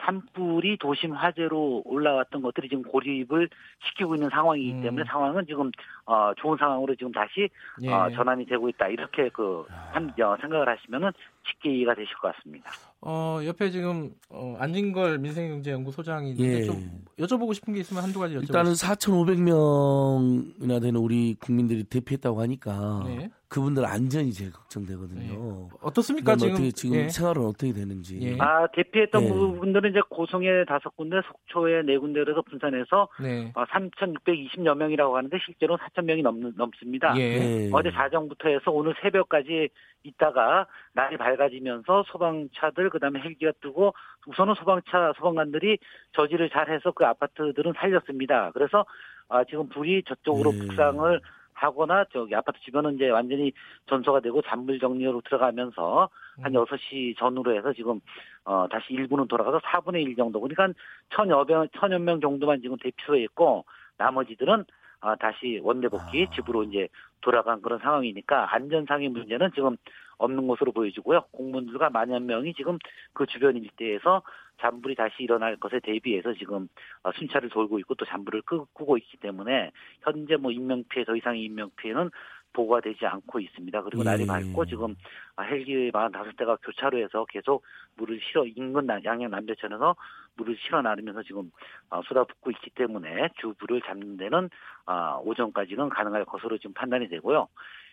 산불이 0.02 0.78
도심 0.78 1.14
화재로 1.14 1.84
올라왔던 1.86 2.41
것들이 2.41 2.70
지금 2.70 2.84
고립을 2.84 3.49
시키고 3.88 4.15
있는 4.15 4.30
상황이기 4.30 4.74
음. 4.74 4.82
때문에 4.82 5.03
음. 5.03 5.06
상황은 5.06 5.45
지금 5.45 5.72
어, 6.06 6.34
좋은 6.38 6.57
상황으로 6.57 6.95
지금 6.95 7.11
다시 7.11 7.49
예. 7.82 7.91
어, 7.91 8.10
전환이 8.11 8.45
되고 8.45 8.68
있다 8.70 8.88
이렇게 8.88 9.30
그 9.30 9.64
한 9.94 10.11
어, 10.22 10.38
생각을 10.41 10.68
하시면은 10.68 11.11
쉽게 11.45 11.76
이해가 11.76 11.95
되실 11.95 12.14
것 12.15 12.34
같습니다. 12.36 12.72
어 13.02 13.40
옆에 13.45 13.70
지금 13.70 14.11
어, 14.30 14.56
안진걸 14.60 15.20
민생경제연구소장이 15.20 16.36
예. 16.40 16.64
좀 16.64 17.03
여쭤보고 17.20 17.53
싶은 17.53 17.74
게 17.74 17.82
있으면 17.82 18.03
한두 18.03 18.20
가지 18.20 18.36
여쭤보세요. 18.36 18.44
일단은 18.44 18.72
4,500명이나 18.74 20.82
되는 20.82 20.99
우리 20.99 21.36
국민들이 21.40 21.84
대피했다고 21.84 22.41
하니까 22.41 23.03
네. 23.06 23.30
그분들 23.53 23.86
안전이 23.86 24.32
제일 24.32 24.52
걱정되거든요. 24.52 25.22
네. 25.22 25.70
어떻습니까 25.82 26.36
지금? 26.36 26.53
어떻게, 26.53 26.72
지금 26.72 26.95
예. 26.95 27.10
생활은 27.10 27.45
어떻게 27.45 27.72
되는지. 27.72 28.20
예. 28.22 28.38
아 28.40 28.65
대피했던 28.74 29.24
예. 29.24 29.30
분들은 29.30 29.91
이제 29.91 30.02
고성에 30.10 30.65
다섯 30.65 30.95
군데, 30.95 31.22
속초에 31.22 31.84
네 31.84 31.99
군데에서 31.99 32.41
분산해서 32.41 33.10
네. 33.22 33.52
어, 33.53 33.64
3,620여 33.65 34.76
명이라고 34.76 35.15
하는데 35.15 35.38
실제로 35.45 35.78
4,000 35.78 36.06
명이 36.06 36.24
넘, 36.24 36.52
넘습니다. 36.56 37.15
예. 37.20 37.70
어제 37.72 37.91
자정부터 37.91 38.49
해서 38.49 38.72
오늘 38.72 38.95
새벽까지 39.03 39.70
있다가 40.03 40.65
날이 40.94 41.18
밝 41.18 41.32
아지면서 41.41 42.03
소방차들 42.07 42.89
그다음에 42.89 43.19
헬기가 43.19 43.51
뜨고 43.61 43.93
우선은 44.27 44.55
소방차 44.55 45.14
소방관들이 45.18 45.77
저지를 46.14 46.49
잘해서 46.49 46.91
그 46.91 47.05
아파트들은 47.05 47.73
살렸습니다. 47.77 48.51
그래서 48.51 48.85
아, 49.30 49.43
지금 49.43 49.69
불이 49.69 50.03
저쪽으로 50.03 50.51
네. 50.51 50.60
북상을 50.60 51.22
하거나 51.53 52.05
저기 52.11 52.35
아파트 52.35 52.60
주변은 52.61 52.95
이제 52.95 53.10
완전히 53.10 53.51
전소가 53.85 54.19
되고 54.19 54.41
잔불 54.41 54.80
정리로 54.80 55.22
들어가면서 55.22 56.10
한 56.41 56.51
6시 56.51 57.10
음. 57.10 57.15
전후로 57.18 57.55
해서 57.55 57.72
지금 57.73 58.01
어 58.43 58.68
다시 58.69 58.93
일부는 58.93 59.27
돌아가서 59.27 59.60
4분의 59.60 60.03
1 60.03 60.15
정도 60.15 60.41
그러니까 60.41 60.77
천여 61.11 61.45
명 61.45 61.68
천여 61.77 61.99
명 61.99 62.19
정도만 62.19 62.61
지금 62.61 62.76
대피소에 62.77 63.22
있고 63.23 63.65
나머지들은 63.97 64.65
아, 65.01 65.15
다시 65.15 65.60
원대 65.64 65.88
복귀 65.89 66.27
아. 66.30 66.35
집으로 66.35 66.64
이제 66.64 66.88
돌아간 67.22 67.61
그런 67.61 67.80
상황이니까 67.80 68.53
안전상의 68.53 69.10
문제는 69.10 69.51
지금 69.53 69.77
없는 70.18 70.48
것으로 70.48 70.72
보여지고요. 70.72 71.23
공무원들과 71.31 71.90
만여 71.90 72.19
명이 72.19 72.53
지금 72.53 72.77
그 73.14 73.26
주변 73.26 73.57
일대에서 73.57 74.23
잔불이 74.60 74.95
다시 74.95 75.15
일어날 75.19 75.56
것에 75.57 75.80
대비해서 75.80 76.34
지금 76.34 76.68
어, 77.03 77.11
순찰을 77.11 77.49
돌고 77.49 77.80
있고 77.80 77.95
또 77.95 78.06
잔불을 78.06 78.44
끄고 78.44 78.98
있기 78.98 79.18
때문에 79.18 79.72
현재 80.02 80.35
뭐 80.38 80.52
인명 80.52 80.84
피해 80.90 81.03
더 81.06 81.15
이상의 81.15 81.44
인명 81.44 81.69
피해는 81.76 82.10
보고가 82.53 82.81
되지 82.81 83.06
않고 83.06 83.40
있습니다. 83.40 83.81
그리고 83.81 84.02
예. 84.02 84.06
날이 84.06 84.26
밝고 84.26 84.65
지금 84.65 84.95
헬기 85.41 85.91
45대가 85.91 86.57
교차로에서 86.61 87.26
계속 87.26 87.64
물을 87.95 88.19
실어 88.22 88.45
인근 88.45 88.88
양양 89.03 89.31
남대천에서 89.31 89.95
물을 90.35 90.56
실어 90.57 90.81
나르면서 90.81 91.23
지금 91.23 91.52
어, 91.90 92.02
쏟아붓고 92.03 92.52
있기 92.52 92.69
때문에 92.72 93.30
주불을 93.41 93.81
잡는 93.81 94.18
데는 94.18 94.49
어, 94.85 95.19
오전까지는 95.26 95.90
가능할 95.90 96.26
것으로 96.26 96.57
지금 96.57 96.73
판단이 96.73 97.10
되고요. 97.10 97.48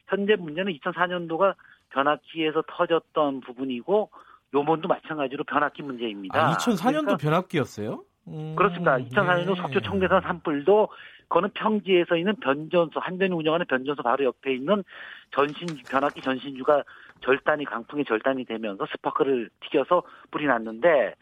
현재 0.06 0.36
문제는 0.36 0.72
2004년도가 0.74 1.55
변압기에서 1.90 2.62
터졌던 2.66 3.40
부분이고 3.40 4.10
요번도 4.54 4.88
마찬가지로 4.88 5.44
변압기 5.44 5.82
문제입니다. 5.82 6.38
아, 6.38 6.52
2004년도 6.56 6.82
그러니까, 6.82 7.16
변압기였어요? 7.16 8.04
음, 8.28 8.54
그렇습니다. 8.56 8.96
2004년도 8.96 9.56
예. 9.56 9.60
속초 9.60 9.80
청대산 9.80 10.20
산불도 10.22 10.88
그거는 11.28 11.50
평지에서 11.54 12.16
있는 12.16 12.34
변전소 12.36 12.98
한전이 12.98 13.32
운영하는 13.32 13.66
변전소 13.66 14.02
바로 14.02 14.24
옆에 14.24 14.52
있는 14.52 14.82
전신 15.30 15.68
변압기 15.88 16.22
전신주가 16.22 16.82
절단이 17.20 17.64
강풍의 17.66 18.04
절단이 18.04 18.44
되면서 18.46 18.84
스파크를 18.90 19.48
튀겨서 19.60 20.02
불이 20.32 20.46
났는데 20.46 21.14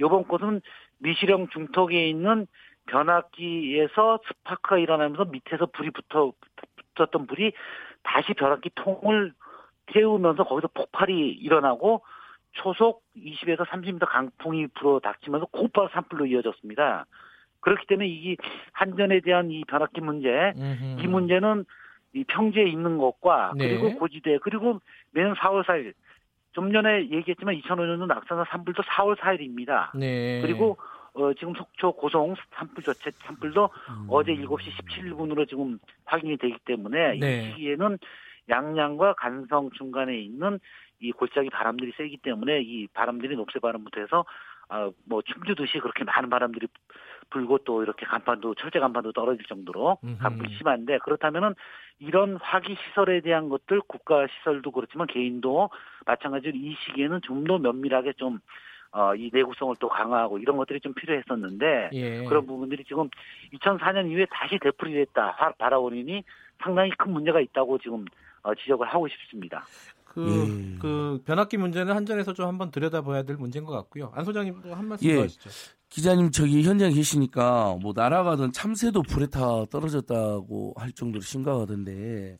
요번 0.00 0.24
곳은 0.24 0.60
미시령 0.98 1.48
중턱에 1.48 2.08
있는 2.08 2.46
변압기에서 2.86 4.20
스파크가 4.26 4.78
일어나면서 4.78 5.24
밑에서 5.24 5.66
불이 5.66 5.90
붙어 5.90 6.32
붙었던 6.94 7.26
불이 7.26 7.52
다시 8.02 8.34
변압기 8.34 8.70
통을 8.74 9.32
태우면서 9.86 10.44
거기서 10.44 10.68
폭발이 10.74 11.30
일어나고 11.32 12.02
초속 12.52 13.02
20에서 13.16 13.66
30m 13.66 14.06
강풍이 14.08 14.68
불어 14.68 15.00
닥치면서 15.00 15.46
곧바로 15.46 15.88
산불로 15.88 16.26
이어졌습니다. 16.26 17.06
그렇기 17.60 17.86
때문에 17.86 18.08
이 18.08 18.36
한전에 18.72 19.20
대한 19.20 19.50
이 19.50 19.64
변압기 19.64 20.00
문제, 20.00 20.52
음흠. 20.56 21.02
이 21.02 21.06
문제는 21.06 21.64
이 22.12 22.24
평지에 22.24 22.64
있는 22.64 22.98
것과 22.98 23.52
네. 23.56 23.68
그리고 23.68 23.98
고지대 23.98 24.38
그리고 24.42 24.80
매년 25.10 25.34
4월 25.34 25.64
4일 25.64 25.94
좀 26.52 26.72
전에 26.72 27.08
얘기했지만 27.10 27.60
2005년도 27.60 28.06
낙산사 28.06 28.44
산불도 28.50 28.82
4월 28.82 29.16
4일입니다. 29.16 29.96
네. 29.98 30.40
그리고 30.42 30.76
어, 31.14 31.32
지금 31.34 31.54
속초 31.54 31.92
고성 31.92 32.34
산불 32.54 32.84
조체 32.84 33.10
산불도 33.24 33.70
음. 33.88 34.06
어제 34.08 34.32
7시 34.32 34.70
17분으로 34.70 35.48
지금 35.48 35.78
확인이 36.04 36.36
되기 36.36 36.56
때문에 36.64 37.18
네. 37.18 37.48
이 37.48 37.50
시기에는 37.52 37.98
양양과 38.48 39.14
간성 39.14 39.70
중간에 39.70 40.18
있는 40.18 40.58
이 41.00 41.12
골짜기 41.12 41.50
바람들이 41.50 41.92
세기 41.96 42.16
때문에 42.16 42.60
이 42.62 42.86
바람들이 42.88 43.36
녹색 43.36 43.62
바람부터 43.62 44.00
해서 44.00 44.24
아, 44.68 44.90
뭐 45.04 45.20
춤추듯이 45.22 45.78
그렇게 45.80 46.04
많은 46.04 46.30
바람들이 46.30 46.66
불고 47.30 47.58
또 47.58 47.82
이렇게 47.82 48.06
간판도 48.06 48.54
철제 48.54 48.78
간판도 48.80 49.12
떨어질 49.12 49.44
정도로 49.46 49.98
간불이 50.18 50.56
심한데 50.56 50.98
그렇다면은 50.98 51.54
이런 51.98 52.36
화기 52.36 52.76
시설에 52.76 53.20
대한 53.20 53.48
것들 53.48 53.80
국가 53.86 54.26
시설도 54.26 54.70
그렇지만 54.70 55.06
개인도 55.06 55.70
마찬가지로 56.06 56.52
이 56.56 56.74
시기에는 56.86 57.20
좀 57.22 57.44
더 57.44 57.58
면밀하게 57.58 58.14
좀 58.14 58.40
어, 58.92 59.14
이 59.14 59.28
내구성을 59.32 59.74
또 59.80 59.88
강화하고 59.88 60.38
이런 60.38 60.56
것들이 60.56 60.80
좀 60.80 60.94
필요했었는데 60.94 61.90
예. 61.92 62.24
그런 62.24 62.46
부분들이 62.46 62.84
지금 62.84 63.10
2004년 63.52 64.08
이후에 64.08 64.26
다시 64.30 64.58
되풀이 64.58 64.94
됐다 64.94 65.54
바라오니 65.58 66.22
상당히 66.62 66.90
큰 66.96 67.12
문제가 67.12 67.40
있다고 67.40 67.78
지금 67.78 68.04
어, 68.04 68.06
지적을 68.52 68.86
하고 68.86 69.08
싶습니다. 69.08 69.64
그, 70.04 70.74
예. 70.74 70.78
그 70.78 71.20
변압기 71.24 71.56
문제는 71.56 71.94
한전에서 71.94 72.34
좀 72.34 72.46
한번 72.46 72.70
들여다봐야 72.70 73.24
될 73.24 73.36
문제인 73.36 73.64
것 73.64 73.72
같고요. 73.72 74.12
안 74.14 74.24
소장님 74.24 74.62
한 74.70 74.86
말씀 74.86 75.06
예. 75.08 75.16
더 75.16 75.22
하시죠. 75.22 75.50
기자님 75.88 76.30
저기 76.30 76.62
현장에 76.62 76.92
계시니까 76.92 77.76
뭐 77.80 77.92
날아가던 77.94 78.52
참새도 78.52 79.02
불에 79.02 79.26
타 79.26 79.64
떨어졌다고 79.70 80.74
할 80.76 80.92
정도로 80.92 81.20
심각하던데 81.22 82.38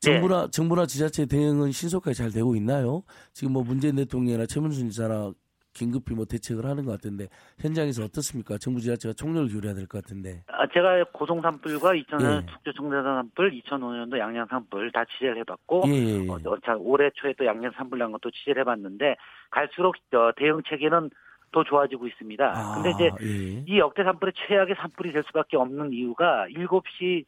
정부나 0.00 0.42
네. 0.42 0.50
정부나 0.50 0.86
지자체 0.86 1.26
대응은 1.26 1.72
신속하게 1.72 2.14
잘 2.14 2.30
되고 2.30 2.54
있나요? 2.56 3.02
지금 3.32 3.52
뭐 3.54 3.62
문재인 3.62 3.96
대통령이나 3.96 4.46
최문순 4.46 4.90
지사나 4.90 5.32
긴급히 5.74 6.14
뭐 6.14 6.24
대책을 6.24 6.64
하는 6.64 6.84
것 6.84 6.92
같은데 6.92 7.26
현장에서 7.60 8.04
어떻습니까? 8.04 8.56
정부 8.58 8.80
지자체가 8.80 9.12
총력을 9.14 9.48
기울여야 9.48 9.74
될 9.74 9.86
것 9.86 10.02
같은데. 10.02 10.42
아, 10.46 10.66
제가 10.72 11.04
고성 11.12 11.42
산불과 11.42 11.92
2000년 11.94 12.42
예. 12.42 12.46
축제 12.46 12.72
청대산 12.76 13.04
산불, 13.04 13.50
2005년도 13.60 14.18
양양 14.18 14.46
산불 14.48 14.92
다 14.92 15.04
취재를 15.04 15.38
해봤고 15.38 15.82
예. 15.88 15.90
예, 15.92 16.24
예. 16.24 16.28
어, 16.30 16.38
올해 16.78 17.10
초에 17.14 17.34
또 17.36 17.44
양양 17.44 17.72
산불 17.76 17.98
난 17.98 18.12
것도 18.12 18.30
취재를 18.30 18.60
해봤는데 18.62 19.16
갈수록 19.50 19.96
어, 20.14 20.30
대응 20.36 20.62
체계는 20.66 21.10
더 21.52 21.62
좋아지고 21.64 22.06
있습니다. 22.08 22.44
아, 22.44 22.74
근데 22.74 22.90
이제 22.90 23.10
예. 23.22 23.64
이 23.66 23.78
역대 23.78 24.02
산불의 24.04 24.32
최악의 24.48 24.76
산불이 24.78 25.12
될 25.12 25.22
수밖에 25.26 25.56
없는 25.56 25.92
이유가 25.92 26.46
7시 26.48 27.24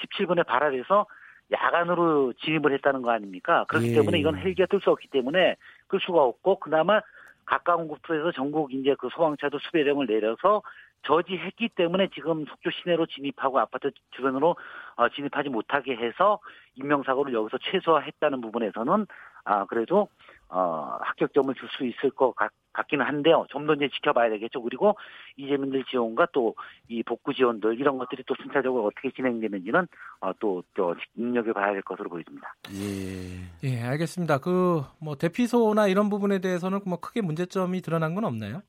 17분에 0.00 0.46
발발해서 0.46 1.06
야간으로 1.50 2.32
진입을 2.34 2.72
했다는 2.74 3.02
거 3.02 3.10
아닙니까? 3.10 3.64
그렇기 3.68 3.90
예. 3.90 3.94
때문에 3.94 4.18
이건 4.18 4.36
헬기가 4.36 4.66
뜰 4.66 4.80
수 4.80 4.90
없기 4.90 5.08
때문에 5.08 5.56
끌 5.86 5.98
수가 6.00 6.22
없고 6.22 6.58
그나마 6.60 7.00
가까운 7.48 7.88
곳에서 7.88 8.30
전국 8.32 8.72
이제 8.72 8.94
그 8.98 9.08
소방차도 9.10 9.58
수배 9.58 9.82
령을 9.82 10.06
내려서 10.06 10.62
저지했기 11.02 11.70
때문에 11.70 12.08
지금 12.14 12.44
속초 12.44 12.70
시내로 12.70 13.06
진입하고 13.06 13.58
아파트 13.58 13.90
주변으로 14.10 14.56
어, 14.96 15.08
진입하지 15.08 15.48
못하게 15.48 15.96
해서 15.96 16.40
인명사고를 16.74 17.32
여기서 17.32 17.56
최소화했다는 17.58 18.40
부분에서는 18.42 19.06
아 19.44 19.64
그래도 19.64 20.08
어, 20.50 20.98
합격점을 21.02 21.54
줄 21.54 21.68
수 21.70 21.84
있을 21.84 22.10
것 22.10 22.34
같, 22.34 22.50
같기는 22.72 23.04
한데요. 23.04 23.44
좀 23.50 23.66
더 23.66 23.74
이제 23.74 23.88
지켜봐야 23.88 24.30
되겠죠. 24.30 24.62
그리고 24.62 24.96
이재민들 25.36 25.84
지원과 25.84 26.28
또 26.32 26.54
이 26.88 27.02
복구 27.02 27.34
지원들 27.34 27.78
이런 27.78 27.98
것들이 27.98 28.22
또 28.26 28.34
순차적으로 28.40 28.86
어떻게 28.86 29.10
진행되는지는 29.10 29.86
어, 30.20 30.32
또, 30.40 30.62
또 30.74 30.94
눈여겨 31.14 31.52
봐야 31.52 31.72
될 31.72 31.82
것으로 31.82 32.08
보입니다. 32.08 32.54
예. 32.72 33.68
예, 33.68 33.82
알겠습니다. 33.82 34.38
그 34.38 34.82
뭐 35.00 35.16
대피소나 35.16 35.86
이런 35.88 36.08
부분에 36.08 36.38
대해서는 36.40 36.80
뭐 36.86 36.98
크게 37.00 37.20
문제점이 37.20 37.80
드러난 37.82 38.14
건 38.14 38.24
없나요? 38.24 38.62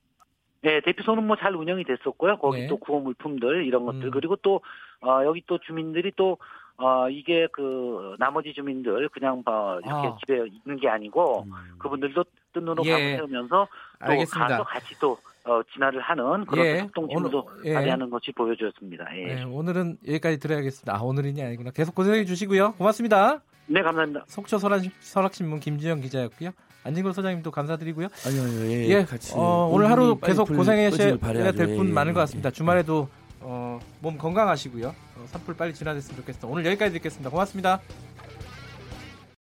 네, 0.62 0.82
대피소는 0.82 1.26
뭐 1.26 1.38
잘 1.38 1.56
운영이 1.56 1.86
됐었고요. 1.86 2.38
거기 2.38 2.62
네. 2.62 2.68
또 2.68 2.76
구호 2.78 3.00
물품들 3.00 3.66
이런 3.66 3.86
것들 3.86 4.06
음. 4.06 4.12
그리고 4.12 4.36
또 4.38 4.62
어, 5.02 5.24
여기 5.24 5.42
또 5.48 5.58
주민들이 5.60 6.12
또 6.18 6.38
어, 6.82 7.10
이게 7.10 7.46
그, 7.52 8.16
나머지 8.18 8.54
주민들 8.54 9.10
그냥 9.10 9.42
뭐, 9.46 9.80
이렇게 9.80 10.08
아. 10.08 10.18
집에 10.20 10.36
있는 10.48 10.80
게 10.80 10.88
아니고, 10.88 11.44
음. 11.44 11.52
그분들도 11.78 12.24
뜬 12.54 12.64
눈으로 12.64 12.86
예. 12.86 13.18
감으면서 13.18 13.68
또 14.00 14.06
알겠습니다. 14.06 14.48
가서 14.48 14.64
같이 14.64 14.96
또, 15.00 15.18
어, 15.44 15.62
진화를 15.74 16.00
하는 16.02 16.46
그런 16.46 16.66
예. 16.66 16.80
협동심도 16.80 17.50
예. 17.66 17.74
발휘하는 17.74 18.10
것이 18.10 18.32
보여주었습니다. 18.32 19.06
예. 19.18 19.36
네, 19.36 19.44
오늘은 19.44 19.98
여기까지 20.08 20.40
들어야겠습니다. 20.40 20.96
아, 20.96 21.02
오늘이냐 21.02 21.46
아니구나. 21.48 21.72
계속 21.72 21.96
고생해 21.96 22.24
주시고요. 22.26 22.74
고맙습니다. 22.74 23.42
네, 23.68 23.82
감사합니다. 23.82 24.24
속초 24.28 24.58
설악신문 24.58 25.60
김지영 25.60 26.02
기자였고요. 26.02 26.52
안진걸 26.86 27.14
소장님도 27.14 27.52
감사드리고요. 27.52 28.08
아니요, 28.26 28.42
아니요, 28.42 28.72
예, 28.72 28.88
예, 28.88 29.04
같이. 29.04 29.34
어, 29.36 29.70
오늘 29.72 29.92
하루 29.92 30.18
계속 30.18 30.46
고생하셔야 30.48 31.18
될 31.52 31.68
분 31.76 31.94
많은 31.94 32.14
것 32.14 32.22
같습니다. 32.22 32.52
주말에도 32.52 33.10
어, 33.42 33.80
몸 34.00 34.18
건강하시고요. 34.18 34.90
어, 34.90 35.26
산불 35.28 35.56
빨리 35.56 35.74
지나셨으면 35.74 36.18
좋겠습니다. 36.18 36.48
오늘 36.48 36.66
여기까지 36.66 36.94
듣겠습니다. 36.94 37.30
고맙습니다. 37.30 37.82